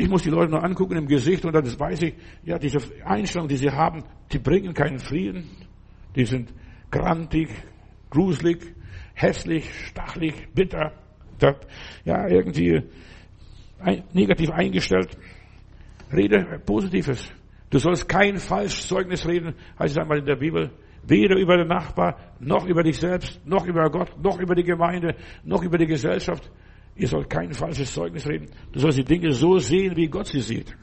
ich 0.00 0.08
muss 0.08 0.22
die 0.22 0.30
Leute 0.30 0.50
nur 0.50 0.64
angucken 0.64 0.96
im 0.96 1.06
Gesicht 1.06 1.44
und 1.44 1.52
dann 1.52 1.64
weiß 1.64 2.02
ich, 2.02 2.14
ja, 2.44 2.58
diese 2.58 2.78
Einstellung, 3.04 3.48
die 3.48 3.56
sie 3.56 3.70
haben, 3.70 4.02
die 4.32 4.38
bringen 4.38 4.72
keinen 4.72 4.98
Frieden. 4.98 5.44
Die 6.16 6.24
sind 6.24 6.52
grantig, 6.90 7.50
gruselig, 8.08 8.74
hässlich, 9.14 9.70
stachlig, 9.88 10.48
bitter, 10.54 10.92
ja, 12.04 12.26
irgendwie 12.28 12.82
negativ 14.12 14.50
eingestellt. 14.50 15.16
Rede 16.12 16.60
Positives. 16.64 17.30
Du 17.70 17.78
sollst 17.78 18.08
kein 18.08 18.38
falsches 18.38 18.88
Zeugnis 18.88 19.26
reden, 19.26 19.54
heißt 19.78 19.94
es 19.94 19.98
einmal 19.98 20.18
in 20.18 20.26
der 20.26 20.36
Bibel. 20.36 20.70
Weder 21.02 21.36
über 21.36 21.56
den 21.56 21.68
Nachbar, 21.68 22.34
noch 22.40 22.66
über 22.66 22.82
dich 22.82 22.98
selbst, 22.98 23.40
noch 23.46 23.66
über 23.66 23.88
Gott, 23.90 24.18
noch 24.22 24.38
über 24.40 24.54
die 24.54 24.64
Gemeinde, 24.64 25.14
noch 25.44 25.62
über 25.62 25.78
die 25.78 25.86
Gesellschaft. 25.86 26.50
Ihr 27.00 27.08
sollt 27.08 27.30
kein 27.30 27.50
falsches 27.54 27.94
Zeugnis 27.94 28.28
reden. 28.28 28.50
Du 28.72 28.78
sollst 28.78 28.98
die 28.98 29.04
Dinge 29.04 29.32
so 29.32 29.56
sehen, 29.56 29.96
wie 29.96 30.06
Gott 30.06 30.26
sie 30.26 30.40
sieht. 30.40 30.76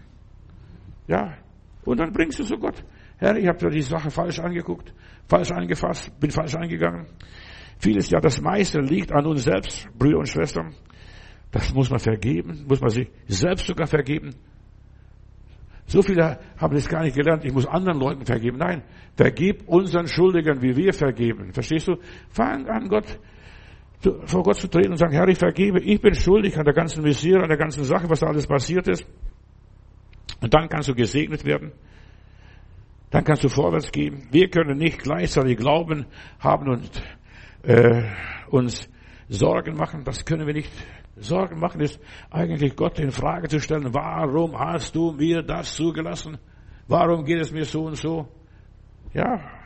Ja. 1.06 1.38
Und 1.86 2.00
dann 2.00 2.12
bringst 2.12 2.40
du 2.40 2.44
zu 2.44 2.58
Gott. 2.58 2.84
Herr, 3.18 3.38
ich 3.38 3.48
habe 3.48 3.70
die 3.70 3.82
Sache 3.82 4.10
falsch 4.10 4.40
angeguckt, 4.40 4.92
falsch 5.28 5.52
angefasst, 5.52 6.12
bin 6.20 6.32
falsch 6.32 6.56
eingegangen. 6.56 7.06
Vieles, 7.78 8.10
ja, 8.10 8.20
das 8.20 8.42
meiste 8.42 8.80
liegt 8.80 9.12
an 9.12 9.28
uns 9.28 9.44
selbst, 9.44 9.88
Brüder 9.96 10.18
und 10.18 10.28
Schwestern. 10.28 10.74
Das 11.52 11.72
muss 11.76 11.92
man 11.92 12.00
vergeben, 12.00 12.66
muss 12.68 12.82
man 12.82 12.90
sich 12.90 13.10
selbst 13.28 13.68
sogar 13.68 13.86
vergeben. 13.86 14.34
So 15.86 16.02
viele 16.02 16.40
haben 16.58 16.74
das 16.74 16.90
gar 16.90 17.04
nicht 17.04 17.16
gelernt, 17.16 17.46
ich 17.46 17.54
muss 17.54 17.68
anderen 17.68 18.00
Leuten 18.00 18.26
vergeben. 18.26 18.58
Nein, 18.58 18.82
vergib 19.16 19.68
unseren 19.68 20.08
Schuldigern, 20.08 20.64
wie 20.64 20.76
wir 20.76 20.94
vergeben. 20.94 21.54
Verstehst 21.54 21.88
du? 21.88 21.98
Fang 22.30 22.68
an, 22.68 22.90
Gott 22.90 23.20
vor 24.00 24.44
Gott 24.44 24.58
zu 24.58 24.68
treten 24.68 24.92
und 24.92 24.98
sagen, 24.98 25.14
Herr, 25.14 25.28
ich 25.28 25.40
vergebe, 25.40 25.80
ich 25.80 26.00
bin 26.02 26.14
schuldig 26.14 26.58
an 26.58 26.66
der 26.66 26.74
ganzen 26.74 27.04
Misere, 27.04 27.42
an 27.42 27.50
der 27.50 27.58
ganzen 27.58 27.84
Sache, 27.84 28.10
was 28.10 28.20
da 28.20 28.28
alles 28.28 28.46
passiert 28.46 28.88
ist. 28.88 29.06
Und 30.42 30.54
dann 30.54 30.70
kannst 30.70 30.90
du 30.90 30.96
gesegnet 30.96 31.46
werden. 31.46 31.72
Dann 33.10 33.24
kannst 33.24 33.44
du 33.44 33.50
vorwärts 33.50 33.92
gehen. 33.92 34.28
Wir 34.32 34.50
können 34.50 34.78
nicht 34.78 35.00
gleichzeitig 35.00 35.58
Glauben 35.58 36.06
haben 36.40 36.70
und 36.70 37.04
äh, 37.64 38.04
uns 38.50 38.88
Sorgen 39.30 39.76
machen. 39.76 40.04
Das 40.04 40.26
können 40.26 40.46
wir 40.46 40.54
nicht. 40.54 40.72
Sorgen 41.16 41.60
machen 41.60 41.82
ist 41.82 42.00
eigentlich 42.30 42.76
Gott 42.76 43.00
in 43.00 43.12
Frage 43.12 43.48
zu 43.48 43.60
stellen. 43.60 43.94
Warum 43.94 44.58
hast 44.60 44.96
du 44.96 45.12
mir 45.14 45.42
das 45.42 45.76
zugelassen? 45.76 46.38
Warum 46.88 47.26
geht 47.26 47.42
es 47.42 47.52
mir 47.52 47.66
so 47.66 47.86
und 47.86 47.96
so? 47.96 48.28
Ja, 49.14 49.57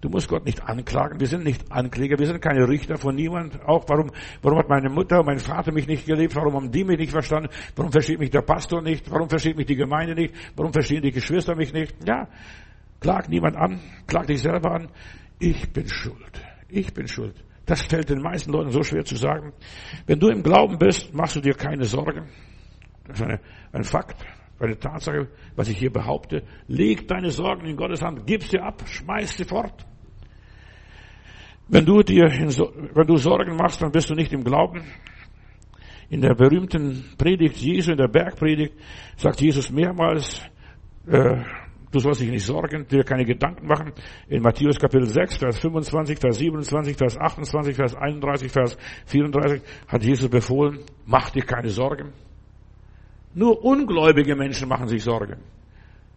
Du 0.00 0.08
musst 0.08 0.28
Gott 0.28 0.44
nicht 0.44 0.62
anklagen. 0.62 1.18
Wir 1.18 1.26
sind 1.26 1.44
nicht 1.44 1.70
Ankläger. 1.70 2.18
Wir 2.18 2.26
sind 2.26 2.40
keine 2.40 2.68
Richter 2.68 2.96
von 2.98 3.14
niemand. 3.14 3.60
Auch 3.64 3.84
warum, 3.88 4.10
warum 4.42 4.58
hat 4.58 4.68
meine 4.68 4.90
Mutter, 4.90 5.22
mein 5.22 5.38
Vater 5.38 5.72
mich 5.72 5.86
nicht 5.86 6.06
gelebt? 6.06 6.34
Warum 6.36 6.54
haben 6.54 6.70
die 6.70 6.84
mich 6.84 6.98
nicht 6.98 7.12
verstanden? 7.12 7.48
Warum 7.76 7.90
versteht 7.90 8.18
mich 8.18 8.30
der 8.30 8.42
Pastor 8.42 8.82
nicht? 8.82 9.10
Warum 9.10 9.28
versteht 9.28 9.56
mich 9.56 9.66
die 9.66 9.76
Gemeinde 9.76 10.14
nicht? 10.14 10.34
Warum 10.56 10.72
verstehen 10.72 11.02
die 11.02 11.12
Geschwister 11.12 11.54
mich 11.54 11.72
nicht? 11.72 11.96
Ja. 12.06 12.28
Klag 13.00 13.28
niemand 13.28 13.56
an. 13.56 13.80
Klag 14.06 14.26
dich 14.26 14.42
selber 14.42 14.72
an. 14.72 14.88
Ich 15.38 15.72
bin 15.72 15.88
schuld. 15.88 16.40
Ich 16.68 16.92
bin 16.92 17.08
schuld. 17.08 17.42
Das 17.66 17.82
fällt 17.82 18.10
den 18.10 18.20
meisten 18.20 18.52
Leuten 18.52 18.70
so 18.70 18.82
schwer 18.82 19.04
zu 19.04 19.16
sagen. 19.16 19.52
Wenn 20.06 20.20
du 20.20 20.28
im 20.28 20.42
Glauben 20.42 20.78
bist, 20.78 21.14
machst 21.14 21.36
du 21.36 21.40
dir 21.40 21.54
keine 21.54 21.84
Sorgen. 21.84 22.28
Das 23.06 23.20
ist 23.20 23.24
eine, 23.24 23.40
ein 23.72 23.84
Fakt, 23.84 24.16
eine 24.64 24.78
Tatsache, 24.78 25.28
was 25.56 25.68
ich 25.68 25.78
hier 25.78 25.92
behaupte. 25.92 26.42
Leg 26.66 27.08
deine 27.08 27.30
Sorgen 27.30 27.66
in 27.66 27.76
Gottes 27.76 28.02
Hand, 28.02 28.26
gib 28.26 28.42
sie 28.42 28.58
ab, 28.58 28.82
schmeiß 28.86 29.36
sie 29.36 29.44
fort. 29.44 29.86
Wenn 31.68 31.86
du 31.86 32.02
dir, 32.02 32.24
wenn 32.24 33.06
du 33.06 33.16
Sorgen 33.16 33.56
machst, 33.56 33.80
dann 33.80 33.90
bist 33.90 34.10
du 34.10 34.14
nicht 34.14 34.32
im 34.32 34.44
Glauben. 34.44 34.82
In 36.10 36.20
der 36.20 36.34
berühmten 36.34 37.14
Predigt 37.16 37.56
Jesu, 37.56 37.92
in 37.92 37.96
der 37.96 38.08
Bergpredigt, 38.08 38.74
sagt 39.16 39.40
Jesus 39.40 39.70
mehrmals, 39.70 40.42
äh, 41.06 41.42
Du 41.94 42.00
sollst 42.00 42.20
dich 42.20 42.28
nicht 42.28 42.44
sorgen, 42.44 42.88
dir 42.88 43.04
keine 43.04 43.24
Gedanken 43.24 43.68
machen. 43.68 43.92
In 44.28 44.42
Matthäus 44.42 44.80
Kapitel 44.80 45.06
6, 45.06 45.36
Vers 45.36 45.60
25, 45.60 46.18
Vers 46.18 46.38
27, 46.38 46.96
Vers 46.96 47.16
28, 47.16 47.76
Vers 47.76 47.94
31, 47.94 48.50
Vers 48.50 48.76
34 49.06 49.62
hat 49.86 50.02
Jesus 50.02 50.28
befohlen, 50.28 50.80
mach 51.06 51.30
dir 51.30 51.44
keine 51.44 51.68
Sorgen. 51.68 52.12
Nur 53.34 53.64
ungläubige 53.64 54.36
Menschen 54.36 54.68
machen 54.68 54.88
sich 54.88 55.02
Sorgen. 55.02 55.36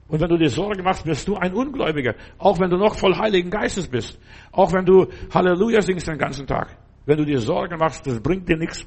Und 0.08 0.22
wenn 0.22 0.30
du 0.30 0.38
dir 0.38 0.50
Sorgen 0.50 0.84
machst, 0.84 1.04
bist 1.04 1.28
du 1.28 1.36
ein 1.36 1.54
Ungläubiger. 1.54 2.16
Auch 2.38 2.60
wenn 2.60 2.70
du 2.70 2.78
noch 2.78 2.96
voll 2.96 3.16
Heiligen 3.16 3.50
Geistes 3.50 3.88
bist. 3.88 4.20
Auch 4.52 4.72
wenn 4.72 4.86
du 4.86 5.08
Halleluja 5.34 5.82
singst 5.82 6.08
den 6.08 6.18
ganzen 6.18 6.48
Tag. 6.48 6.78
Wenn 7.06 7.18
du 7.18 7.26
dir 7.26 7.40
Sorgen 7.40 7.78
machst, 7.78 8.06
das 8.08 8.22
bringt 8.22 8.48
dir 8.48 8.58
nichts. 8.58 8.86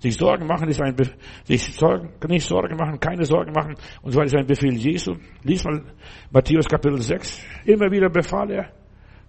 Sich 0.00 0.16
Sorgen 0.16 0.46
machen 0.46 0.68
ist 0.68 0.82
ein, 0.82 0.94
Be 0.94 1.08
sich 1.44 1.74
Sorgen, 1.76 2.10
nicht 2.28 2.46
Sorgen 2.46 2.76
machen, 2.76 3.00
keine 3.00 3.24
Sorgen 3.24 3.52
machen 3.52 3.74
und 4.02 4.12
so 4.12 4.20
ist 4.20 4.34
ein 4.34 4.46
Befehl 4.46 4.74
Jesu. 4.74 5.14
Lies 5.42 5.64
mal 5.64 5.82
Matthäus 6.30 6.66
Kapitel 6.66 7.00
6. 7.00 7.40
Immer 7.64 7.90
wieder 7.90 8.10
befahl 8.10 8.50
er, 8.50 8.70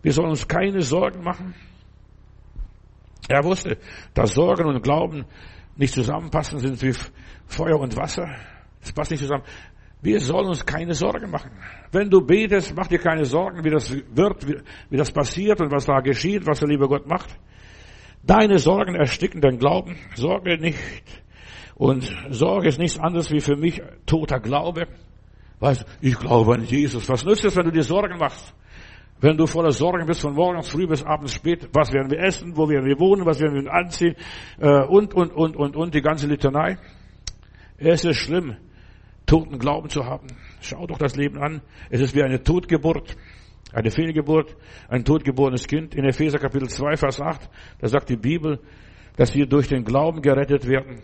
wir 0.02 0.12
sollen 0.12 0.32
uns 0.32 0.46
keine 0.46 0.82
Sorgen 0.82 1.24
machen. 1.24 1.54
Er 3.30 3.44
wusste, 3.44 3.78
dass 4.14 4.34
Sorgen 4.34 4.66
und 4.66 4.82
Glauben 4.84 5.26
nicht 5.76 5.94
zusammenpassen, 5.94 6.60
sind 6.60 6.82
wie 6.82 6.94
Feuer 7.48 7.80
und 7.80 7.96
Wasser. 7.96 8.28
Das 8.82 8.92
passt 8.92 9.12
nicht 9.12 9.22
zusammen. 9.22 9.44
Wir 10.02 10.20
sollen 10.20 10.48
uns 10.48 10.66
keine 10.66 10.94
Sorgen 10.94 11.32
machen. 11.32 11.52
Wenn 11.92 12.10
du 12.10 12.22
betest, 12.22 12.76
mach 12.76 12.88
dir 12.88 13.00
keine 13.00 13.26
Sorgen, 13.26 13.64
wie 13.64 13.72
das 13.72 13.92
wird, 13.92 14.48
wie, 14.48 14.58
wie 14.90 14.98
das 14.98 15.12
passiert 15.12 15.60
und 15.62 15.72
was 15.72 15.86
da 15.86 16.00
geschieht, 16.02 16.46
was 16.46 16.60
der 16.60 16.70
liebe 16.70 16.88
Gott 16.88 17.08
macht. 17.08 17.30
Deine 18.22 18.60
Sorgen 18.60 18.96
ersticken 18.96 19.42
dein 19.42 19.58
Glauben. 19.58 19.98
Sorge 20.16 20.58
nicht. 20.58 20.78
Und 21.76 22.12
Sorge 22.30 22.68
ist 22.70 22.80
nichts 22.80 23.00
anderes 23.00 23.32
wie 23.32 23.42
für 23.42 23.56
mich 23.56 23.82
toter 24.06 24.40
Glaube. 24.40 24.88
Weißt 25.60 25.82
du, 25.82 25.86
ich 26.02 26.18
glaube 26.18 26.54
an 26.54 26.66
Jesus. 26.66 27.10
Was 27.10 27.26
nützt 27.26 27.46
es, 27.46 27.56
wenn 27.56 27.66
du 27.66 27.72
dir 27.72 27.84
Sorgen 27.84 28.18
machst? 28.18 28.54
Wenn 29.22 29.38
du 29.38 29.48
voller 29.48 29.72
Sorgen 29.72 30.06
bist 30.06 30.22
von 30.22 30.34
morgens 30.34 30.70
früh 30.70 30.88
bis 30.88 31.04
abends 31.04 31.34
spät, 31.34 31.70
was 31.74 31.94
werden 31.94 32.12
wir 32.12 32.20
essen, 32.20 32.56
wo 32.58 32.68
werden 32.68 32.86
wir 32.86 33.00
wohnen, 33.00 33.26
was 33.26 33.40
werden 33.40 33.64
wir 33.64 33.74
anziehen, 33.74 34.16
äh, 34.60 34.84
und, 34.86 35.14
und, 35.14 35.32
und, 35.32 35.56
und, 35.56 35.76
und, 35.76 35.96
die 35.96 36.02
ganze 36.02 36.28
Litanei. 36.28 36.78
Es 37.78 38.04
ist 38.04 38.18
schlimm, 38.18 38.58
toten 39.26 39.58
Glauben 39.58 39.90
zu 39.90 40.06
haben. 40.06 40.28
Schau 40.62 40.86
doch 40.86 40.98
das 40.98 41.16
Leben 41.16 41.38
an. 41.38 41.62
Es 41.90 42.02
ist 42.02 42.14
wie 42.14 42.24
eine 42.24 42.44
Totgeburt. 42.44 43.16
Eine 43.74 43.92
Fehlgeburt, 43.92 44.56
ein 44.88 45.04
totgeborenes 45.04 45.68
Kind. 45.68 45.96
In 45.96 46.06
Epheser 46.06 46.40
Kapitel 46.40 46.70
2, 46.70 46.96
Vers 46.96 47.20
8, 47.20 47.50
da 47.80 47.88
sagt 47.88 48.10
die 48.10 48.16
Bibel, 48.16 48.60
dass 49.18 49.34
wir 49.34 49.48
durch 49.48 49.68
den 49.68 49.84
Glauben 49.84 50.22
gerettet 50.22 50.68
werden. 50.68 51.02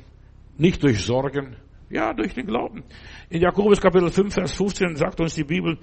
Nicht 0.58 0.84
durch 0.84 1.04
Sorgen. 1.04 1.56
Ja, 1.90 2.14
durch 2.14 2.34
den 2.34 2.46
Glauben. 2.46 2.84
In 3.30 3.42
Jakobus 3.42 3.82
Kapitel 3.82 4.10
5, 4.10 4.34
Vers 4.34 4.54
15 4.54 4.96
sagt 4.96 5.20
uns 5.20 5.36
die 5.36 5.44
Bibel, 5.44 5.78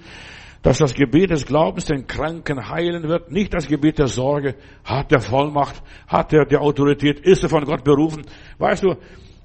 dass 0.61 0.79
das 0.79 0.93
Gebet 0.93 1.29
des 1.31 1.45
Glaubens 1.45 1.85
den 1.85 2.05
Kranken 2.05 2.69
heilen 2.69 3.03
wird, 3.03 3.31
nicht 3.31 3.53
das 3.53 3.67
Gebet 3.67 3.99
der 3.99 4.07
Sorge. 4.07 4.55
Hat 4.83 5.11
der 5.11 5.21
Vollmacht? 5.21 5.81
Hat 6.07 6.33
er 6.33 6.45
der 6.45 6.61
Autorität? 6.61 7.19
Ist 7.21 7.43
er 7.43 7.49
von 7.49 7.63
Gott 7.63 7.83
berufen? 7.83 8.23
Weißt 8.57 8.83
du, 8.83 8.95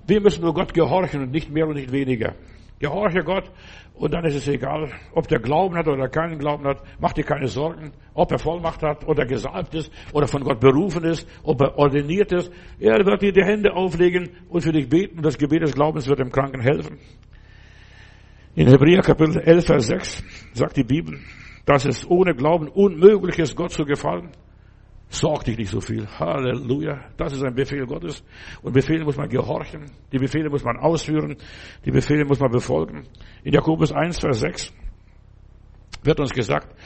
wir 0.07 0.21
müssen 0.21 0.43
nur 0.43 0.55
Gott 0.55 0.75
gehorchen 0.75 1.23
und 1.23 1.31
nicht 1.31 1.51
mehr 1.51 1.67
und 1.67 1.75
nicht 1.75 1.93
weniger. 1.93 2.35
Gehorche 2.81 3.23
Gott 3.23 3.45
und 3.95 4.13
dann 4.13 4.25
ist 4.25 4.35
es 4.35 4.49
egal, 4.49 4.91
ob 5.13 5.29
der 5.29 5.39
Glauben 5.39 5.77
hat 5.77 5.87
oder 5.87 6.09
keinen 6.09 6.39
Glauben 6.39 6.67
hat. 6.67 6.83
Mach 6.99 7.13
dir 7.13 7.23
keine 7.23 7.47
Sorgen, 7.47 7.93
ob 8.13 8.33
er 8.33 8.41
Vollmacht 8.41 8.83
hat 8.83 9.07
oder 9.07 9.25
gesalbt 9.25 9.75
ist 9.75 9.93
oder 10.13 10.27
von 10.27 10.43
Gott 10.43 10.59
berufen 10.59 11.05
ist, 11.05 11.29
ob 11.45 11.61
er 11.61 11.79
ordiniert 11.79 12.33
ist. 12.33 12.53
Er 12.81 13.07
wird 13.07 13.23
dir 13.23 13.33
die 13.33 13.45
Hände 13.45 13.73
auflegen 13.73 14.31
und 14.49 14.63
für 14.63 14.73
dich 14.73 14.89
beten. 14.89 15.23
Das 15.23 15.39
Gebet 15.39 15.63
des 15.63 15.75
Glaubens 15.75 16.09
wird 16.09 16.19
dem 16.19 16.33
Kranken 16.33 16.61
helfen. 16.61 16.99
In 18.57 18.69
Hebräer 18.69 19.03
Kapitel 19.03 19.41
11, 19.41 19.67
Vers 19.67 19.87
6 19.89 20.25
sagt 20.53 20.77
die 20.77 20.85
Bibel, 20.85 21.19
dass 21.67 21.87
es 21.87 22.09
ohne 22.09 22.37
Glauben 22.37 22.69
unmöglich 22.69 23.37
ist, 23.41 23.57
Gott 23.57 23.73
zu 23.73 23.85
gefallen. 23.85 24.31
Sorg 25.09 25.43
dich 25.43 25.59
nicht 25.59 25.71
so 25.71 25.81
viel. 25.81 26.07
Halleluja. 26.07 27.01
Das 27.17 27.33
ist 27.33 27.43
ein 27.43 27.57
Befehl 27.57 27.85
Gottes. 27.85 28.23
Und 28.63 28.73
Befehle 28.73 29.05
muss 29.05 29.17
man 29.17 29.29
gehorchen. 29.29 29.91
Die 30.13 30.19
Befehle 30.19 30.51
muss 30.51 30.63
man 30.63 30.77
ausführen. 30.77 31.37
Die 31.85 31.91
Befehle 31.91 32.25
muss 32.25 32.39
man 32.39 32.53
befolgen. 32.53 33.03
In 33.43 33.53
Jakobus 33.53 33.91
1, 33.91 34.21
Vers 34.21 34.39
6 34.39 34.73
wird 36.05 36.21
uns 36.21 36.33
gesagt, 36.33 36.77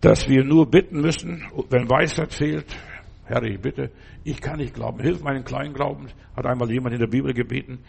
dass 0.00 0.28
wir 0.28 0.44
nur 0.44 0.70
bitten 0.70 1.00
müssen, 1.00 1.44
wenn 1.68 1.90
Weisheit 1.90 2.32
fehlt. 2.32 2.76
Herr, 3.24 3.42
ich 3.42 3.60
bitte, 3.60 3.90
ich 4.22 4.40
kann 4.40 4.58
nicht 4.58 4.72
glauben. 4.72 5.00
Hilf 5.00 5.20
meinen 5.24 5.42
kleinen 5.42 5.74
Glauben, 5.74 6.06
hat 6.36 6.46
einmal 6.46 6.70
jemand 6.70 6.94
in 6.94 7.00
der 7.00 7.08
Bibel 7.08 7.34
gebeten. 7.34 7.80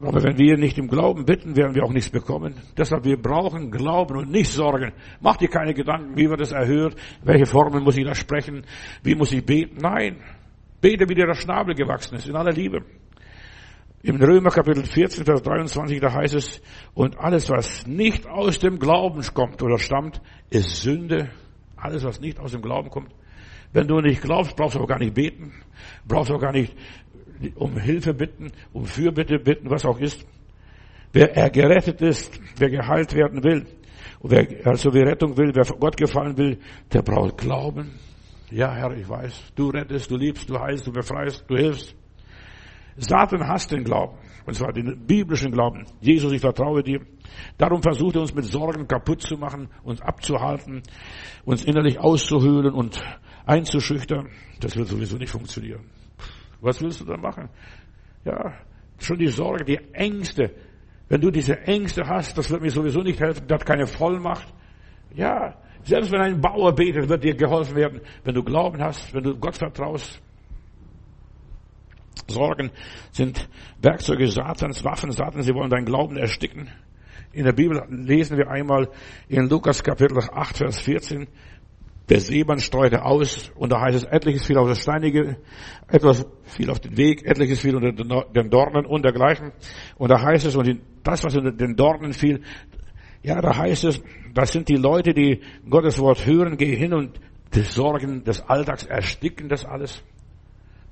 Aber 0.00 0.22
wenn 0.22 0.38
wir 0.38 0.56
nicht 0.56 0.78
im 0.78 0.86
Glauben 0.86 1.24
bitten, 1.24 1.56
werden 1.56 1.74
wir 1.74 1.82
auch 1.82 1.92
nichts 1.92 2.10
bekommen. 2.10 2.54
Deshalb, 2.76 3.04
wir 3.04 3.20
brauchen 3.20 3.70
Glauben 3.72 4.16
und 4.16 4.30
nicht 4.30 4.52
Sorgen. 4.52 4.92
Mach 5.20 5.36
dir 5.36 5.48
keine 5.48 5.74
Gedanken, 5.74 6.16
wie 6.16 6.30
wird 6.30 6.40
es 6.40 6.52
erhört, 6.52 6.94
welche 7.24 7.46
Formen 7.46 7.82
muss 7.82 7.96
ich 7.96 8.04
da 8.04 8.14
sprechen, 8.14 8.64
wie 9.02 9.16
muss 9.16 9.32
ich 9.32 9.44
beten. 9.44 9.78
Nein, 9.80 10.18
bete, 10.80 11.08
wie 11.08 11.14
dir 11.14 11.26
der 11.26 11.34
Schnabel 11.34 11.74
gewachsen 11.74 12.14
ist, 12.14 12.28
in 12.28 12.36
aller 12.36 12.52
Liebe. 12.52 12.84
Im 14.02 14.22
Römer 14.22 14.50
Kapitel 14.50 14.84
14, 14.84 15.24
Vers 15.24 15.42
23, 15.42 16.00
da 16.00 16.12
heißt 16.12 16.34
es, 16.34 16.62
und 16.94 17.18
alles, 17.18 17.50
was 17.50 17.84
nicht 17.84 18.28
aus 18.28 18.60
dem 18.60 18.78
Glauben 18.78 19.20
kommt 19.34 19.60
oder 19.60 19.78
stammt, 19.78 20.20
ist 20.50 20.82
Sünde. 20.82 21.30
Alles, 21.76 22.04
was 22.04 22.20
nicht 22.20 22.38
aus 22.38 22.52
dem 22.52 22.62
Glauben 22.62 22.90
kommt. 22.90 23.12
Wenn 23.72 23.88
du 23.88 24.00
nicht 24.00 24.22
glaubst, 24.22 24.56
brauchst 24.56 24.76
du 24.76 24.80
auch 24.80 24.86
gar 24.86 25.00
nicht 25.00 25.14
beten, 25.14 25.52
brauchst 26.06 26.30
du 26.30 26.36
auch 26.36 26.40
gar 26.40 26.52
nicht 26.52 26.74
um 27.54 27.78
Hilfe 27.78 28.14
bitten, 28.14 28.52
um 28.72 28.84
Fürbitte 28.84 29.38
bitten, 29.38 29.70
was 29.70 29.84
auch 29.84 30.00
ist. 30.00 30.26
Wer 31.12 31.36
er 31.36 31.50
gerettet 31.50 32.00
ist, 32.02 32.40
wer 32.58 32.70
geheilt 32.70 33.14
werden 33.14 33.42
will, 33.42 33.66
und 34.20 34.30
wer 34.30 34.66
also 34.66 34.92
wer 34.92 35.06
Rettung 35.06 35.36
will, 35.36 35.52
wer 35.54 35.64
Gott 35.64 35.96
gefallen 35.96 36.36
will, 36.36 36.58
der 36.92 37.02
braucht 37.02 37.38
Glauben. 37.38 37.92
Ja, 38.50 38.74
Herr, 38.74 38.96
ich 38.96 39.08
weiß, 39.08 39.52
du 39.54 39.68
rettest, 39.68 40.10
du 40.10 40.16
liebst, 40.16 40.48
du 40.48 40.58
heilst, 40.58 40.86
du 40.86 40.92
befreist, 40.92 41.44
du 41.48 41.56
hilfst. 41.56 41.94
Satan 42.96 43.46
hasst 43.46 43.70
den 43.70 43.84
Glauben, 43.84 44.18
und 44.44 44.54
zwar 44.54 44.72
den 44.72 45.06
biblischen 45.06 45.52
Glauben. 45.52 45.84
Jesus, 46.00 46.32
ich 46.32 46.40
vertraue 46.40 46.82
dir. 46.82 47.00
Darum 47.58 47.82
versucht 47.82 48.16
er 48.16 48.22
uns 48.22 48.34
mit 48.34 48.44
Sorgen 48.44 48.88
kaputt 48.88 49.22
zu 49.22 49.36
machen, 49.36 49.68
uns 49.84 50.00
abzuhalten, 50.00 50.82
uns 51.44 51.64
innerlich 51.64 52.00
auszuhöhlen 52.00 52.72
und 52.72 53.00
einzuschüchtern. 53.46 54.28
Das 54.60 54.76
wird 54.76 54.88
sowieso 54.88 55.16
nicht 55.16 55.30
funktionieren. 55.30 55.84
Was 56.60 56.80
willst 56.82 57.00
du 57.00 57.04
da 57.04 57.16
machen? 57.16 57.48
Ja, 58.24 58.54
schon 58.98 59.18
die 59.18 59.28
Sorge, 59.28 59.64
die 59.64 59.80
Ängste. 59.92 60.54
Wenn 61.08 61.20
du 61.20 61.30
diese 61.30 61.58
Ängste 61.60 62.06
hast, 62.06 62.36
das 62.36 62.50
wird 62.50 62.62
mir 62.62 62.70
sowieso 62.70 63.00
nicht 63.00 63.20
helfen, 63.20 63.46
das 63.46 63.60
hat 63.60 63.66
keine 63.66 63.86
Vollmacht. 63.86 64.52
Ja, 65.14 65.56
selbst 65.84 66.12
wenn 66.12 66.20
ein 66.20 66.40
Bauer 66.40 66.74
betet, 66.74 67.08
wird 67.08 67.24
dir 67.24 67.34
geholfen 67.34 67.76
werden, 67.76 68.00
wenn 68.24 68.34
du 68.34 68.42
Glauben 68.42 68.82
hast, 68.82 69.14
wenn 69.14 69.22
du 69.22 69.38
Gott 69.38 69.56
vertraust. 69.56 70.20
Sorgen 72.26 72.70
sind 73.10 73.48
Werkzeuge 73.80 74.28
Satans, 74.28 74.84
Waffen 74.84 75.12
Satans, 75.12 75.46
sie 75.46 75.54
wollen 75.54 75.70
deinen 75.70 75.86
Glauben 75.86 76.16
ersticken. 76.16 76.68
In 77.32 77.44
der 77.44 77.52
Bibel 77.52 77.82
lesen 77.90 78.36
wir 78.36 78.50
einmal 78.50 78.88
in 79.28 79.48
Lukas 79.48 79.82
Kapitel 79.82 80.18
8, 80.18 80.58
Vers 80.58 80.80
14, 80.80 81.26
der 82.08 82.20
Seemann 82.20 82.58
streute 82.58 83.04
aus 83.04 83.50
und 83.54 83.70
da 83.70 83.80
heißt 83.80 83.96
es, 83.96 84.04
etliches 84.04 84.46
fiel 84.46 84.56
auf 84.56 84.68
das 84.68 84.80
Steinige, 84.80 85.36
etwas 85.88 86.26
fiel 86.44 86.70
auf 86.70 86.80
den 86.80 86.96
Weg, 86.96 87.24
etliches 87.24 87.60
fiel 87.60 87.76
unter 87.76 87.92
den 87.92 88.50
Dornen 88.50 88.86
und 88.86 89.04
dergleichen. 89.04 89.52
Und 89.96 90.10
da 90.10 90.20
heißt 90.20 90.46
es, 90.46 90.56
und 90.56 90.80
das, 91.02 91.22
was 91.24 91.36
unter 91.36 91.52
den 91.52 91.76
Dornen 91.76 92.12
fiel, 92.12 92.42
ja, 93.22 93.40
da 93.40 93.56
heißt 93.56 93.84
es, 93.84 94.02
das 94.32 94.52
sind 94.52 94.68
die 94.68 94.76
Leute, 94.76 95.12
die 95.12 95.42
Gottes 95.68 95.98
Wort 95.98 96.24
hören, 96.24 96.56
gehen 96.56 96.76
hin 96.76 96.94
und 96.94 97.20
die 97.54 97.62
Sorgen 97.62 98.24
des 98.24 98.40
Alltags 98.42 98.84
ersticken 98.84 99.48
das 99.48 99.64
alles. 99.64 100.02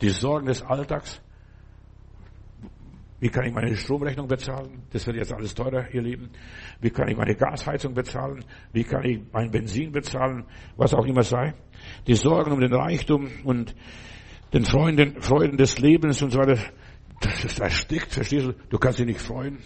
Die 0.02 0.10
Sorgen 0.10 0.46
des 0.46 0.62
Alltags. 0.62 1.20
Wie 3.18 3.30
kann 3.30 3.46
ich 3.46 3.54
meine 3.54 3.74
Stromrechnung 3.74 4.28
bezahlen? 4.28 4.82
Das 4.90 5.06
wird 5.06 5.16
jetzt 5.16 5.32
alles 5.32 5.54
teurer, 5.54 5.86
ihr 5.92 6.02
Lieben. 6.02 6.28
Wie 6.80 6.90
kann 6.90 7.08
ich 7.08 7.16
meine 7.16 7.34
Gasheizung 7.34 7.94
bezahlen? 7.94 8.44
Wie 8.72 8.84
kann 8.84 9.04
ich 9.04 9.20
mein 9.32 9.50
Benzin 9.50 9.90
bezahlen? 9.90 10.44
Was 10.76 10.92
auch 10.92 11.06
immer 11.06 11.22
sei. 11.22 11.54
Die 12.06 12.14
Sorgen 12.14 12.52
um 12.52 12.60
den 12.60 12.74
Reichtum 12.74 13.28
und 13.44 13.74
den 14.52 14.64
Freunden, 14.64 15.20
Freuden 15.22 15.56
des 15.56 15.78
Lebens 15.78 16.20
und 16.22 16.30
so 16.30 16.38
weiter. 16.38 16.58
Das 17.20 17.44
ist 17.44 17.58
erstickt, 17.60 18.12
verstehst 18.12 18.46
du? 18.46 18.52
Du 18.68 18.78
kannst 18.78 18.98
dich 18.98 19.06
nicht 19.06 19.20
freuen. 19.20 19.58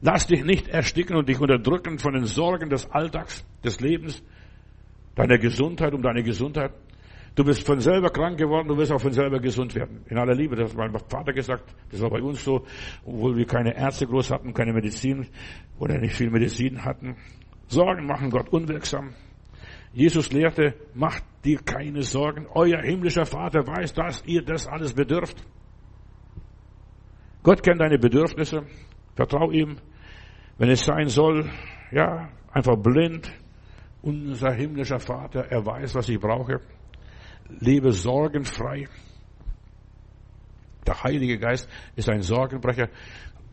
Lass 0.00 0.28
dich 0.28 0.44
nicht 0.44 0.68
ersticken 0.68 1.16
und 1.16 1.28
dich 1.28 1.40
unterdrücken 1.40 1.98
von 1.98 2.12
den 2.12 2.26
Sorgen 2.26 2.70
des 2.70 2.88
Alltags, 2.90 3.44
des 3.64 3.80
Lebens, 3.80 4.22
deiner 5.16 5.38
Gesundheit, 5.38 5.94
um 5.94 6.02
deine 6.02 6.22
Gesundheit. 6.22 6.72
Du 7.34 7.42
bist 7.42 7.66
von 7.66 7.80
selber 7.80 8.10
krank 8.10 8.38
geworden, 8.38 8.68
du 8.68 8.76
wirst 8.76 8.92
auch 8.92 9.00
von 9.00 9.12
selber 9.12 9.40
gesund 9.40 9.74
werden. 9.74 10.04
In 10.08 10.18
aller 10.18 10.34
Liebe, 10.34 10.54
das 10.54 10.70
hat 10.70 10.76
mein 10.76 10.92
Vater 11.08 11.32
gesagt, 11.32 11.74
das 11.90 12.00
war 12.00 12.10
bei 12.10 12.22
uns 12.22 12.44
so, 12.44 12.64
obwohl 13.04 13.36
wir 13.36 13.44
keine 13.44 13.76
Ärzte 13.76 14.06
groß 14.06 14.30
hatten, 14.30 14.54
keine 14.54 14.72
Medizin 14.72 15.26
oder 15.80 15.98
nicht 15.98 16.14
viel 16.14 16.30
Medizin 16.30 16.84
hatten. 16.84 17.16
Sorgen 17.66 18.06
machen 18.06 18.30
Gott 18.30 18.50
unwirksam. 18.50 19.14
Jesus 19.92 20.32
lehrte, 20.32 20.74
macht 20.94 21.24
dir 21.44 21.58
keine 21.58 22.02
Sorgen. 22.02 22.46
Euer 22.54 22.82
himmlischer 22.82 23.26
Vater 23.26 23.66
weiß, 23.66 23.94
dass 23.94 24.24
ihr 24.26 24.42
das 24.42 24.68
alles 24.68 24.92
bedürft. 24.92 25.44
Gott 27.42 27.64
kennt 27.64 27.80
deine 27.80 27.98
Bedürfnisse. 27.98 28.62
Vertrau 29.16 29.50
ihm. 29.50 29.76
Wenn 30.56 30.70
es 30.70 30.84
sein 30.84 31.08
soll, 31.08 31.50
ja, 31.90 32.28
einfach 32.52 32.76
blind. 32.76 33.32
Unser 34.02 34.52
himmlischer 34.52 35.00
Vater, 35.00 35.46
er 35.50 35.64
weiß, 35.64 35.94
was 35.94 36.08
ich 36.08 36.20
brauche 36.20 36.60
lebe 37.48 37.92
sorgenfrei. 37.92 38.86
Der 40.86 41.02
Heilige 41.02 41.38
Geist 41.38 41.68
ist 41.96 42.08
ein 42.08 42.20
Sorgenbrecher. 42.20 42.88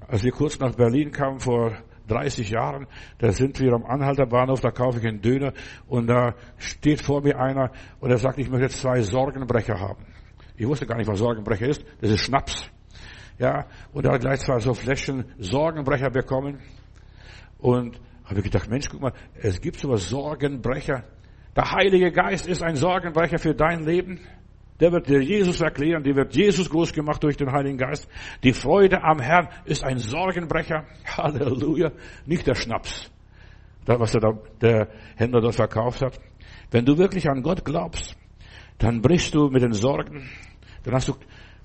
Als 0.08 0.24
wir 0.24 0.32
kurz 0.32 0.60
nach 0.60 0.76
Berlin 0.76 1.12
kamen 1.12 1.40
vor 1.40 1.78
30 2.08 2.50
Jahren, 2.50 2.88
da 3.20 3.32
sind 3.32 3.60
wir 3.60 3.72
am 3.74 3.86
Anhalter 3.86 4.26
Bahnhof, 4.26 4.60
da 4.60 4.72
kaufe 4.72 5.00
ich 5.00 5.08
einen 5.08 5.22
Döner 5.22 5.54
und 5.88 6.08
da 6.08 6.36
steht 6.58 7.02
vor 7.02 7.22
mir 7.22 7.40
einer 7.40 7.72
und 8.00 8.10
er 8.10 8.18
sagt, 8.18 8.38
ich 8.40 8.50
möchte 8.50 8.70
zwei 8.70 9.02
Sorgenbrecher 9.02 9.80
haben. 9.80 10.06
Ich 10.58 10.68
wusste 10.68 10.86
gar 10.86 10.98
nicht, 10.98 11.08
was 11.08 11.20
Sorgenbrecher 11.20 11.68
ist. 11.68 11.84
Das 12.02 12.12
ist 12.12 12.22
Schnaps. 12.22 12.70
Ja, 13.40 13.66
und 13.94 14.06
er 14.06 14.14
hat 14.14 14.22
gleich 14.22 14.42
zwei 14.42 14.60
so 14.60 14.74
Fläschchen 14.74 15.26
Sorgenbrecher 15.40 16.10
bekommen. 16.10 16.60
Und 17.58 18.00
habe 18.26 18.40
ich 18.40 18.44
gedacht, 18.44 18.70
Mensch, 18.70 18.90
guck 18.90 19.02
mal, 19.02 19.14
es 19.42 19.60
gibt 19.62 19.78
sowas 19.78 20.10
Sorgenbrecher. 20.10 21.04
Der 21.56 21.70
Heilige 21.72 22.12
Geist 22.12 22.48
ist 22.48 22.64
ein 22.64 22.76
Sorgenbrecher 22.76 23.38
für 23.38 23.54
dein 23.54 23.84
Leben. 23.84 24.20
Der 24.80 24.92
wird 24.92 25.08
dir 25.08 25.22
Jesus 25.22 25.62
erklären, 25.62 26.02
die 26.02 26.16
wird 26.16 26.36
Jesus 26.36 26.70
groß 26.70 26.94
gemacht 26.94 27.22
durch 27.24 27.38
den 27.38 27.52
Heiligen 27.52 27.78
Geist. 27.78 28.08
Die 28.44 28.54
Freude 28.54 29.04
am 29.04 29.20
Herrn 29.20 29.50
ist 29.66 29.84
ein 29.84 30.00
Sorgenbrecher. 30.00 30.86
Halleluja. 31.06 31.92
Nicht 32.26 32.48
der 32.48 32.56
Schnaps, 32.56 33.12
was 33.86 34.14
der, 34.14 34.40
der 34.62 34.88
Händler 35.18 35.42
dort 35.42 35.56
verkauft 35.56 36.02
hat. 36.02 36.20
Wenn 36.72 36.86
du 36.86 36.98
wirklich 36.98 37.30
an 37.30 37.44
Gott 37.44 37.66
glaubst, 37.66 38.16
dann 38.78 39.02
brichst 39.02 39.36
du 39.36 39.50
mit 39.50 39.62
den 39.62 39.74
Sorgen, 39.74 40.30
dann 40.84 40.96
hast 40.96 41.10
du 41.10 41.14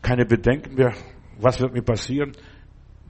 keine 0.03 0.27
Bedenken 0.27 0.75
mehr, 0.75 0.93
was 1.39 1.61
wird 1.61 1.73
mir 1.73 1.83
passieren, 1.83 2.33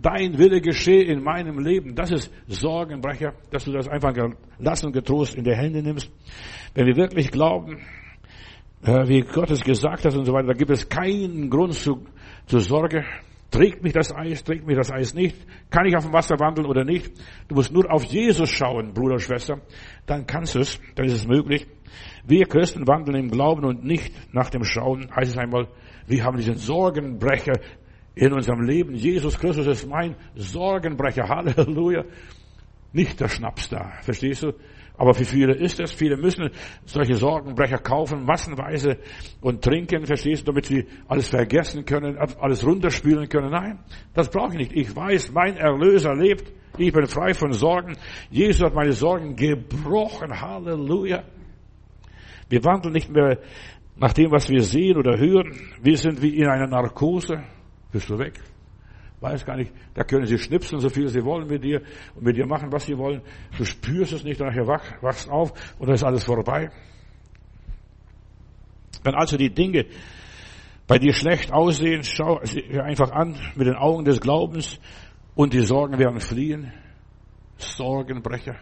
Dein 0.00 0.38
Wille 0.38 0.61
geschehe 0.61 1.04
in 1.04 1.22
meinem 1.22 1.59
Leben. 1.59 1.94
Das 1.94 2.11
ist 2.11 2.30
Sorgenbrecher, 2.46 3.32
dass 3.50 3.64
du 3.64 3.72
das 3.72 3.88
einfach 3.88 4.12
gelassen 4.12 4.87
und 4.87 4.92
getrost 4.92 5.35
in 5.35 5.44
die 5.44 5.54
Hände 5.54 5.82
nimmst. 5.82 6.11
Wenn 6.74 6.87
wir 6.87 6.96
wirklich 6.96 7.30
glauben, 7.30 7.78
äh, 8.82 9.09
wie 9.09 9.22
Gott 9.22 9.50
es 9.50 9.64
gesagt 9.64 10.04
hat 10.04 10.14
und 10.14 10.24
so 10.26 10.32
weiter, 10.32 10.48
da 10.48 10.52
gibt 10.52 10.70
es 10.70 10.88
keinen 10.88 11.48
Grund 11.48 11.74
zu, 11.74 12.04
zur 12.46 12.61
Sorge. 12.61 13.04
Trägt 13.50 13.82
mich 13.82 13.92
das 13.92 14.14
Eis, 14.14 14.44
trägt 14.44 14.66
mich 14.66 14.76
das 14.76 14.92
Eis 14.92 15.14
nicht? 15.14 15.37
Kann 15.70 15.87
ich 15.87 15.96
auf 15.96 16.04
dem 16.04 16.12
Wasser 16.12 16.38
wandeln 16.38 16.66
oder 16.66 16.85
nicht? 16.85 17.12
Du 17.48 17.54
musst 17.54 17.72
nur 17.72 17.90
auf 17.90 18.04
Jesus 18.04 18.50
schauen, 18.50 18.92
Bruder, 18.92 19.18
Schwester. 19.18 19.61
Dann 20.04 20.26
kannst 20.26 20.56
du 20.56 20.59
es, 20.59 20.80
dann 20.94 21.06
ist 21.06 21.14
es 21.14 21.26
möglich. 21.26 21.66
Wir 22.26 22.46
Christen 22.46 22.87
wandeln 22.87 23.16
im 23.16 23.30
Glauben 23.30 23.64
und 23.64 23.85
nicht 23.85 24.12
nach 24.35 24.50
dem 24.50 24.64
Schauen. 24.64 25.09
Heißt 25.14 25.30
es 25.30 25.38
einmal, 25.38 25.68
wir 26.06 26.24
haben 26.24 26.37
diesen 26.37 26.56
Sorgenbrecher 26.56 27.54
in 28.16 28.33
unserem 28.33 28.62
Leben. 28.62 28.94
Jesus 28.94 29.38
Christus 29.38 29.66
ist 29.66 29.87
mein 29.87 30.16
Sorgenbrecher. 30.35 31.29
Halleluja. 31.29 32.05
Nicht 32.92 33.20
der 33.20 33.29
Schnaps 33.29 33.68
da. 33.68 33.92
Verstehst 34.00 34.42
du? 34.42 34.52
Aber 34.96 35.12
für 35.12 35.26
viele 35.26 35.55
ist 35.55 35.79
es. 35.79 35.92
Viele 35.92 36.16
müssen 36.16 36.48
solche 36.87 37.16
Sorgenbrecher 37.16 37.76
kaufen, 37.76 38.24
massenweise 38.24 38.96
und 39.42 39.62
trinken, 39.62 40.07
verstehst 40.07 40.42
du, 40.42 40.52
damit 40.52 40.64
sie 40.64 40.87
alles 41.07 41.29
vergessen 41.29 41.85
können, 41.85 42.16
alles 42.16 42.66
runterspielen 42.66 43.29
können. 43.29 43.50
Nein, 43.50 43.81
das 44.14 44.31
brauche 44.31 44.52
ich 44.52 44.59
nicht. 44.59 44.72
Ich 44.72 44.96
weiß, 44.96 45.33
mein 45.33 45.59
Erlöser 45.59 46.14
lebt. 46.14 46.50
Ich 46.79 46.94
bin 46.94 47.07
frei 47.07 47.35
von 47.35 47.52
Sorgen. 47.52 47.98
Jesus 48.31 48.62
hat 48.62 48.74
meine 48.74 48.92
Sorgen 48.92 49.37
gebrochen. 49.37 50.40
Halleluja. 50.40 51.22
Wir 52.48 52.64
wandeln 52.64 52.94
nicht 52.94 53.11
mehr 53.11 53.38
nach 53.96 54.14
dem, 54.14 54.31
was 54.31 54.48
wir 54.48 54.62
sehen 54.62 54.96
oder 54.96 55.18
hören. 55.18 55.52
Wir 55.83 55.98
sind 55.98 56.22
wie 56.22 56.38
in 56.38 56.46
einer 56.46 56.66
Narkose 56.66 57.42
bist 57.96 58.11
du 58.11 58.18
weg. 58.18 58.35
Weiß 59.20 59.46
gar 59.46 59.56
nicht, 59.56 59.72
da 59.94 60.04
können 60.04 60.26
sie 60.26 60.38
schnipseln, 60.38 60.80
so 60.80 60.90
viel 60.90 61.09
sie 61.09 61.24
wollen 61.24 61.48
mit 61.48 61.64
dir 61.64 61.80
und 62.14 62.24
mit 62.24 62.37
dir 62.37 62.46
machen, 62.46 62.70
was 62.70 62.85
sie 62.85 62.98
wollen. 62.98 63.22
Du 63.56 63.64
spürst 63.64 64.12
es 64.12 64.24
nicht, 64.24 64.40
nachher 64.40 64.66
wach, 64.66 65.02
wachst 65.02 65.30
auf 65.30 65.52
und 65.78 65.87
dann 65.87 65.94
ist 65.94 66.04
alles 66.04 66.24
vorbei. 66.24 66.70
Wenn 69.02 69.14
also 69.14 69.38
die 69.38 69.50
Dinge 69.50 69.87
bei 70.87 70.98
dir 70.98 71.14
schlecht 71.14 71.50
aussehen, 71.52 72.02
schau 72.02 72.40
sie 72.44 72.78
einfach 72.78 73.11
an 73.11 73.37
mit 73.54 73.66
den 73.66 73.76
Augen 73.76 74.04
des 74.04 74.20
Glaubens 74.20 74.78
und 75.35 75.54
die 75.54 75.64
Sorgen 75.64 75.98
werden 75.98 76.20
fliehen. 76.20 76.72
Sorgenbrecher. 77.56 78.56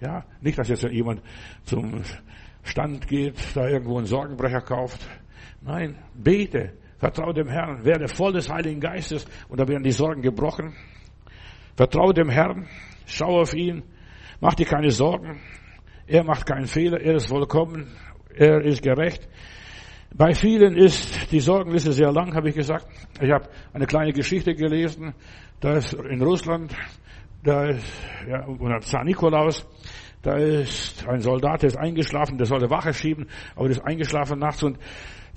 Ja, 0.00 0.24
nicht, 0.40 0.58
dass 0.58 0.68
jetzt 0.68 0.84
jemand 0.90 1.22
zum 1.62 2.02
Stand 2.64 3.06
geht, 3.06 3.36
da 3.54 3.68
irgendwo 3.68 3.98
einen 3.98 4.06
Sorgenbrecher 4.06 4.60
kauft. 4.60 5.06
Nein, 5.60 5.96
bete. 6.14 6.72
Vertraue 6.98 7.32
dem 7.32 7.48
Herrn, 7.48 7.84
werde 7.84 8.08
voll 8.08 8.32
des 8.32 8.50
Heiligen 8.50 8.80
Geistes 8.80 9.24
und 9.48 9.60
da 9.60 9.68
werden 9.68 9.84
die 9.84 9.92
Sorgen 9.92 10.20
gebrochen. 10.20 10.74
Vertraue 11.76 12.12
dem 12.12 12.28
Herrn, 12.28 12.66
schau 13.06 13.40
auf 13.40 13.54
ihn, 13.54 13.84
mach 14.40 14.54
dir 14.54 14.66
keine 14.66 14.90
Sorgen. 14.90 15.40
Er 16.06 16.24
macht 16.24 16.46
keinen 16.46 16.66
Fehler, 16.66 17.00
er 17.00 17.16
ist 17.16 17.28
vollkommen, 17.28 17.86
er 18.34 18.62
ist 18.62 18.82
gerecht. 18.82 19.28
Bei 20.14 20.34
vielen 20.34 20.76
ist 20.76 21.30
die 21.30 21.40
Sorgenliste 21.40 21.92
sehr 21.92 22.10
lang, 22.10 22.34
habe 22.34 22.48
ich 22.48 22.54
gesagt. 22.54 22.86
Ich 23.20 23.30
habe 23.30 23.48
eine 23.72 23.86
kleine 23.86 24.12
Geschichte 24.12 24.54
gelesen, 24.54 25.14
da 25.60 25.74
ist 25.74 25.92
in 25.92 26.22
Russland, 26.22 26.74
da 27.44 27.66
ist, 27.66 27.84
ja, 28.26 28.44
unter 28.46 28.80
Zar 28.80 29.04
Nikolaus, 29.04 29.66
da 30.22 30.36
ist 30.36 31.06
ein 31.06 31.20
Soldat, 31.20 31.62
der 31.62 31.68
ist 31.68 31.76
eingeschlafen, 31.78 32.38
der 32.38 32.46
sollte 32.46 32.70
Wache 32.70 32.92
schieben, 32.92 33.26
aber 33.54 33.68
der 33.68 33.76
ist 33.76 33.84
eingeschlafen 33.84 34.38
nachts 34.38 34.62
und 34.62 34.78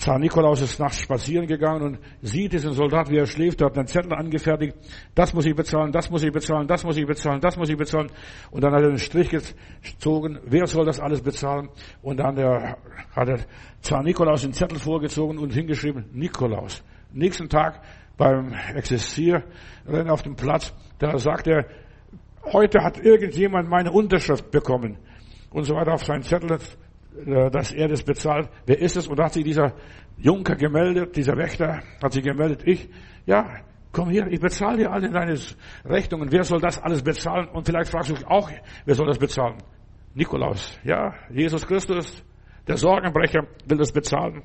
Zar 0.01 0.17
Nikolaus 0.17 0.61
ist 0.61 0.79
nachts 0.79 1.01
spazieren 1.01 1.45
gegangen 1.45 1.83
und 1.83 1.99
sieht 2.23 2.53
diesen 2.53 2.73
Soldat, 2.73 3.11
wie 3.11 3.17
er 3.17 3.27
schläft, 3.27 3.61
hat 3.61 3.77
einen 3.77 3.85
Zettel 3.85 4.13
angefertigt, 4.13 4.75
das 5.13 5.31
muss 5.31 5.45
ich 5.45 5.55
bezahlen, 5.55 5.91
das 5.91 6.09
muss 6.09 6.23
ich 6.23 6.31
bezahlen, 6.31 6.67
das 6.67 6.83
muss 6.83 6.97
ich 6.97 7.05
bezahlen, 7.05 7.39
das 7.39 7.55
muss 7.55 7.69
ich 7.69 7.77
bezahlen. 7.77 8.09
Und 8.49 8.63
dann 8.63 8.73
hat 8.73 8.81
er 8.81 8.87
einen 8.87 8.97
Strich 8.97 9.29
gezogen, 9.29 10.39
wer 10.45 10.65
soll 10.65 10.85
das 10.85 10.99
alles 10.99 11.21
bezahlen? 11.21 11.69
Und 12.01 12.17
dann 12.17 12.35
der, 12.35 12.77
hat 13.15 13.27
der 13.27 13.41
Zar 13.81 14.01
Nikolaus 14.01 14.41
den 14.41 14.53
Zettel 14.53 14.79
vorgezogen 14.79 15.37
und 15.37 15.53
hingeschrieben, 15.53 16.05
Nikolaus. 16.13 16.83
Nächsten 17.13 17.47
Tag 17.47 17.81
beim 18.17 18.55
Existieren 18.73 19.43
auf 20.07 20.23
dem 20.23 20.35
Platz, 20.35 20.73
da 20.97 21.15
sagt 21.19 21.45
er, 21.45 21.65
heute 22.45 22.83
hat 22.83 23.03
irgendjemand 23.03 23.69
meine 23.69 23.91
Unterschrift 23.91 24.51
bekommen. 24.51 24.97
Und 25.51 25.63
so 25.63 25.75
weiter 25.75 25.93
auf 25.93 26.05
seinen 26.05 26.23
Zettel 26.23 26.57
äh, 27.25 27.51
dass 27.51 27.73
er 27.73 27.89
das 27.89 28.03
bezahlt. 28.03 28.49
Wer 28.65 28.79
ist 28.79 28.95
es? 28.95 29.07
Und 29.07 29.19
da 29.19 29.25
hat 29.25 29.33
sich 29.33 29.43
dieser 29.43 29.73
Junker 30.17 30.55
gemeldet, 30.55 31.15
dieser 31.15 31.35
Wächter 31.35 31.81
hat 32.01 32.13
sich 32.13 32.23
gemeldet, 32.23 32.61
ich, 32.65 32.89
ja, 33.25 33.49
komm 33.91 34.09
hier, 34.09 34.27
ich 34.27 34.39
bezahle 34.39 34.77
dir 34.77 34.91
alle 34.91 35.09
deine 35.09 35.37
Rechnungen. 35.83 36.31
Wer 36.31 36.43
soll 36.43 36.61
das 36.61 36.81
alles 36.81 37.03
bezahlen? 37.03 37.49
Und 37.49 37.65
vielleicht 37.65 37.91
fragst 37.91 38.11
du 38.11 38.13
dich 38.13 38.25
auch, 38.25 38.49
wer 38.85 38.95
soll 38.95 39.07
das 39.07 39.19
bezahlen? 39.19 39.57
Nikolaus, 40.13 40.79
ja, 40.83 41.13
Jesus 41.29 41.67
Christus, 41.67 42.23
der 42.67 42.77
Sorgenbrecher 42.77 43.45
will 43.65 43.77
das 43.77 43.91
bezahlen. 43.91 44.43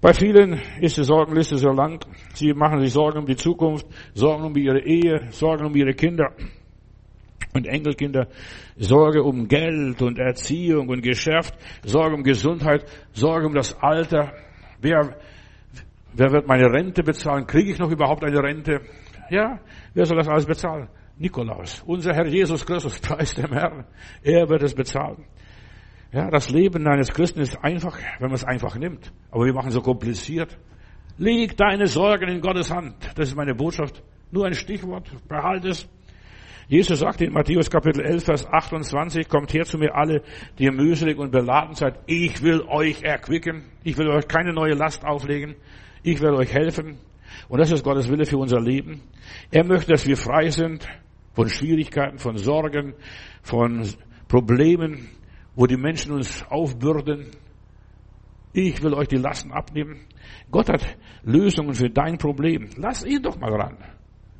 Bei 0.00 0.12
vielen 0.12 0.60
ist 0.80 0.96
die 0.96 1.04
Sorgenliste 1.04 1.56
so 1.56 1.70
lang. 1.70 2.04
Sie 2.34 2.52
machen 2.52 2.80
sich 2.80 2.92
Sorgen 2.92 3.18
um 3.18 3.26
die 3.26 3.36
Zukunft, 3.36 3.86
Sorgen 4.14 4.44
um 4.44 4.56
ihre 4.56 4.80
Ehe, 4.80 5.26
Sorgen 5.30 5.64
um 5.64 5.74
ihre 5.74 5.94
Kinder 5.94 6.34
und 7.58 7.66
Enkelkinder, 7.66 8.28
Sorge 8.76 9.22
um 9.22 9.48
Geld 9.48 10.00
und 10.02 10.18
Erziehung 10.18 10.88
und 10.88 11.02
Geschäft, 11.02 11.54
Sorge 11.84 12.14
um 12.14 12.22
Gesundheit, 12.22 12.84
Sorge 13.12 13.46
um 13.46 13.54
das 13.54 13.76
Alter. 13.80 14.32
Wer, 14.80 15.16
wer 16.14 16.32
wird 16.32 16.46
meine 16.46 16.72
Rente 16.72 17.02
bezahlen? 17.02 17.46
Kriege 17.46 17.72
ich 17.72 17.78
noch 17.78 17.90
überhaupt 17.90 18.24
eine 18.24 18.42
Rente? 18.42 18.80
Ja, 19.30 19.60
wer 19.94 20.06
soll 20.06 20.16
das 20.16 20.28
alles 20.28 20.46
bezahlen? 20.46 20.88
Nikolaus, 21.18 21.82
unser 21.84 22.14
Herr 22.14 22.26
Jesus 22.26 22.64
Christus, 22.64 22.98
preis 23.00 23.34
dem 23.34 23.52
Herrn. 23.52 23.84
Er 24.22 24.48
wird 24.48 24.62
es 24.62 24.74
bezahlen. 24.74 25.24
Ja, 26.12 26.30
das 26.30 26.50
Leben 26.50 26.86
eines 26.86 27.12
Christen 27.12 27.40
ist 27.40 27.62
einfach, 27.62 27.98
wenn 28.18 28.28
man 28.28 28.34
es 28.34 28.44
einfach 28.44 28.76
nimmt. 28.76 29.12
Aber 29.30 29.44
wir 29.44 29.52
machen 29.52 29.68
es 29.68 29.74
so 29.74 29.82
kompliziert. 29.82 30.56
Leg 31.18 31.56
deine 31.56 31.86
Sorgen 31.86 32.28
in 32.28 32.40
Gottes 32.40 32.70
Hand. 32.70 32.94
Das 33.16 33.28
ist 33.28 33.36
meine 33.36 33.54
Botschaft 33.54 34.02
Nur 34.30 34.46
ein 34.46 34.54
Stichwort, 34.54 35.10
behalt 35.26 35.64
es. 35.64 35.88
Jesus 36.68 36.98
sagte 36.98 37.24
in 37.24 37.32
Matthäus 37.32 37.70
Kapitel 37.70 38.04
11, 38.04 38.24
Vers 38.24 38.46
28, 38.46 39.26
kommt 39.26 39.54
her 39.54 39.64
zu 39.64 39.78
mir 39.78 39.94
alle, 39.94 40.22
die 40.58 40.64
ihr 40.64 40.72
mühselig 40.72 41.16
und 41.16 41.32
beladen 41.32 41.74
seid. 41.74 41.98
Ich 42.06 42.42
will 42.42 42.60
euch 42.68 43.02
erquicken. 43.02 43.64
Ich 43.84 43.96
will 43.96 44.08
euch 44.08 44.28
keine 44.28 44.52
neue 44.52 44.74
Last 44.74 45.02
auflegen. 45.02 45.56
Ich 46.02 46.20
werde 46.20 46.36
euch 46.36 46.52
helfen. 46.52 46.98
Und 47.48 47.58
das 47.58 47.72
ist 47.72 47.82
Gottes 47.82 48.10
Wille 48.10 48.26
für 48.26 48.36
unser 48.36 48.60
Leben. 48.60 49.00
Er 49.50 49.64
möchte, 49.64 49.92
dass 49.92 50.06
wir 50.06 50.18
frei 50.18 50.50
sind 50.50 50.86
von 51.32 51.48
Schwierigkeiten, 51.48 52.18
von 52.18 52.36
Sorgen, 52.36 52.92
von 53.42 53.88
Problemen, 54.28 55.08
wo 55.56 55.66
die 55.66 55.78
Menschen 55.78 56.12
uns 56.12 56.44
aufbürden. 56.50 57.30
Ich 58.52 58.82
will 58.82 58.92
euch 58.92 59.08
die 59.08 59.16
Lasten 59.16 59.52
abnehmen. 59.52 60.00
Gott 60.50 60.68
hat 60.68 60.98
Lösungen 61.22 61.72
für 61.72 61.88
dein 61.88 62.18
Problem. 62.18 62.68
Lass 62.76 63.06
ihn 63.06 63.22
doch 63.22 63.38
mal 63.38 63.54
ran. 63.54 63.78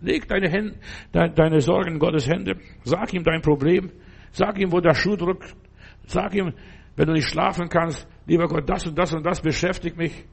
Leg 0.00 0.28
deine, 0.28 0.48
Hände, 0.48 0.78
deine 1.12 1.60
Sorgen 1.60 1.94
in 1.94 1.98
Gottes 1.98 2.28
Hände. 2.28 2.56
Sag 2.84 3.12
ihm 3.14 3.24
dein 3.24 3.42
Problem. 3.42 3.90
Sag 4.32 4.58
ihm, 4.58 4.72
wo 4.72 4.80
der 4.80 4.94
Schuh 4.94 5.16
drückt. 5.16 5.54
Sag 6.06 6.34
ihm, 6.34 6.52
wenn 6.96 7.06
du 7.06 7.12
nicht 7.12 7.28
schlafen 7.28 7.68
kannst, 7.68 8.08
lieber 8.26 8.48
Gott, 8.48 8.68
das 8.68 8.86
und 8.86 8.98
das 8.98 9.12
und 9.14 9.24
das 9.24 9.40
beschäftigt 9.40 9.96
mich. 9.96 10.24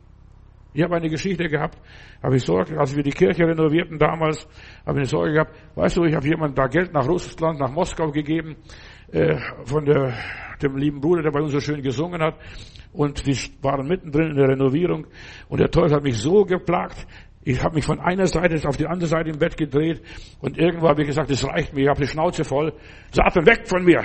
Ich 0.73 0.83
habe 0.83 0.95
eine 0.95 1.09
Geschichte 1.09 1.47
gehabt, 1.47 1.77
habe 2.21 2.35
ich 2.35 2.43
Sorge, 2.43 2.77
als 2.77 2.93
wir 2.93 3.01
die 3.01 3.11
Kirche 3.11 3.47
renovierten 3.47 3.97
damals, 3.97 4.45
habe 4.85 4.97
ich 4.97 5.03
eine 5.03 5.05
Sorge 5.05 5.31
gehabt, 5.31 5.55
weißt 5.75 5.95
du, 5.95 6.03
ich 6.03 6.13
habe 6.13 6.27
jemand 6.27 6.57
da 6.57 6.67
Geld 6.67 6.91
nach 6.91 7.07
Russland, 7.07 7.61
nach 7.61 7.71
Moskau 7.71 8.11
gegeben, 8.11 8.57
äh, 9.13 9.37
von 9.63 9.85
der, 9.85 10.13
dem 10.61 10.75
lieben 10.75 10.99
Bruder, 10.99 11.21
der 11.21 11.31
bei 11.31 11.39
uns 11.39 11.53
so 11.53 11.61
schön 11.61 11.81
gesungen 11.81 12.21
hat, 12.21 12.35
und 12.91 13.25
wir 13.25 13.35
waren 13.61 13.87
mittendrin 13.87 14.31
in 14.31 14.35
der 14.35 14.49
Renovierung, 14.49 15.07
und 15.47 15.61
der 15.61 15.71
Teufel 15.71 15.95
hat 15.95 16.03
mich 16.03 16.17
so 16.17 16.43
geplagt, 16.43 17.07
ich 17.45 17.63
habe 17.63 17.75
mich 17.75 17.85
von 17.85 17.99
einer 17.99 18.25
Seite 18.25 18.67
auf 18.67 18.75
die 18.75 18.87
andere 18.87 19.07
Seite 19.07 19.29
im 19.29 19.37
Bett 19.37 19.55
gedreht 19.55 20.01
und 20.41 20.57
irgendwo 20.57 20.89
habe 20.89 21.03
ich 21.03 21.07
gesagt, 21.07 21.29
es 21.29 21.45
reicht 21.45 21.73
mir, 21.73 21.83
ich 21.83 21.89
habe 21.89 22.01
die 22.01 22.07
Schnauze 22.07 22.43
voll. 22.43 22.73
Satan, 23.11 23.45
weg 23.45 23.67
von 23.67 23.85
mir! 23.85 24.03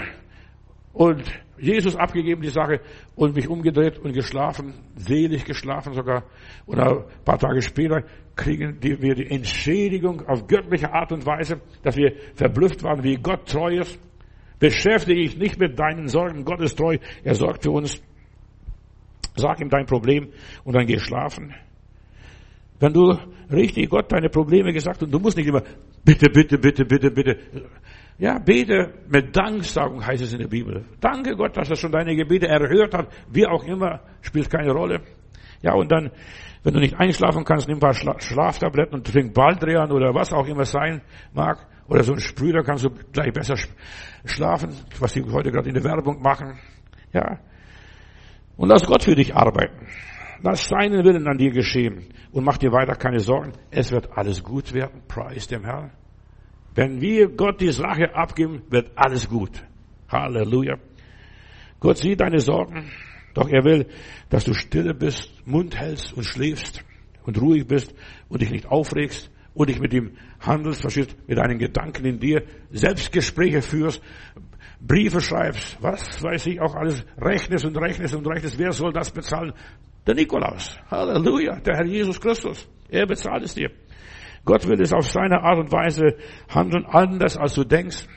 Und 0.92 1.24
Jesus 1.58 1.96
abgegeben 1.96 2.42
die 2.42 2.50
Sache 2.50 2.80
und 3.16 3.34
mich 3.34 3.48
umgedreht 3.48 3.98
und 3.98 4.12
geschlafen, 4.12 4.74
selig 4.96 5.46
geschlafen 5.46 5.94
sogar. 5.94 6.24
Und 6.66 6.80
ein 6.80 7.04
paar 7.24 7.38
Tage 7.38 7.62
später 7.62 8.02
kriegen 8.36 8.76
wir 8.82 9.14
die 9.14 9.30
Entschädigung 9.30 10.26
auf 10.26 10.46
göttliche 10.46 10.92
Art 10.92 11.10
und 11.12 11.24
Weise, 11.24 11.62
dass 11.82 11.96
wir 11.96 12.12
verblüfft 12.34 12.82
waren, 12.82 13.02
wie 13.02 13.16
Gott 13.16 13.48
treu 13.48 13.78
ist. 13.78 13.98
Beschäftige 14.58 15.20
dich 15.20 15.38
nicht 15.38 15.58
mit 15.58 15.78
deinen 15.78 16.08
Sorgen. 16.08 16.44
Gott 16.44 16.60
ist 16.60 16.76
treu. 16.76 16.98
Er 17.24 17.34
sorgt 17.34 17.62
für 17.62 17.70
uns. 17.70 18.02
Sag 19.34 19.60
ihm 19.60 19.70
dein 19.70 19.86
Problem 19.86 20.30
und 20.64 20.74
dann 20.74 20.86
geh 20.86 20.98
schlafen. 20.98 21.54
Wenn 22.80 22.94
du 22.94 23.14
richtig 23.52 23.90
Gott 23.90 24.10
deine 24.10 24.30
Probleme 24.30 24.72
gesagt 24.72 25.02
und 25.02 25.12
du 25.12 25.18
musst 25.18 25.36
nicht 25.36 25.46
immer 25.46 25.62
bitte, 26.02 26.30
bitte, 26.30 26.58
bitte, 26.58 26.84
bitte, 26.86 27.10
bitte. 27.10 27.38
Ja, 28.18 28.38
bete 28.38 28.94
mit 29.08 29.36
Danksagung 29.36 30.04
heißt 30.04 30.22
es 30.22 30.32
in 30.32 30.40
der 30.40 30.48
Bibel. 30.48 30.84
Danke 31.00 31.36
Gott, 31.36 31.56
dass 31.56 31.70
er 31.70 31.76
schon 31.76 31.92
deine 31.92 32.16
Gebete 32.16 32.48
erhört 32.48 32.94
hat. 32.94 33.08
Wie 33.30 33.46
auch 33.46 33.64
immer, 33.64 34.00
spielt 34.22 34.50
keine 34.50 34.72
Rolle. 34.72 35.02
Ja, 35.62 35.74
und 35.74 35.92
dann, 35.92 36.10
wenn 36.62 36.72
du 36.72 36.80
nicht 36.80 36.98
einschlafen 36.98 37.44
kannst, 37.44 37.68
nimm 37.68 37.76
ein 37.76 37.80
paar 37.80 37.94
Schla 37.94 38.18
Schlaftabletten 38.18 38.94
und 38.94 39.06
trink 39.06 39.34
Baldrian 39.34 39.92
oder 39.92 40.14
was 40.14 40.32
auch 40.32 40.46
immer 40.46 40.64
sein 40.64 41.02
mag. 41.34 41.66
Oder 41.86 42.02
so 42.02 42.12
ein 42.12 42.20
Sprüher 42.20 42.62
kannst 42.62 42.84
du 42.84 42.90
gleich 43.12 43.32
besser 43.32 43.56
schlafen, 44.24 44.70
was 44.98 45.12
die 45.12 45.24
heute 45.24 45.50
gerade 45.50 45.68
in 45.68 45.74
der 45.74 45.84
Werbung 45.84 46.22
machen. 46.22 46.58
Ja. 47.12 47.40
Und 48.56 48.68
lass 48.68 48.86
Gott 48.86 49.02
für 49.02 49.14
dich 49.14 49.34
arbeiten. 49.34 49.86
Lass 50.42 50.68
seinen 50.68 51.04
Willen 51.04 51.26
an 51.26 51.36
dir 51.36 51.50
geschehen 51.50 52.06
und 52.32 52.44
mach 52.44 52.58
dir 52.58 52.72
weiter 52.72 52.94
keine 52.94 53.20
Sorgen. 53.20 53.52
Es 53.70 53.90
wird 53.90 54.16
alles 54.16 54.42
gut 54.42 54.72
werden. 54.72 55.02
Preis 55.08 55.46
dem 55.46 55.64
Herrn. 55.64 55.92
Wenn 56.74 57.00
wir 57.00 57.28
Gott 57.28 57.60
die 57.60 57.72
Sache 57.72 58.14
abgeben, 58.14 58.62
wird 58.70 58.92
alles 58.94 59.28
gut. 59.28 59.62
Halleluja. 60.08 60.76
Gott 61.80 61.98
sieht 61.98 62.20
deine 62.20 62.40
Sorgen, 62.40 62.90
doch 63.34 63.48
er 63.48 63.64
will, 63.64 63.86
dass 64.28 64.44
du 64.44 64.54
stille 64.54 64.94
bist, 64.94 65.30
Mund 65.46 65.76
hältst 65.76 66.12
und 66.12 66.24
schläfst 66.24 66.84
und 67.24 67.40
ruhig 67.40 67.66
bist 67.66 67.94
und 68.28 68.42
dich 68.42 68.50
nicht 68.50 68.66
aufregst 68.66 69.30
und 69.54 69.68
dich 69.68 69.80
mit 69.80 69.92
ihm 69.92 70.12
handelst, 70.40 70.82
verstehst, 70.82 71.16
mit 71.26 71.38
deinen 71.38 71.58
Gedanken 71.58 72.04
in 72.04 72.18
dir, 72.18 72.44
Selbstgespräche 72.70 73.62
führst, 73.62 74.02
Briefe 74.80 75.20
schreibst, 75.20 75.76
was 75.80 76.22
weiß 76.22 76.46
ich 76.46 76.60
auch 76.60 76.74
alles, 76.74 77.04
rechnest 77.18 77.64
und 77.64 77.76
rechnest 77.76 78.14
und 78.14 78.26
rechnest, 78.26 78.58
wer 78.58 78.72
soll 78.72 78.92
das 78.92 79.10
bezahlen? 79.10 79.52
Der 80.10 80.16
Nikolaus. 80.16 80.76
Halleluja. 80.90 81.60
Der 81.60 81.76
Herr 81.76 81.86
Jesus 81.86 82.20
Christus. 82.20 82.68
Er 82.88 83.06
bezahlt 83.06 83.44
es 83.44 83.54
dir. 83.54 83.70
Gott 84.44 84.66
will 84.66 84.80
es 84.82 84.92
auf 84.92 85.08
seine 85.08 85.40
Art 85.40 85.60
und 85.60 85.70
Weise 85.70 86.16
handeln, 86.48 86.84
anders 86.84 87.36
als 87.36 87.54
du 87.54 87.62
denkst. 87.62 88.08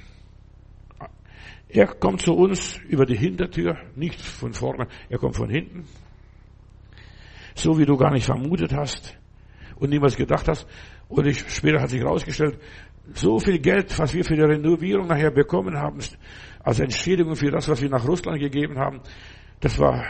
Er 1.70 1.86
kommt 1.86 2.24
zu 2.24 2.34
uns 2.34 2.80
über 2.90 3.06
die 3.06 3.16
Hintertür, 3.16 3.78
nicht 3.96 4.20
von 4.20 4.54
vorne, 4.54 4.88
er 5.08 5.20
kommt 5.20 5.36
von 5.36 5.52
hinten. 5.52 5.86
So 7.54 7.78
wie 7.78 7.86
du 7.86 7.96
gar 7.96 8.12
nicht 8.12 8.26
vermutet 8.26 8.74
hast 8.74 9.16
und 9.76 9.92
niemals 9.92 10.16
gedacht 10.16 10.48
hast. 10.48 10.66
Und 11.10 11.28
ich, 11.28 11.48
später 11.48 11.80
hat 11.80 11.92
sich 11.92 12.02
herausgestellt, 12.02 12.58
so 13.14 13.38
viel 13.38 13.60
Geld, 13.60 14.00
was 14.00 14.16
wir 14.16 14.26
für 14.26 14.36
die 14.36 14.42
Renovierung 14.42 15.06
nachher 15.06 15.30
bekommen 15.30 15.78
haben, 15.78 16.00
als 16.64 16.80
Entschädigung 16.80 17.36
für 17.36 17.52
das, 17.52 17.70
was 17.70 17.84
wir 17.84 17.90
nach 17.90 18.08
Russland 18.08 18.40
gegeben 18.40 18.80
haben, 18.80 19.00
das 19.60 19.78
war 19.78 20.04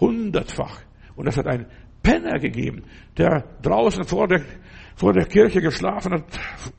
hundertfach. 0.00 0.80
Und 1.16 1.26
es 1.26 1.36
hat 1.36 1.46
einen 1.46 1.66
Penner 2.02 2.38
gegeben, 2.38 2.84
der 3.16 3.44
draußen 3.62 4.04
vor 4.04 4.26
der, 4.26 4.42
vor 4.96 5.12
der 5.12 5.26
Kirche 5.26 5.60
geschlafen 5.60 6.14
hat, 6.14 6.24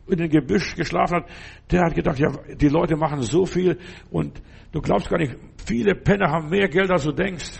in 0.07 0.17
dem 0.17 0.29
Gebüsch 0.29 0.75
geschlafen 0.75 1.17
hat. 1.17 1.29
Der 1.71 1.85
hat 1.85 1.95
gedacht, 1.95 2.19
ja, 2.19 2.31
die 2.55 2.67
Leute 2.67 2.95
machen 2.95 3.21
so 3.21 3.45
viel 3.45 3.77
und 4.11 4.41
du 4.71 4.81
glaubst 4.81 5.09
gar 5.09 5.17
nicht, 5.17 5.35
viele 5.65 5.95
Penner 5.95 6.29
haben 6.29 6.49
mehr 6.49 6.67
Geld, 6.67 6.91
als 6.91 7.03
du 7.03 7.11
denkst. 7.11 7.59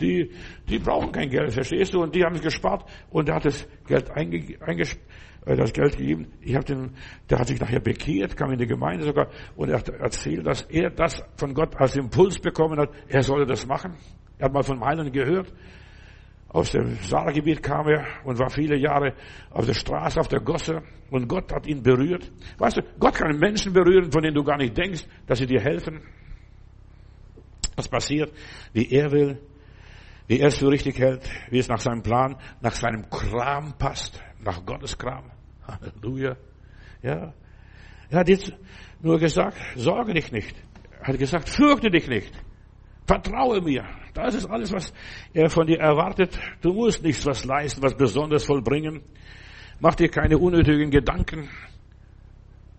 Die, 0.00 0.30
die 0.68 0.78
brauchen 0.78 1.12
kein 1.12 1.30
Geld, 1.30 1.52
verstehst 1.52 1.94
du? 1.94 2.02
Und 2.02 2.14
die 2.14 2.24
haben 2.24 2.34
es 2.34 2.42
gespart 2.42 2.88
und 3.10 3.28
der 3.28 3.36
hat 3.36 3.44
das 3.44 3.68
Geld 3.86 4.10
einge, 4.10 4.56
einges, 4.60 4.98
äh, 5.44 5.54
das 5.54 5.72
Geld 5.72 5.96
gegeben. 5.96 6.32
Ich 6.40 6.54
habe 6.54 6.64
den, 6.64 6.94
der 7.30 7.38
hat 7.38 7.46
sich 7.46 7.60
nachher 7.60 7.80
bekehrt, 7.80 8.36
kam 8.36 8.50
in 8.50 8.58
die 8.58 8.66
Gemeinde 8.66 9.04
sogar 9.04 9.28
und 9.54 9.68
er 9.68 9.78
hat 9.78 9.88
erzählt, 9.88 10.46
dass 10.46 10.62
er 10.62 10.90
das 10.90 11.22
von 11.36 11.54
Gott 11.54 11.76
als 11.76 11.96
Impuls 11.96 12.38
bekommen 12.40 12.80
hat. 12.80 12.90
Er 13.08 13.22
solle 13.22 13.46
das 13.46 13.66
machen. 13.66 13.96
Er 14.42 14.46
hat 14.46 14.54
mal 14.54 14.64
von 14.64 14.82
einem 14.82 15.12
gehört. 15.12 15.52
Aus 16.48 16.72
dem 16.72 16.96
Saargebiet 16.96 17.62
kam 17.62 17.86
er 17.86 18.04
und 18.24 18.40
war 18.40 18.50
viele 18.50 18.76
Jahre 18.76 19.14
auf 19.50 19.66
der 19.66 19.74
Straße, 19.74 20.18
auf 20.18 20.26
der 20.26 20.40
Gosse. 20.40 20.82
Und 21.12 21.28
Gott 21.28 21.52
hat 21.52 21.64
ihn 21.64 21.80
berührt. 21.80 22.28
Weißt 22.58 22.78
du, 22.78 22.82
Gott 22.98 23.14
kann 23.14 23.38
Menschen 23.38 23.72
berühren, 23.72 24.10
von 24.10 24.20
denen 24.20 24.34
du 24.34 24.42
gar 24.42 24.56
nicht 24.56 24.76
denkst, 24.76 25.06
dass 25.28 25.38
sie 25.38 25.46
dir 25.46 25.60
helfen. 25.60 26.00
Was 27.76 27.86
passiert, 27.86 28.32
wie 28.72 28.90
er 28.90 29.12
will, 29.12 29.38
wie 30.26 30.40
er 30.40 30.48
es 30.48 30.58
für 30.58 30.72
richtig 30.72 30.98
hält, 30.98 31.22
wie 31.50 31.60
es 31.60 31.68
nach 31.68 31.78
seinem 31.78 32.02
Plan, 32.02 32.36
nach 32.60 32.74
seinem 32.74 33.08
Kram 33.08 33.74
passt, 33.78 34.20
nach 34.44 34.66
Gottes 34.66 34.98
Kram. 34.98 35.30
Halleluja. 35.68 36.36
Ja. 37.00 37.32
Er 38.10 38.18
hat 38.18 38.28
jetzt 38.28 38.52
nur 39.00 39.20
gesagt, 39.20 39.56
sorge 39.76 40.14
dich 40.14 40.32
nicht. 40.32 40.56
Er 41.00 41.12
hat 41.12 41.18
gesagt, 41.20 41.48
fürchte 41.48 41.90
dich 41.90 42.08
nicht. 42.08 42.32
Vertraue 43.06 43.60
mir. 43.60 43.84
Das 44.14 44.34
ist 44.34 44.46
alles, 44.46 44.72
was 44.72 44.92
er 45.32 45.48
von 45.48 45.66
dir 45.66 45.80
erwartet. 45.80 46.38
Du 46.60 46.72
musst 46.72 47.02
nichts 47.02 47.24
was 47.26 47.44
leisten, 47.44 47.82
was 47.82 47.94
besonders 47.96 48.44
vollbringen. 48.44 49.02
Mach 49.80 49.94
dir 49.94 50.08
keine 50.08 50.38
unnötigen 50.38 50.90
Gedanken. 50.90 51.48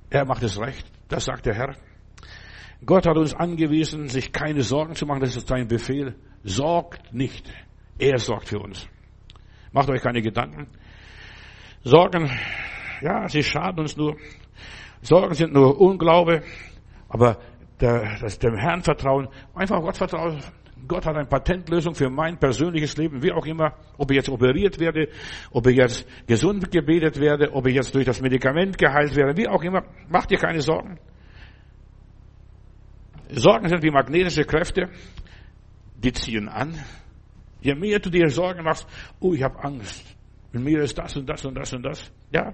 Er 0.09 0.25
macht 0.25 0.43
es 0.43 0.59
recht. 0.59 0.85
Das 1.09 1.25
sagt 1.25 1.45
der 1.45 1.55
Herr. 1.55 1.75
Gott 2.85 3.07
hat 3.07 3.17
uns 3.17 3.33
angewiesen, 3.33 4.07
sich 4.07 4.31
keine 4.31 4.61
Sorgen 4.61 4.95
zu 4.95 5.05
machen. 5.05 5.21
Das 5.21 5.35
ist 5.35 5.47
sein 5.47 5.67
Befehl. 5.67 6.15
Sorgt 6.43 7.13
nicht. 7.13 7.51
Er 7.97 8.17
sorgt 8.19 8.49
für 8.49 8.59
uns. 8.59 8.87
Macht 9.71 9.89
euch 9.89 10.01
keine 10.01 10.21
Gedanken. 10.21 10.67
Sorgen, 11.83 12.29
ja, 13.01 13.27
sie 13.27 13.43
schaden 13.43 13.79
uns 13.79 13.97
nur. 13.97 14.15
Sorgen 15.01 15.33
sind 15.33 15.53
nur 15.53 15.79
Unglaube. 15.79 16.43
Aber 17.09 17.39
der, 17.83 18.17
das 18.21 18.39
dem 18.39 18.55
Herrn 18.55 18.81
vertrauen, 18.81 19.27
einfach 19.53 19.81
Gott 19.81 19.97
vertrauen. 19.97 20.41
Gott 20.87 21.05
hat 21.05 21.15
eine 21.15 21.27
Patentlösung 21.27 21.95
für 21.95 22.09
mein 22.09 22.37
persönliches 22.37 22.97
Leben, 22.97 23.21
wie 23.23 23.31
auch 23.31 23.45
immer, 23.45 23.73
ob 23.97 24.11
ich 24.11 24.17
jetzt 24.17 24.29
operiert 24.29 24.79
werde, 24.79 25.07
ob 25.51 25.67
ich 25.67 25.77
jetzt 25.77 26.05
gesund 26.27 26.71
gebetet 26.71 27.19
werde, 27.19 27.53
ob 27.53 27.67
ich 27.67 27.75
jetzt 27.75 27.93
durch 27.95 28.05
das 28.05 28.21
Medikament 28.21 28.77
geheilt 28.77 29.15
werde, 29.15 29.37
wie 29.37 29.47
auch 29.47 29.63
immer, 29.63 29.83
mach 30.09 30.25
dir 30.25 30.37
keine 30.37 30.61
Sorgen. 30.61 30.99
Sorgen 33.29 33.69
sind 33.69 33.81
wie 33.83 33.91
magnetische 33.91 34.43
Kräfte, 34.43 34.89
die 35.95 36.11
ziehen 36.11 36.49
an. 36.49 36.77
Je 37.61 37.75
mehr 37.75 37.99
du 37.99 38.09
dir 38.09 38.29
Sorgen 38.29 38.63
machst, 38.63 38.85
oh, 39.21 39.33
ich 39.33 39.43
habe 39.43 39.63
Angst, 39.63 40.03
in 40.51 40.63
mir 40.63 40.81
ist 40.81 40.97
das 40.97 41.15
und 41.15 41.29
das 41.29 41.45
und 41.45 41.55
das 41.55 41.73
und 41.73 41.83
das, 41.83 42.11
ja. 42.31 42.53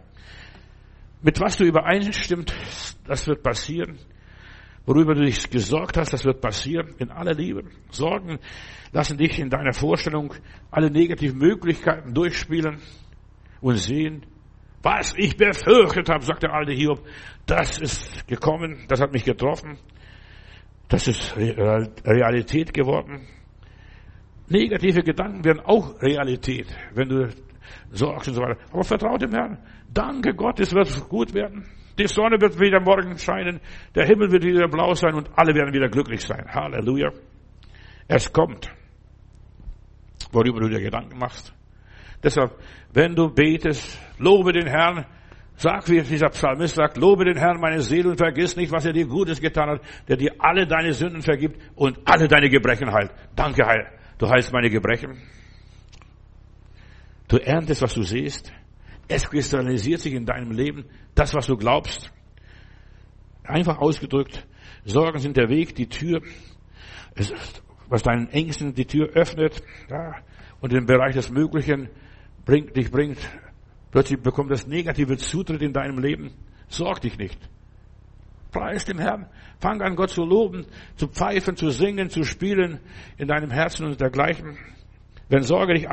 Mit 1.21 1.39
was 1.39 1.57
du 1.57 1.65
übereinstimmt, 1.65 2.53
das 3.05 3.27
wird 3.27 3.41
passieren 3.41 3.97
worüber 4.89 5.13
du 5.13 5.21
dich 5.21 5.47
gesorgt 5.51 5.97
hast, 5.97 6.13
das 6.13 6.25
wird 6.25 6.41
passieren 6.41 6.95
in 6.97 7.11
aller 7.11 7.35
Liebe. 7.35 7.63
Sorgen 7.91 8.39
lassen 8.91 9.19
dich 9.19 9.37
in 9.37 9.51
deiner 9.51 9.71
Vorstellung 9.71 10.33
alle 10.71 10.89
negativen 10.89 11.37
Möglichkeiten 11.37 12.11
durchspielen 12.15 12.79
und 13.61 13.75
sehen, 13.75 14.25
Was 14.81 15.13
ich 15.15 15.37
befürchtet 15.37 16.09
habe, 16.09 16.23
sagt 16.23 16.41
der 16.41 16.53
alte 16.53 16.71
Hiob, 16.71 17.05
das 17.45 17.79
ist 17.79 18.27
gekommen, 18.27 18.85
das 18.87 18.99
hat 19.01 19.11
mich 19.11 19.25
getroffen, 19.25 19.77
das 20.87 21.07
ist 21.07 21.35
Realität 21.37 22.73
geworden. 22.73 23.27
Negative 24.47 25.03
Gedanken 25.03 25.43
werden 25.43 25.59
auch 25.59 26.01
Realität, 26.01 26.67
wenn 26.95 27.09
du 27.09 27.27
sorgst 27.91 28.29
und 28.29 28.33
so 28.35 28.41
weiter. 28.41 28.59
Aber 28.71 28.83
vertraue 28.83 29.19
dem 29.19 29.33
Herrn. 29.33 29.59
Danke 29.93 30.33
Gott, 30.33 30.59
es 30.59 30.73
wird 30.73 31.09
gut 31.09 31.33
werden. 31.35 31.65
Die 32.00 32.08
Sonne 32.08 32.39
wird 32.39 32.58
wieder 32.58 32.80
morgen 32.80 33.18
scheinen, 33.18 33.60
der 33.93 34.06
Himmel 34.06 34.32
wird 34.32 34.43
wieder 34.43 34.70
blau 34.70 34.93
sein 34.93 35.16
und 35.16 35.30
alle 35.36 35.54
werden 35.54 35.74
wieder 35.74 35.89
glücklich 35.89 36.22
sein. 36.22 36.45
Halleluja. 36.47 37.12
Es 38.08 38.32
kommt, 38.32 38.70
worüber 40.32 40.62
du 40.62 40.70
dir 40.70 40.80
Gedanken 40.80 41.20
machst. 41.20 41.54
Deshalb, 42.24 42.56
wenn 42.93 43.16
du 43.16 43.30
betest, 43.30 44.00
lobe 44.18 44.54
den 44.54 44.68
Herrn, 44.68 45.06
sag 45.56 45.89
wie 45.89 46.02
dieser 46.02 46.30
Psalmist 46.30 46.76
sagt, 46.76 46.95
lobe 46.95 47.26
den 47.26 47.38
Herrn 47.38 47.60
meine 47.60 47.82
Seele 47.82 48.10
und 48.10 48.18
vergiss 48.18 48.56
nicht, 48.56 48.72
was 48.72 48.86
er 48.86 48.93
dir 48.93 49.06
Gutes 49.06 49.41
getan 49.41 49.70
hat, 49.70 49.82
der 50.08 50.16
dir 50.16 50.34
alle 50.39 50.66
deine 50.66 50.93
Sünden 50.93 51.22
vergibt 51.22 51.62
und 51.76 52.00
alle 52.06 52.30
deine 52.30 52.50
Gebrechen 52.50 52.93
heilt. 52.93 53.12
Danke, 53.36 53.66
Heil. 53.66 53.91
Du 54.18 54.30
heilst 54.30 54.54
meine 54.54 54.70
Gebrechen. 54.70 55.22
Du 57.28 57.38
erntest, 57.38 57.82
was 57.82 57.93
du 57.93 58.04
siehst. 58.04 58.52
Es 59.10 59.28
kristallisiert 59.28 60.01
sich 60.01 60.14
in 60.14 60.26
deinem 60.26 60.51
Leben 60.51 60.86
das, 61.16 61.34
was 61.34 61.47
du 61.47 61.57
glaubst. 61.57 62.12
Einfach 63.43 63.80
ausgedrückt, 63.80 64.45
Sorgen 64.86 65.18
sind 65.18 65.36
der 65.36 65.49
Weg, 65.49 65.74
die 65.76 65.89
Tür, 65.89 66.22
was 67.89 68.03
deinen 68.03 68.30
Ängsten 68.30 68.76
die 68.76 68.86
Tür 68.86 69.10
öffnet, 69.10 69.64
ja, 69.89 70.16
und 70.62 70.74
im 70.74 70.86
Bereich 70.86 71.16
des 71.16 71.32
Möglichen 71.32 71.89
bringt, 72.45 72.78
dich 72.78 72.91
bringt, 72.91 73.18
plötzlich 73.91 74.22
bekommt 74.22 74.51
das 74.51 74.68
negative 74.68 75.18
Zutritt 75.18 75.64
in 75.64 75.74
deinem 75.74 75.97
Leben. 75.97 76.32
Sorg 76.68 77.01
dich 77.01 77.18
nicht. 77.18 77.39
Preis 78.51 78.86
dem 78.86 78.99
Herrn. 78.99 79.28
Fang 79.60 79.82
an, 79.82 79.95
Gott 79.95 80.12
zu 80.12 80.24
loben, 80.24 80.68
zu 80.97 81.07
pfeifen, 81.07 81.55
zu 81.55 81.72
singen, 81.72 82.12
zu 82.12 82.24
spielen 82.24 82.80
in 83.18 83.28
deinem 83.28 83.49
Herzen 83.49 83.88
und 83.88 83.99
dergleichen. 83.99 84.57
Wenn 85.30 85.41
Sorge 85.41 85.74
dich 85.74 85.88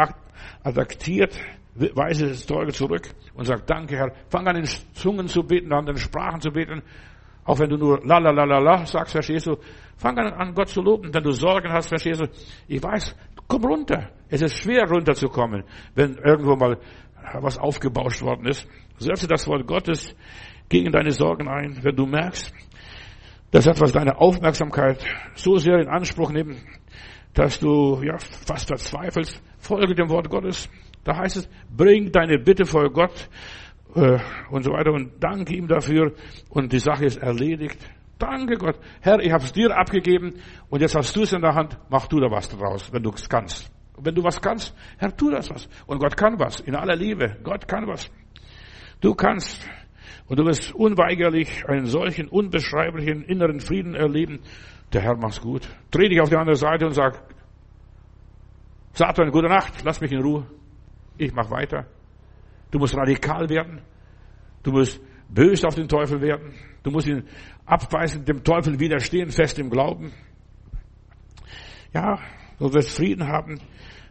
attackiert, 0.62 1.39
weise 1.79 2.35
Sorge 2.35 2.72
zurück 2.72 3.09
und 3.35 3.45
sag, 3.45 3.66
danke 3.66 3.97
Herr. 3.97 4.12
Fang 4.29 4.47
an, 4.47 4.57
in 4.57 4.64
Zungen 4.95 5.29
zu 5.29 5.43
beten, 5.43 5.72
an 5.72 5.87
den 5.87 5.97
Sprachen 5.97 6.41
zu 6.41 6.51
beten. 6.51 6.83
Auch 7.45 7.59
wenn 7.59 7.70
du 7.70 7.77
nur 7.77 8.05
la 8.05 8.18
la 8.18 8.31
la 8.31 8.45
la 8.45 8.59
la 8.59 8.87
sagst, 8.87 9.12
verstehst 9.12 9.47
du. 9.47 9.57
Fang 9.97 10.18
an, 10.18 10.33
an 10.33 10.55
Gott 10.55 10.68
zu 10.68 10.83
loben. 10.83 11.14
Wenn 11.14 11.22
du 11.22 11.31
Sorgen 11.31 11.72
hast, 11.72 11.89
verstehst 11.89 12.20
du. 12.20 12.27
Ich 12.66 12.83
weiß, 12.83 13.14
komm 13.47 13.64
runter. 13.64 14.11
Es 14.29 14.43
ist 14.43 14.59
schwer 14.59 14.85
runterzukommen, 14.89 15.64
wenn 15.95 16.16
irgendwo 16.16 16.57
mal 16.57 16.79
was 17.41 17.59
aufgebauscht 17.59 18.22
worden 18.22 18.47
ist. 18.47 18.66
Setze 18.99 19.29
das 19.29 19.47
Wort 19.47 19.66
Gottes 19.66 20.14
gegen 20.68 20.91
deine 20.91 21.12
Sorgen 21.12 21.49
ein, 21.49 21.79
wenn 21.83 21.95
du 21.95 22.07
merkst, 22.07 22.53
dass 23.51 23.66
etwas 23.66 23.93
deine 23.93 24.18
Aufmerksamkeit 24.18 25.05
so 25.35 25.57
sehr 25.57 25.79
in 25.79 25.89
Anspruch 25.89 26.33
nimmt, 26.33 26.57
dass 27.35 27.61
du 27.61 28.03
ja 28.03 28.16
fast 28.18 28.68
verzweifelst, 28.68 29.43
folge 29.59 29.95
dem 29.95 30.09
Wort 30.09 30.29
Gottes. 30.31 30.68
Da 31.07 31.17
heißt 31.17 31.37
es, 31.37 31.49
bring 31.71 32.11
deine 32.11 32.37
Bitte 32.37 32.65
vor 32.65 32.91
Gott 32.91 33.29
äh, 33.95 34.19
und 34.51 34.65
so 34.65 34.73
weiter 34.73 34.93
und 34.93 35.13
danke 35.23 35.55
ihm 35.55 35.69
dafür 35.69 36.13
und 36.51 36.73
die 36.73 36.81
Sache 36.81 37.05
ist 37.05 37.19
erledigt. 37.19 37.79
Danke 38.19 38.57
Gott. 38.57 38.77
Herr, 39.01 39.21
ich 39.21 39.31
habe 39.31 39.45
es 39.45 39.53
dir 39.53 39.71
abgegeben 39.77 40.35
und 40.69 40.81
jetzt 40.81 40.97
hast 40.97 41.15
du 41.15 41.23
es 41.23 41.33
in 41.33 41.43
der 41.43 41.55
Hand. 41.55 41.79
Mach 41.91 42.09
du 42.09 42.19
da 42.19 42.29
was 42.29 42.49
draus, 42.49 42.93
wenn 42.93 43.05
du 43.05 43.11
es 43.11 43.29
kannst. 43.29 43.71
Und 43.97 44.05
wenn 44.05 44.17
du 44.17 44.25
was 44.25 44.41
kannst, 44.41 44.75
Herr, 44.99 45.17
tu 45.17 45.31
das 45.31 45.49
was. 45.49 45.69
Und 45.87 46.01
Gott 46.01 46.17
kann 46.17 46.41
was. 46.41 46.59
In 46.59 46.75
aller 46.75 46.97
Liebe. 46.97 47.37
Gott 47.45 47.69
kann 47.69 47.87
was. 47.87 48.11
Du 49.01 49.15
kannst. 49.15 49.65
Und 50.27 50.41
du 50.41 50.45
wirst 50.45 50.75
unweigerlich 50.75 51.69
einen 51.69 51.87
solchen 51.87 52.27
unbeschreiblichen 52.27 53.23
inneren 53.23 53.61
Frieden 53.61 53.95
erleben. 53.95 54.41
Der 54.93 55.03
Herr 55.03 55.17
macht's 55.17 55.41
gut. 55.41 55.69
Dreh 55.93 56.09
dich 56.09 56.21
auf 56.21 56.31
die 56.31 56.37
andere 56.37 56.57
Seite 56.57 56.85
und 56.85 56.95
sag, 56.95 57.23
Satan, 58.93 59.31
gute 59.31 59.49
Nacht, 59.49 59.85
lass 59.85 60.01
mich 60.01 60.11
in 60.11 60.21
Ruhe. 60.21 60.47
Ich 61.19 61.33
mach 61.33 61.51
weiter. 61.51 61.87
Du 62.71 62.79
musst 62.79 62.97
radikal 62.97 63.49
werden. 63.49 63.81
Du 64.62 64.73
musst 64.73 65.01
böse 65.29 65.67
auf 65.67 65.75
den 65.75 65.89
Teufel 65.89 66.21
werden. 66.21 66.55
Du 66.83 66.91
musst 66.91 67.07
ihn 67.07 67.25
abweisen, 67.64 68.25
dem 68.25 68.45
Teufel 68.45 68.79
widerstehen, 68.79 69.31
fest 69.31 69.59
im 69.59 69.71
Glauben. 69.71 70.12
Ja, 71.93 72.19
du 72.59 72.73
wirst 72.73 72.97
Frieden 72.97 73.27
haben. 73.27 73.61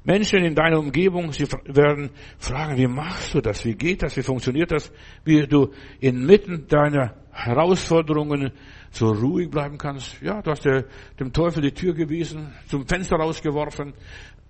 Menschen 0.03 0.43
in 0.43 0.53
deiner 0.55 0.79
Umgebung, 0.79 1.31
sie 1.31 1.47
werden 1.65 2.11
fragen, 2.37 2.77
wie 2.77 2.87
machst 2.87 3.33
du 3.33 3.41
das? 3.41 3.65
Wie 3.65 3.73
geht 3.73 4.03
das? 4.03 4.15
Wie 4.17 4.21
funktioniert 4.21 4.71
das? 4.71 4.91
Wie 5.23 5.47
du 5.47 5.71
inmitten 5.99 6.67
deiner 6.67 7.15
Herausforderungen 7.31 8.51
so 8.91 9.11
ruhig 9.11 9.49
bleiben 9.49 9.77
kannst. 9.77 10.21
Ja, 10.21 10.41
du 10.41 10.51
hast 10.51 10.65
dem 10.65 11.33
Teufel 11.33 11.63
die 11.63 11.71
Tür 11.71 11.93
gewiesen, 11.93 12.53
zum 12.67 12.87
Fenster 12.87 13.17
rausgeworfen, 13.17 13.93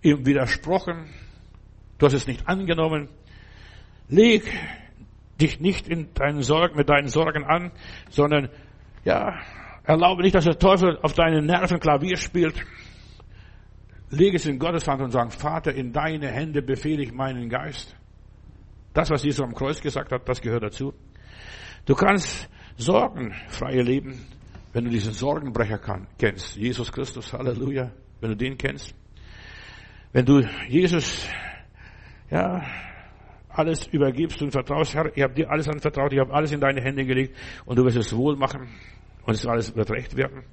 ihm 0.02 0.26
widersprochen. 0.26 1.06
Du 1.98 2.06
hast 2.06 2.14
es 2.14 2.28
nicht 2.28 2.48
angenommen. 2.48 3.10
Leg 4.08 4.44
dich 5.40 5.60
nicht 5.60 5.88
in 5.88 6.14
deinen 6.14 6.42
Sorgen, 6.42 6.76
mit 6.76 6.90
deinen 6.90 7.08
Sorgen 7.08 7.44
an, 7.44 7.72
sondern, 8.10 8.50
ja, 9.04 9.40
erlaube 9.84 10.24
nicht, 10.24 10.36
dass 10.36 10.46
der 10.46 10.58
Teufel 10.58 10.98
auf 11.02 11.14
deinen 11.14 11.46
Nerven 11.46 11.80
Klavier 11.80 12.18
spielt. 12.18 12.56
Lege 14.10 14.38
es 14.38 14.46
in 14.46 14.60
Gottes 14.60 14.88
Hand 14.88 15.02
und 15.02 15.12
sage, 15.12 15.32
Vater, 15.32 15.74
in 15.74 15.92
deine 15.92 16.28
Hände 16.28 16.62
befehle 16.62 17.04
ich 17.04 17.12
meinen 17.12 17.50
Geist. 17.50 17.96
Das, 18.94 19.10
was 19.10 19.24
Jesus 19.24 19.44
am 19.44 19.54
Kreuz 19.54 19.82
gesagt 19.82 20.12
hat, 20.12 20.28
das 20.30 20.42
gehört 20.42 20.64
dazu. 20.64 20.94
Du 21.86 21.96
kannst 21.96 22.50
sorgenfreie 22.78 23.82
leben, 23.82 24.26
wenn 24.74 24.86
du 24.86 24.90
diesen 24.90 25.14
Sorgenbrecher 25.14 25.80
kennst. 26.18 26.56
Jesus 26.56 26.92
Christus, 26.92 27.34
Halleluja, 27.34 27.92
wenn 28.22 28.30
du 28.30 28.38
den 28.38 28.58
kennst. 28.58 28.96
Wenn 30.14 30.26
du 30.26 30.42
Jesus, 30.70 31.28
ja, 32.36 32.62
alles 33.48 33.88
übergibst 33.88 34.42
und 34.42 34.52
vertraust, 34.52 34.94
Herr, 34.94 35.10
ich 35.16 35.24
habe 35.24 35.34
dir 35.34 35.50
alles 35.50 35.70
anvertraut, 35.70 36.12
ich 36.12 36.20
habe 36.20 36.34
alles 36.34 36.52
in 36.52 36.60
deine 36.60 36.82
Hände 36.82 37.06
gelegt 37.06 37.34
und 37.64 37.80
du 37.80 37.86
wirst 37.86 37.96
es 37.96 38.14
wohl 38.14 38.36
machen 38.36 38.68
und 39.26 39.34
es 39.34 39.48
alles 39.48 39.74
wird 39.74 39.90
recht 39.92 40.18
werden, 40.18 40.44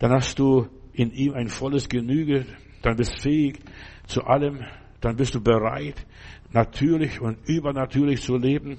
dann 0.00 0.10
hast 0.10 0.36
du 0.40 0.66
in 0.92 1.12
ihm 1.12 1.34
ein 1.34 1.48
volles 1.48 1.88
Genüge, 1.88 2.44
dann 2.82 2.96
bist 2.96 3.22
fähig 3.22 3.60
zu 4.06 4.22
allem, 4.24 4.64
dann 5.00 5.14
bist 5.14 5.36
du 5.36 5.40
bereit, 5.40 6.04
natürlich 6.50 7.20
und 7.20 7.38
übernatürlich 7.48 8.20
zu 8.22 8.36
leben, 8.36 8.78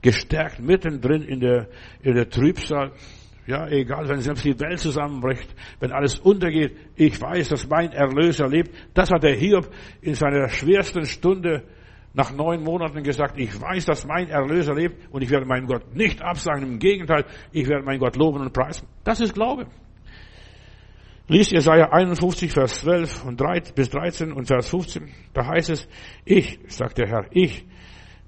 gestärkt 0.00 0.60
mittendrin 0.60 1.22
in 1.22 1.40
der, 1.40 1.68
in 2.02 2.14
der 2.14 2.28
Trübsal. 2.28 2.92
Ja, 3.46 3.68
egal, 3.68 4.08
wenn 4.08 4.20
selbst 4.20 4.44
die 4.44 4.58
Welt 4.58 4.78
zusammenbricht, 4.78 5.54
wenn 5.78 5.92
alles 5.92 6.18
untergeht, 6.18 6.76
ich 6.96 7.20
weiß, 7.20 7.50
dass 7.50 7.68
mein 7.68 7.92
Erlöser 7.92 8.48
lebt. 8.48 8.70
Das 8.94 9.10
hat 9.10 9.22
der 9.22 9.34
Hiob 9.34 9.68
in 10.00 10.14
seiner 10.14 10.48
schwersten 10.48 11.04
Stunde 11.04 11.62
nach 12.14 12.32
neun 12.32 12.62
Monaten 12.62 13.02
gesagt, 13.02 13.38
ich 13.38 13.60
weiß, 13.60 13.84
dass 13.84 14.06
mein 14.06 14.28
Erlöser 14.28 14.74
lebt 14.74 15.12
und 15.12 15.22
ich 15.22 15.30
werde 15.30 15.44
meinen 15.44 15.66
Gott 15.66 15.94
nicht 15.94 16.22
absagen. 16.22 16.62
Im 16.62 16.78
Gegenteil, 16.78 17.26
ich 17.52 17.68
werde 17.68 17.84
meinen 17.84 17.98
Gott 17.98 18.16
loben 18.16 18.40
und 18.40 18.52
preisen. 18.52 18.88
Das 19.02 19.20
ist 19.20 19.34
Glaube. 19.34 19.66
Lies 21.26 21.50
Jesaja 21.50 21.90
51, 21.90 22.52
Vers 22.52 22.80
12 22.80 23.24
und 23.24 23.40
3, 23.40 23.72
bis 23.74 23.90
13 23.90 24.32
und 24.32 24.46
Vers 24.46 24.68
15. 24.68 25.10
Da 25.32 25.46
heißt 25.46 25.70
es, 25.70 25.88
ich, 26.24 26.58
sagt 26.68 26.98
der 26.98 27.08
Herr, 27.08 27.26
ich 27.30 27.66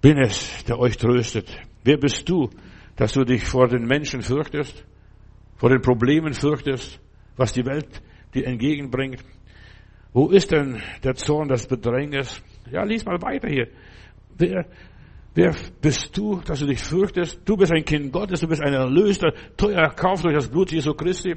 bin 0.00 0.18
es, 0.18 0.64
der 0.64 0.78
euch 0.78 0.96
tröstet. 0.96 1.48
Wer 1.84 1.98
bist 1.98 2.28
du, 2.28 2.50
dass 2.96 3.12
du 3.12 3.24
dich 3.24 3.44
vor 3.44 3.68
den 3.68 3.86
Menschen 3.86 4.22
fürchtest, 4.22 4.84
vor 5.56 5.70
den 5.70 5.80
Problemen 5.80 6.32
fürchtest, 6.32 7.00
was 7.36 7.52
die 7.52 7.64
Welt 7.64 8.02
dir 8.34 8.46
entgegenbringt? 8.46 9.22
Wo 10.12 10.28
ist 10.28 10.50
denn 10.52 10.82
der 11.02 11.14
Zorn 11.14 11.48
des 11.48 11.66
Bedrängnis? 11.66 12.42
Ja, 12.70 12.84
lies 12.84 13.04
mal 13.04 13.20
weiter 13.20 13.48
hier. 13.48 13.68
Wer, 14.38 14.66
wer 15.34 15.54
bist 15.80 16.16
du, 16.16 16.40
dass 16.40 16.60
du 16.60 16.66
dich 16.66 16.80
fürchtest? 16.80 17.40
Du 17.44 17.56
bist 17.56 17.72
ein 17.72 17.84
Kind 17.84 18.12
Gottes, 18.12 18.40
du 18.40 18.48
bist 18.48 18.62
ein 18.62 18.72
Erlöster, 18.72 19.32
teuer 19.56 19.80
erkauft 19.80 20.24
durch 20.24 20.34
das 20.34 20.48
Blut 20.48 20.72
Jesu 20.72 20.94
Christi 20.94 21.36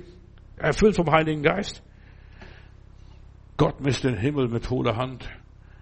erfüllt 0.60 0.96
vom 0.96 1.10
Heiligen 1.10 1.42
Geist. 1.42 1.82
Gott 3.58 3.82
misst 3.82 4.04
den 4.04 4.18
Himmel 4.18 4.48
mit 4.48 4.70
hohler 4.70 4.96
Hand. 4.96 5.30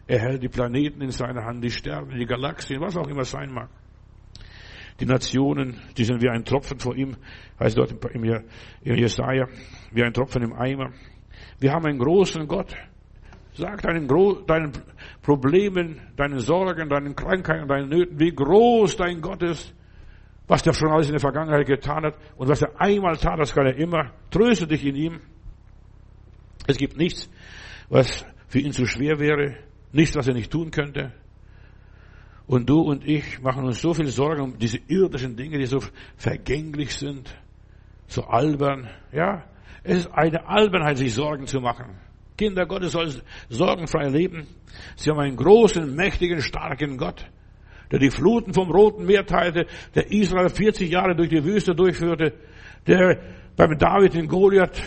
Er 0.08 0.20
hält 0.20 0.42
die 0.42 0.50
Planeten 0.50 1.02
in 1.02 1.12
seiner 1.12 1.44
Hand, 1.44 1.64
die 1.64 1.70
Sterne, 1.70 2.18
die 2.18 2.26
Galaxien, 2.26 2.82
was 2.82 2.96
auch 2.96 3.08
immer 3.08 3.26
sein 3.26 3.52
mag. 3.52 3.70
Die 5.00 5.06
Nationen, 5.06 5.80
die 5.98 6.04
sind 6.04 6.22
wie 6.22 6.30
ein 6.30 6.44
Tropfen 6.44 6.80
vor 6.80 6.96
ihm, 6.96 7.16
heißt 7.60 7.78
dort 7.78 7.94
im 8.14 8.24
Jesaja, 8.84 9.48
wie 9.92 10.04
ein 10.04 10.14
Tropfen 10.14 10.42
im 10.42 10.54
Eimer. 10.54 10.92
Wir 11.60 11.72
haben 11.72 11.86
einen 11.86 12.00
großen 12.00 12.48
Gott. 12.48 12.74
Sag 13.54 13.82
deinen, 13.82 14.08
deinen 14.46 14.72
Problemen, 15.22 16.00
deinen 16.16 16.40
Sorgen, 16.40 16.90
deinen 16.90 17.16
Krankheiten, 17.16 17.68
deinen 17.68 17.90
Nöten, 17.90 18.20
wie 18.20 18.32
groß 18.32 18.98
dein 18.98 19.22
Gott 19.22 19.42
ist 19.44 19.74
was 20.48 20.64
der 20.64 20.74
schon 20.74 20.90
alles 20.90 21.08
in 21.08 21.14
der 21.14 21.20
Vergangenheit 21.20 21.68
getan 21.68 22.06
hat 22.06 22.16
und 22.38 22.48
was 22.48 22.62
er 22.62 22.80
einmal 22.80 23.18
tat, 23.18 23.40
das 23.40 23.54
kann 23.54 23.66
er 23.66 23.76
immer. 23.76 24.12
Tröste 24.32 24.66
dich 24.66 24.86
in 24.86 24.96
ihm. 24.96 25.20
Es 26.68 26.78
gibt 26.78 26.98
nichts, 26.98 27.30
was 27.90 28.26
für 28.48 28.60
ihn 28.60 28.72
zu 28.72 28.86
schwer 28.86 29.20
wäre, 29.20 29.58
nichts, 29.92 30.16
was 30.16 30.28
er 30.28 30.34
nicht 30.34 30.52
tun 30.52 30.72
könnte. 30.72 31.12
Und 32.48 32.70
du 32.70 32.80
und 32.80 33.06
ich 33.06 33.42
machen 33.42 33.66
uns 33.66 33.82
so 33.82 33.94
viel 33.94 34.08
Sorgen 34.08 34.42
um 34.42 34.58
diese 34.58 34.80
irdischen 34.88 35.36
Dinge, 35.36 35.58
die 35.58 35.66
so 35.66 35.80
vergänglich 36.16 36.96
sind, 36.96 37.36
so 38.08 38.24
albern. 38.24 38.90
Ja, 39.12 39.44
es 39.84 40.00
ist 40.00 40.14
eine 40.14 40.48
Albernheit, 40.48 40.98
sich 40.98 41.14
Sorgen 41.14 41.46
zu 41.46 41.60
machen. 41.60 41.98
Kinder 42.38 42.66
Gottes 42.66 42.94
sollen 42.94 43.22
sorgenfrei 43.50 44.08
leben. 44.08 44.48
Sie 44.96 45.10
haben 45.10 45.20
einen 45.20 45.36
großen, 45.36 45.94
mächtigen, 45.94 46.42
starken 46.42 46.98
Gott, 46.98 47.26
der 47.92 48.00
die 48.00 48.12
Fluten 48.12 48.54
vom 48.54 48.70
Roten 48.72 49.06
Meer 49.06 49.26
teilte, 49.26 49.66
der 49.96 50.12
Israel 50.12 50.50
40 50.50 50.90
Jahre 50.90 51.16
durch 51.16 51.30
die 51.30 51.44
Wüste 51.44 51.76
durchführte, 51.76 52.34
der 52.86 53.20
beim 53.58 53.78
David 53.78 54.14
den 54.14 54.28
Goliath 54.28 54.82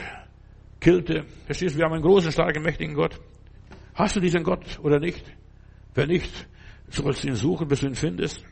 killte. 0.80 1.24
Verstehst 1.44 1.74
du, 1.74 1.78
wir 1.78 1.84
haben 1.84 1.94
einen 1.94 2.02
großen, 2.02 2.32
starken, 2.32 2.62
mächtigen 2.62 2.94
Gott. 2.94 3.20
Hast 3.94 4.16
du 4.16 4.20
diesen 4.20 4.44
Gott 4.44 4.78
oder 4.82 4.98
nicht? 4.98 5.24
Wenn 5.94 6.08
nicht, 6.08 6.46
sollst 6.92 7.24
ihn 7.24 7.34
suchen, 7.34 7.68
bis 7.68 7.80
du 7.80 7.86
ihn 7.86 7.94
findest. 7.94 8.44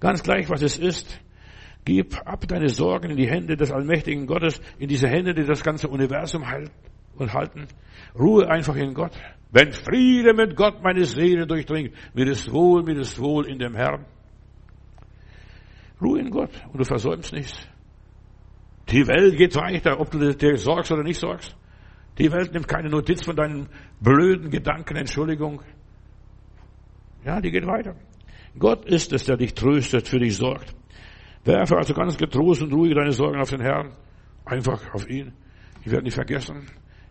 Ganz 0.00 0.22
gleich, 0.22 0.48
was 0.48 0.62
es 0.62 0.78
ist. 0.78 1.20
Gib 1.84 2.16
ab 2.26 2.46
deine 2.48 2.68
Sorgen 2.68 3.10
in 3.10 3.16
die 3.16 3.28
Hände 3.28 3.56
des 3.56 3.70
allmächtigen 3.70 4.26
Gottes, 4.26 4.60
in 4.78 4.88
diese 4.88 5.08
Hände, 5.08 5.34
die 5.34 5.44
das 5.44 5.62
ganze 5.62 5.88
Universum 5.88 6.46
halten 6.46 6.70
und 7.16 7.32
halten. 7.32 7.66
Ruhe 8.18 8.48
einfach 8.48 8.76
in 8.76 8.94
Gott. 8.94 9.12
Wenn 9.50 9.72
Friede 9.72 10.34
mit 10.34 10.56
Gott 10.56 10.82
meine 10.82 11.04
Seele 11.04 11.46
durchdringt, 11.46 11.94
mir 12.14 12.26
ist 12.26 12.50
wohl, 12.50 12.82
mir 12.82 12.98
ist 12.98 13.20
wohl 13.20 13.46
in 13.46 13.58
dem 13.58 13.74
Herrn. 13.74 14.06
Ruhe 16.00 16.20
in 16.20 16.30
Gott 16.30 16.50
und 16.72 16.80
du 16.80 16.84
versäumst 16.84 17.32
nichts. 17.32 17.68
Die 18.90 19.06
Welt 19.06 19.36
geht 19.36 19.54
weiter, 19.56 20.00
ob 20.00 20.10
du 20.10 20.34
dir 20.34 20.56
sorgst 20.56 20.90
oder 20.92 21.02
nicht 21.02 21.20
sorgst. 21.20 21.56
Die 22.18 22.30
Welt 22.30 22.52
nimmt 22.52 22.68
keine 22.68 22.88
Notiz 22.88 23.24
von 23.24 23.36
deinen 23.36 23.68
blöden 24.00 24.50
Gedanken, 24.50 24.96
Entschuldigung. 24.96 25.62
Ja, 27.24 27.40
die 27.40 27.50
geht 27.50 27.66
weiter. 27.66 27.96
Gott 28.58 28.84
ist 28.84 29.12
es, 29.12 29.24
der 29.24 29.36
dich 29.36 29.54
tröstet, 29.54 30.08
für 30.08 30.18
dich 30.18 30.36
sorgt. 30.36 30.74
Werfe 31.44 31.76
also 31.76 31.94
ganz 31.94 32.16
getrost 32.16 32.62
und 32.62 32.72
ruhig 32.72 32.94
deine 32.94 33.12
Sorgen 33.12 33.40
auf 33.40 33.50
den 33.50 33.60
Herrn. 33.60 33.92
Einfach 34.44 34.94
auf 34.94 35.08
ihn. 35.08 35.32
Ich 35.84 35.90
werde 35.90 36.04
nicht 36.04 36.14
vergessen, 36.14 36.66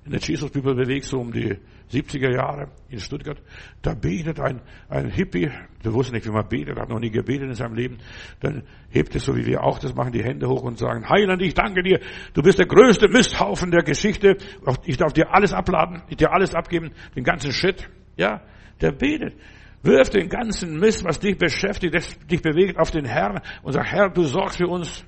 in 0.05 0.11
der 0.11 0.19
Jesus-Bibel 0.19 0.75
bewegt, 0.75 1.05
so 1.05 1.19
um 1.19 1.31
die 1.31 1.57
70er 1.91 2.33
Jahre 2.33 2.69
in 2.89 2.99
Stuttgart. 2.99 3.41
Da 3.81 3.93
betet 3.93 4.39
ein, 4.39 4.61
ein 4.89 5.09
Hippie, 5.09 5.49
der 5.83 5.93
wusste 5.93 6.13
nicht, 6.13 6.25
wie 6.25 6.31
man 6.31 6.47
betet, 6.47 6.77
hat 6.77 6.89
noch 6.89 6.99
nie 6.99 7.11
gebetet 7.11 7.49
in 7.49 7.53
seinem 7.53 7.75
Leben. 7.75 7.97
Dann 8.39 8.63
hebt 8.89 9.15
es, 9.15 9.25
so 9.25 9.35
wie 9.35 9.45
wir 9.45 9.63
auch 9.63 9.79
das 9.79 9.93
machen, 9.93 10.11
die 10.11 10.23
Hände 10.23 10.47
hoch 10.47 10.63
und 10.63 10.77
sagen, 10.77 11.07
Heiland, 11.07 11.41
ich 11.41 11.53
danke 11.53 11.83
dir, 11.83 11.99
du 12.33 12.41
bist 12.41 12.59
der 12.59 12.65
größte 12.65 13.07
Misthaufen 13.07 13.71
der 13.71 13.83
Geschichte. 13.83 14.37
Ich 14.85 14.97
darf 14.97 15.13
dir 15.13 15.33
alles 15.33 15.53
abladen, 15.53 16.01
ich 16.09 16.17
dir 16.17 16.31
alles 16.31 16.55
abgeben, 16.55 16.91
den 17.15 17.23
ganzen 17.23 17.51
Shit. 17.51 17.89
Ja, 18.17 18.41
der 18.81 18.91
betet. 18.91 19.35
Wirf 19.83 20.09
den 20.09 20.29
ganzen 20.29 20.79
Mist, 20.79 21.03
was 21.03 21.19
dich 21.19 21.37
beschäftigt, 21.37 21.93
das 21.93 22.17
dich 22.19 22.41
bewegt, 22.41 22.79
auf 22.79 22.89
den 22.89 23.05
Herrn 23.05 23.41
und 23.63 23.73
sag, 23.73 23.85
Herr, 23.85 24.09
du 24.09 24.23
sorgst 24.23 24.57
für 24.57 24.67
uns. 24.67 25.05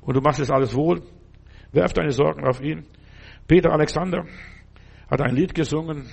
Und 0.00 0.16
du 0.16 0.20
machst 0.20 0.40
es 0.40 0.50
alles 0.50 0.74
wohl. 0.74 1.02
Werf 1.72 1.92
deine 1.92 2.12
Sorgen 2.12 2.46
auf 2.46 2.62
ihn. 2.62 2.86
Peter 3.46 3.72
Alexander 3.72 4.24
hat 5.10 5.20
ein 5.20 5.34
Lied 5.34 5.54
gesungen. 5.54 6.08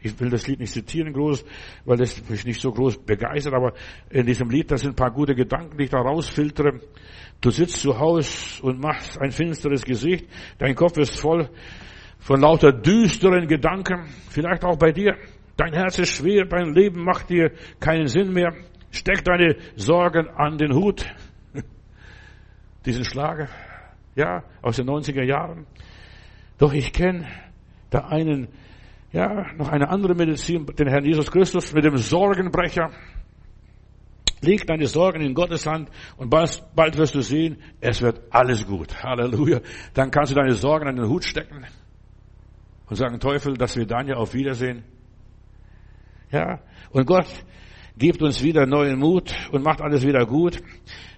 Ich 0.00 0.18
will 0.20 0.30
das 0.30 0.46
Lied 0.46 0.60
nicht 0.60 0.72
zitieren 0.72 1.12
groß, 1.12 1.44
weil 1.84 1.96
das 1.98 2.28
mich 2.28 2.44
nicht 2.44 2.60
so 2.60 2.72
groß 2.72 3.04
begeistert, 3.04 3.54
aber 3.54 3.74
in 4.10 4.26
diesem 4.26 4.50
Lied, 4.50 4.70
da 4.70 4.76
sind 4.76 4.92
ein 4.92 4.96
paar 4.96 5.10
gute 5.10 5.34
Gedanken, 5.34 5.76
die 5.76 5.84
ich 5.84 5.90
da 5.90 5.98
rausfiltere. 5.98 6.80
Du 7.40 7.50
sitzt 7.50 7.80
zu 7.80 7.98
Hause 7.98 8.62
und 8.62 8.80
machst 8.80 9.20
ein 9.20 9.30
finsteres 9.30 9.84
Gesicht. 9.84 10.26
Dein 10.58 10.74
Kopf 10.74 10.96
ist 10.96 11.18
voll 11.18 11.48
von 12.18 12.40
lauter 12.40 12.72
düsteren 12.72 13.46
Gedanken. 13.48 14.06
Vielleicht 14.30 14.64
auch 14.64 14.78
bei 14.78 14.92
dir. 14.92 15.16
Dein 15.56 15.72
Herz 15.72 15.98
ist 15.98 16.16
schwer, 16.16 16.46
dein 16.46 16.74
Leben 16.74 17.04
macht 17.04 17.30
dir 17.30 17.52
keinen 17.78 18.08
Sinn 18.08 18.32
mehr. 18.32 18.54
Steck 18.90 19.24
deine 19.24 19.56
Sorgen 19.76 20.28
an 20.28 20.58
den 20.58 20.74
Hut. 20.74 21.06
Diesen 22.86 23.04
Schlager, 23.04 23.48
ja, 24.16 24.42
aus 24.62 24.76
den 24.76 24.88
90er 24.88 25.22
Jahren. 25.22 25.66
Doch 26.58 26.72
ich 26.72 26.92
kenne 26.92 27.26
da 27.90 28.06
einen, 28.08 28.48
ja, 29.12 29.52
noch 29.56 29.68
eine 29.68 29.88
andere 29.88 30.14
Medizin, 30.14 30.66
den 30.66 30.88
Herrn 30.88 31.04
Jesus 31.04 31.30
Christus 31.30 31.72
mit 31.72 31.84
dem 31.84 31.96
Sorgenbrecher. 31.96 32.90
Leg 34.40 34.66
deine 34.66 34.86
Sorgen 34.86 35.22
in 35.22 35.34
Gottes 35.34 35.66
Hand 35.66 35.88
und 36.16 36.30
bald, 36.30 36.62
bald 36.74 36.98
wirst 36.98 37.14
du 37.14 37.22
sehen, 37.22 37.58
es 37.80 38.02
wird 38.02 38.20
alles 38.30 38.66
gut. 38.66 39.02
Halleluja. 39.02 39.60
Dann 39.94 40.10
kannst 40.10 40.32
du 40.32 40.36
deine 40.36 40.52
Sorgen 40.52 40.88
an 40.88 40.96
den 40.96 41.08
Hut 41.08 41.24
stecken 41.24 41.64
und 42.86 42.96
sagen, 42.96 43.18
Teufel, 43.20 43.54
dass 43.54 43.76
wir 43.76 43.86
dann 43.86 44.08
ja 44.08 44.16
auf 44.16 44.34
Wiedersehen. 44.34 44.84
Ja, 46.30 46.60
und 46.90 47.06
Gott 47.06 47.26
gibt 47.96 48.22
uns 48.22 48.42
wieder 48.42 48.66
neuen 48.66 48.98
Mut 48.98 49.34
und 49.52 49.62
macht 49.62 49.80
alles 49.80 50.06
wieder 50.06 50.26
gut. 50.26 50.62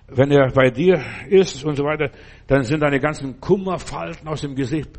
Wenn 0.09 0.31
er 0.31 0.53
bei 0.53 0.71
dir 0.71 1.03
ist 1.29 1.65
und 1.65 1.77
so 1.77 1.85
weiter, 1.85 2.11
dann 2.47 2.63
sind 2.63 2.81
deine 2.81 3.01
ganzen 3.01 3.41
Kummerfalten 3.41 4.29
aus 4.29 4.43
dem 4.43 4.55
Gesicht 4.55 4.91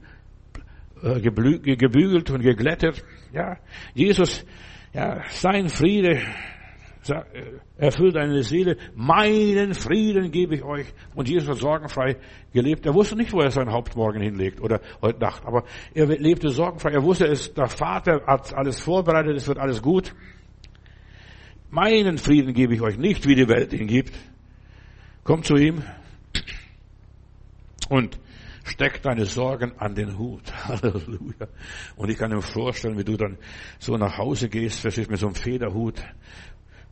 äh, 1.01 1.21
gebügelt 1.21 2.29
und 2.29 2.41
geglättet. 2.41 3.03
Ja, 3.31 3.57
Jesus, 3.93 4.45
ja, 4.93 5.21
sein 5.29 5.69
Friede 5.69 6.19
erfüllt 7.77 8.15
deine 8.15 8.43
Seele. 8.43 8.77
Meinen 8.95 9.73
Frieden 9.73 10.31
gebe 10.31 10.55
ich 10.55 10.63
euch. 10.63 10.87
Und 11.15 11.29
Jesus 11.29 11.49
hat 11.49 11.57
sorgenfrei 11.57 12.17
gelebt. 12.53 12.85
Er 12.85 12.93
wusste 12.93 13.15
nicht, 13.15 13.33
wo 13.33 13.41
er 13.41 13.51
sein 13.51 13.71
Haupt 13.71 13.95
morgen 13.95 14.21
hinlegt 14.21 14.61
oder 14.61 14.81
heute 15.01 15.19
Nacht. 15.19 15.45
Aber 15.45 15.63
er 15.93 16.05
lebte 16.07 16.49
sorgenfrei. 16.49 16.91
Er 16.91 17.03
wusste, 17.03 17.25
es, 17.27 17.53
der 17.53 17.67
Vater 17.67 18.23
hat 18.25 18.53
alles 18.53 18.81
vorbereitet. 18.81 19.35
Es 19.35 19.47
wird 19.47 19.59
alles 19.59 19.81
gut. 19.81 20.13
Meinen 21.69 22.17
Frieden 22.17 22.53
gebe 22.53 22.73
ich 22.73 22.81
euch 22.81 22.97
nicht, 22.97 23.27
wie 23.27 23.35
die 23.35 23.47
Welt 23.49 23.73
ihn 23.73 23.87
gibt. 23.87 24.13
Kommt 25.23 25.45
zu 25.45 25.55
ihm 25.55 25.83
und 27.89 28.19
steck 28.63 29.01
deine 29.01 29.25
Sorgen 29.25 29.73
an 29.77 29.95
den 29.95 30.17
Hut. 30.17 30.43
Halleluja. 30.67 31.47
Und 31.95 32.09
ich 32.09 32.17
kann 32.17 32.31
mir 32.31 32.41
vorstellen, 32.41 32.97
wie 32.97 33.03
du 33.03 33.17
dann 33.17 33.37
so 33.79 33.97
nach 33.97 34.17
Hause 34.17 34.49
gehst, 34.49 34.79
verstehst, 34.79 35.09
mit 35.09 35.19
so 35.19 35.27
einem 35.27 35.35
Federhut. 35.35 36.01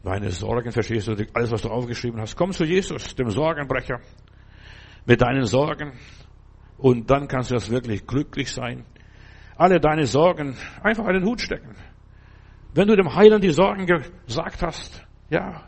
Deine 0.05 0.29
Sorgen, 0.29 0.71
verstehst 0.71 1.07
du, 1.07 1.15
alles, 1.33 1.51
was 1.51 1.63
du 1.63 1.69
aufgeschrieben 1.69 2.21
hast. 2.21 2.35
Komm 2.35 2.51
zu 2.51 2.63
Jesus, 2.63 3.15
dem 3.15 3.31
Sorgenbrecher, 3.31 4.01
mit 5.07 5.19
deinen 5.19 5.45
Sorgen. 5.45 5.93
Und 6.77 7.09
dann 7.09 7.27
kannst 7.27 7.49
du 7.49 7.55
das 7.55 7.71
wirklich 7.71 8.05
glücklich 8.05 8.51
sein. 8.51 8.85
Alle 9.57 9.79
deine 9.79 10.05
Sorgen 10.05 10.55
einfach 10.83 11.05
an 11.05 11.15
den 11.15 11.25
Hut 11.25 11.41
stecken. 11.41 11.75
Wenn 12.75 12.87
du 12.87 12.95
dem 12.95 13.15
Heiland 13.15 13.43
die 13.43 13.49
Sorgen 13.49 13.87
gesagt 13.87 14.61
hast, 14.61 15.03
ja, 15.31 15.63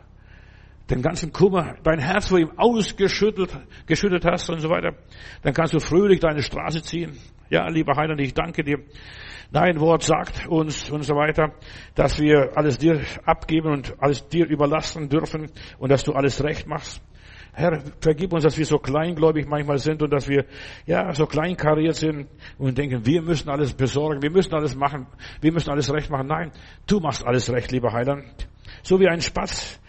den 0.88 1.02
ganzen 1.02 1.32
Kummer, 1.32 1.74
dein 1.82 1.98
Herz 1.98 2.28
vor 2.28 2.38
ihm 2.38 2.52
ausgeschüttelt, 2.56 3.58
geschüttet 3.86 4.24
hast 4.24 4.48
und 4.50 4.60
so 4.60 4.70
weiter, 4.70 4.92
dann 5.42 5.52
kannst 5.52 5.74
du 5.74 5.80
fröhlich 5.80 6.20
deine 6.20 6.42
Straße 6.42 6.82
ziehen. 6.82 7.18
Ja, 7.50 7.66
lieber 7.68 7.96
Heiland, 7.96 8.20
ich 8.20 8.34
danke 8.34 8.62
dir. 8.62 8.80
Dein 9.50 9.80
Wort 9.80 10.02
sagt 10.02 10.46
uns 10.48 10.90
und 10.90 11.02
so 11.02 11.14
weiter, 11.14 11.54
dass 11.94 12.20
wir 12.20 12.52
alles 12.54 12.76
dir 12.76 13.00
abgeben 13.24 13.72
und 13.72 13.94
alles 13.98 14.28
dir 14.28 14.46
überlassen 14.46 15.08
dürfen 15.08 15.50
und 15.78 15.90
dass 15.90 16.04
du 16.04 16.12
alles 16.12 16.44
recht 16.44 16.66
machst. 16.66 17.02
Herr, 17.54 17.82
vergib 18.00 18.34
uns, 18.34 18.44
dass 18.44 18.58
wir 18.58 18.66
so 18.66 18.78
kleingläubig 18.78 19.48
manchmal 19.48 19.78
sind 19.78 20.02
und 20.02 20.12
dass 20.12 20.28
wir, 20.28 20.44
ja, 20.84 21.14
so 21.14 21.26
kleinkariert 21.26 21.96
sind 21.96 22.28
und 22.58 22.76
denken, 22.76 23.06
wir 23.06 23.22
müssen 23.22 23.48
alles 23.48 23.72
besorgen, 23.72 24.20
wir 24.20 24.30
müssen 24.30 24.54
alles 24.54 24.76
machen, 24.76 25.06
wir 25.40 25.50
müssen 25.50 25.70
alles 25.70 25.90
recht 25.90 26.10
machen. 26.10 26.26
Nein, 26.26 26.52
du 26.86 27.00
machst 27.00 27.26
alles 27.26 27.50
recht, 27.50 27.72
lieber 27.72 27.92
Heiland. 27.94 28.26
So 28.82 29.00
wie 29.00 29.08
ein 29.08 29.22
Spatz, 29.22 29.80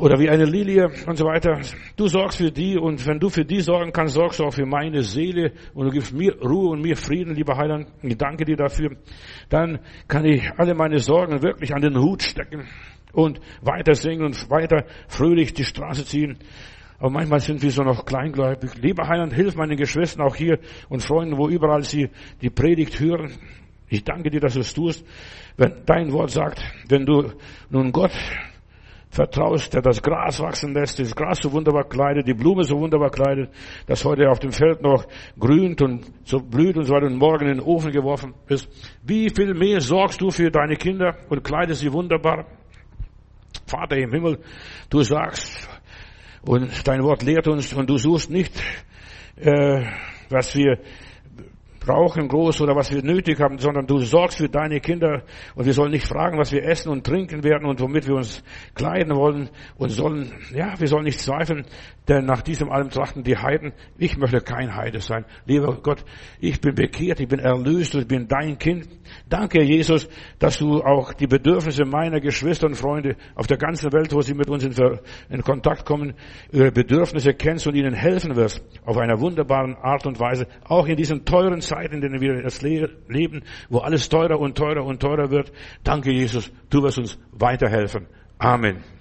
oder 0.00 0.18
wie 0.18 0.28
eine 0.28 0.44
Lilie 0.44 0.90
und 1.06 1.16
so 1.16 1.24
weiter. 1.24 1.60
Du 1.96 2.08
sorgst 2.08 2.38
für 2.38 2.50
die 2.50 2.76
und 2.76 3.06
wenn 3.06 3.18
du 3.18 3.28
für 3.28 3.44
die 3.44 3.60
sorgen 3.60 3.92
kannst, 3.92 4.14
sorgst 4.14 4.40
du 4.40 4.44
auch 4.44 4.54
für 4.54 4.66
meine 4.66 5.02
Seele 5.02 5.52
und 5.74 5.86
du 5.86 5.92
gibst 5.92 6.12
mir 6.12 6.34
Ruhe 6.40 6.70
und 6.70 6.82
mir 6.82 6.96
Frieden, 6.96 7.34
lieber 7.34 7.56
Heiland. 7.56 7.88
Ich 8.02 8.16
danke 8.16 8.44
dir 8.44 8.56
dafür. 8.56 8.96
Dann 9.48 9.78
kann 10.08 10.24
ich 10.24 10.50
alle 10.56 10.74
meine 10.74 10.98
Sorgen 10.98 11.42
wirklich 11.42 11.74
an 11.74 11.82
den 11.82 11.98
Hut 11.98 12.22
stecken 12.22 12.66
und 13.12 13.40
weiter 13.62 13.94
singen 13.94 14.24
und 14.24 14.50
weiter 14.50 14.84
fröhlich 15.08 15.54
die 15.54 15.64
Straße 15.64 16.04
ziehen. 16.04 16.38
Aber 16.98 17.10
manchmal 17.10 17.40
sind 17.40 17.62
wir 17.62 17.70
so 17.70 17.82
noch 17.82 18.04
kleingläubig. 18.04 18.76
Lieber 18.80 19.08
Heiland, 19.08 19.32
hilf 19.32 19.56
meinen 19.56 19.76
Geschwistern 19.76 20.26
auch 20.26 20.36
hier 20.36 20.58
und 20.88 21.02
Freunden, 21.02 21.36
wo 21.36 21.48
überall 21.48 21.82
sie 21.82 22.08
die 22.40 22.50
Predigt 22.50 22.98
hören. 23.00 23.32
Ich 23.88 24.04
danke 24.04 24.30
dir, 24.30 24.40
dass 24.40 24.54
du 24.54 24.60
es 24.60 24.72
tust. 24.72 25.04
Wenn 25.56 25.82
dein 25.86 26.12
Wort 26.12 26.30
sagt, 26.30 26.62
wenn 26.88 27.04
du 27.04 27.32
nun 27.70 27.92
Gott 27.92 28.12
vertraust, 29.14 29.72
der 29.72 29.80
das 29.80 30.02
Gras 30.02 30.40
wachsen 30.40 30.74
lässt, 30.74 30.98
das 30.98 31.14
Gras 31.14 31.38
so 31.40 31.52
wunderbar 31.52 31.84
kleidet, 31.84 32.26
die 32.26 32.34
Blume 32.34 32.64
so 32.64 32.78
wunderbar 32.78 33.10
kleidet, 33.10 33.48
das 33.86 34.04
heute 34.04 34.28
auf 34.28 34.40
dem 34.40 34.50
Feld 34.50 34.82
noch 34.82 35.06
grünt 35.38 35.80
und 35.82 36.04
so 36.24 36.40
blüht 36.40 36.76
und 36.76 36.84
so 36.84 36.94
weiter 36.94 37.06
und 37.06 37.16
morgen 37.16 37.46
in 37.46 37.58
den 37.58 37.60
Ofen 37.60 37.92
geworfen 37.92 38.34
ist. 38.48 38.68
Wie 39.04 39.30
viel 39.30 39.54
mehr 39.54 39.80
sorgst 39.80 40.20
du 40.20 40.30
für 40.30 40.50
deine 40.50 40.74
Kinder 40.74 41.16
und 41.28 41.44
kleidest 41.44 41.80
sie 41.80 41.92
wunderbar? 41.92 42.46
Vater 43.66 43.96
im 43.96 44.10
Himmel, 44.10 44.40
du 44.90 45.02
sagst, 45.02 45.68
und 46.42 46.86
dein 46.86 47.02
Wort 47.04 47.22
lehrt 47.22 47.46
uns, 47.46 47.72
und 47.72 47.88
du 47.88 47.96
suchst 47.96 48.30
nicht, 48.30 48.52
äh, 49.36 49.84
was 50.28 50.56
wir 50.56 50.78
brauchen 51.84 52.28
groß 52.28 52.62
oder 52.62 52.74
was 52.74 52.92
wir 52.92 53.02
nötig 53.02 53.40
haben, 53.40 53.58
sondern 53.58 53.86
du 53.86 53.98
sorgst 53.98 54.38
für 54.38 54.48
deine 54.48 54.80
Kinder 54.80 55.22
und 55.54 55.66
wir 55.66 55.72
sollen 55.72 55.92
nicht 55.92 56.06
fragen, 56.06 56.38
was 56.38 56.52
wir 56.52 56.64
essen 56.64 56.90
und 56.90 57.04
trinken 57.04 57.44
werden 57.44 57.68
und 57.68 57.80
womit 57.80 58.06
wir 58.06 58.14
uns 58.14 58.42
kleiden 58.74 59.14
wollen 59.14 59.50
und 59.76 59.90
sollen, 59.90 60.32
ja, 60.54 60.74
wir 60.78 60.88
sollen 60.88 61.04
nicht 61.04 61.20
zweifeln, 61.20 61.66
denn 62.08 62.26
nach 62.26 62.42
diesem 62.42 62.70
allem 62.70 62.90
trachten 62.90 63.22
die 63.22 63.36
Heiden. 63.36 63.72
Ich 63.98 64.16
möchte 64.18 64.40
kein 64.40 64.74
Heide 64.74 65.00
sein. 65.00 65.24
Lieber 65.46 65.78
Gott, 65.82 66.04
ich 66.38 66.60
bin 66.60 66.74
bekehrt, 66.74 67.20
ich 67.20 67.28
bin 67.28 67.38
erlöst, 67.38 67.94
ich 67.94 68.06
bin 68.06 68.28
dein 68.28 68.58
Kind. 68.58 68.88
Danke, 69.28 69.62
Jesus, 69.62 70.08
dass 70.38 70.58
du 70.58 70.82
auch 70.82 71.14
die 71.14 71.26
Bedürfnisse 71.26 71.84
meiner 71.84 72.20
Geschwister 72.20 72.66
und 72.66 72.74
Freunde 72.74 73.16
auf 73.34 73.46
der 73.46 73.56
ganzen 73.56 73.92
Welt, 73.92 74.12
wo 74.12 74.20
sie 74.20 74.34
mit 74.34 74.48
uns 74.48 74.64
in, 74.64 75.42
Kontakt 75.42 75.86
kommen, 75.86 76.14
ihre 76.52 76.72
Bedürfnisse 76.72 77.34
kennst 77.34 77.66
und 77.66 77.74
ihnen 77.74 77.94
helfen 77.94 78.36
wirst. 78.36 78.62
Auf 78.84 78.98
einer 78.98 79.20
wunderbaren 79.20 79.74
Art 79.76 80.06
und 80.06 80.20
Weise. 80.20 80.46
Auch 80.64 80.86
in 80.86 80.96
diesen 80.96 81.24
teuren 81.24 81.60
Zeiten, 81.60 81.73
in 81.82 82.00
denen 82.00 82.20
wir 82.20 82.42
das 82.42 82.62
leben, 82.62 83.42
wo 83.68 83.78
alles 83.78 84.08
teurer 84.08 84.38
und 84.38 84.56
teurer 84.56 84.84
und 84.84 85.00
teurer 85.00 85.30
wird. 85.30 85.52
Danke, 85.82 86.10
Jesus, 86.10 86.50
du 86.70 86.82
wirst 86.82 86.98
uns 86.98 87.18
weiterhelfen. 87.32 88.06
Amen. 88.38 88.93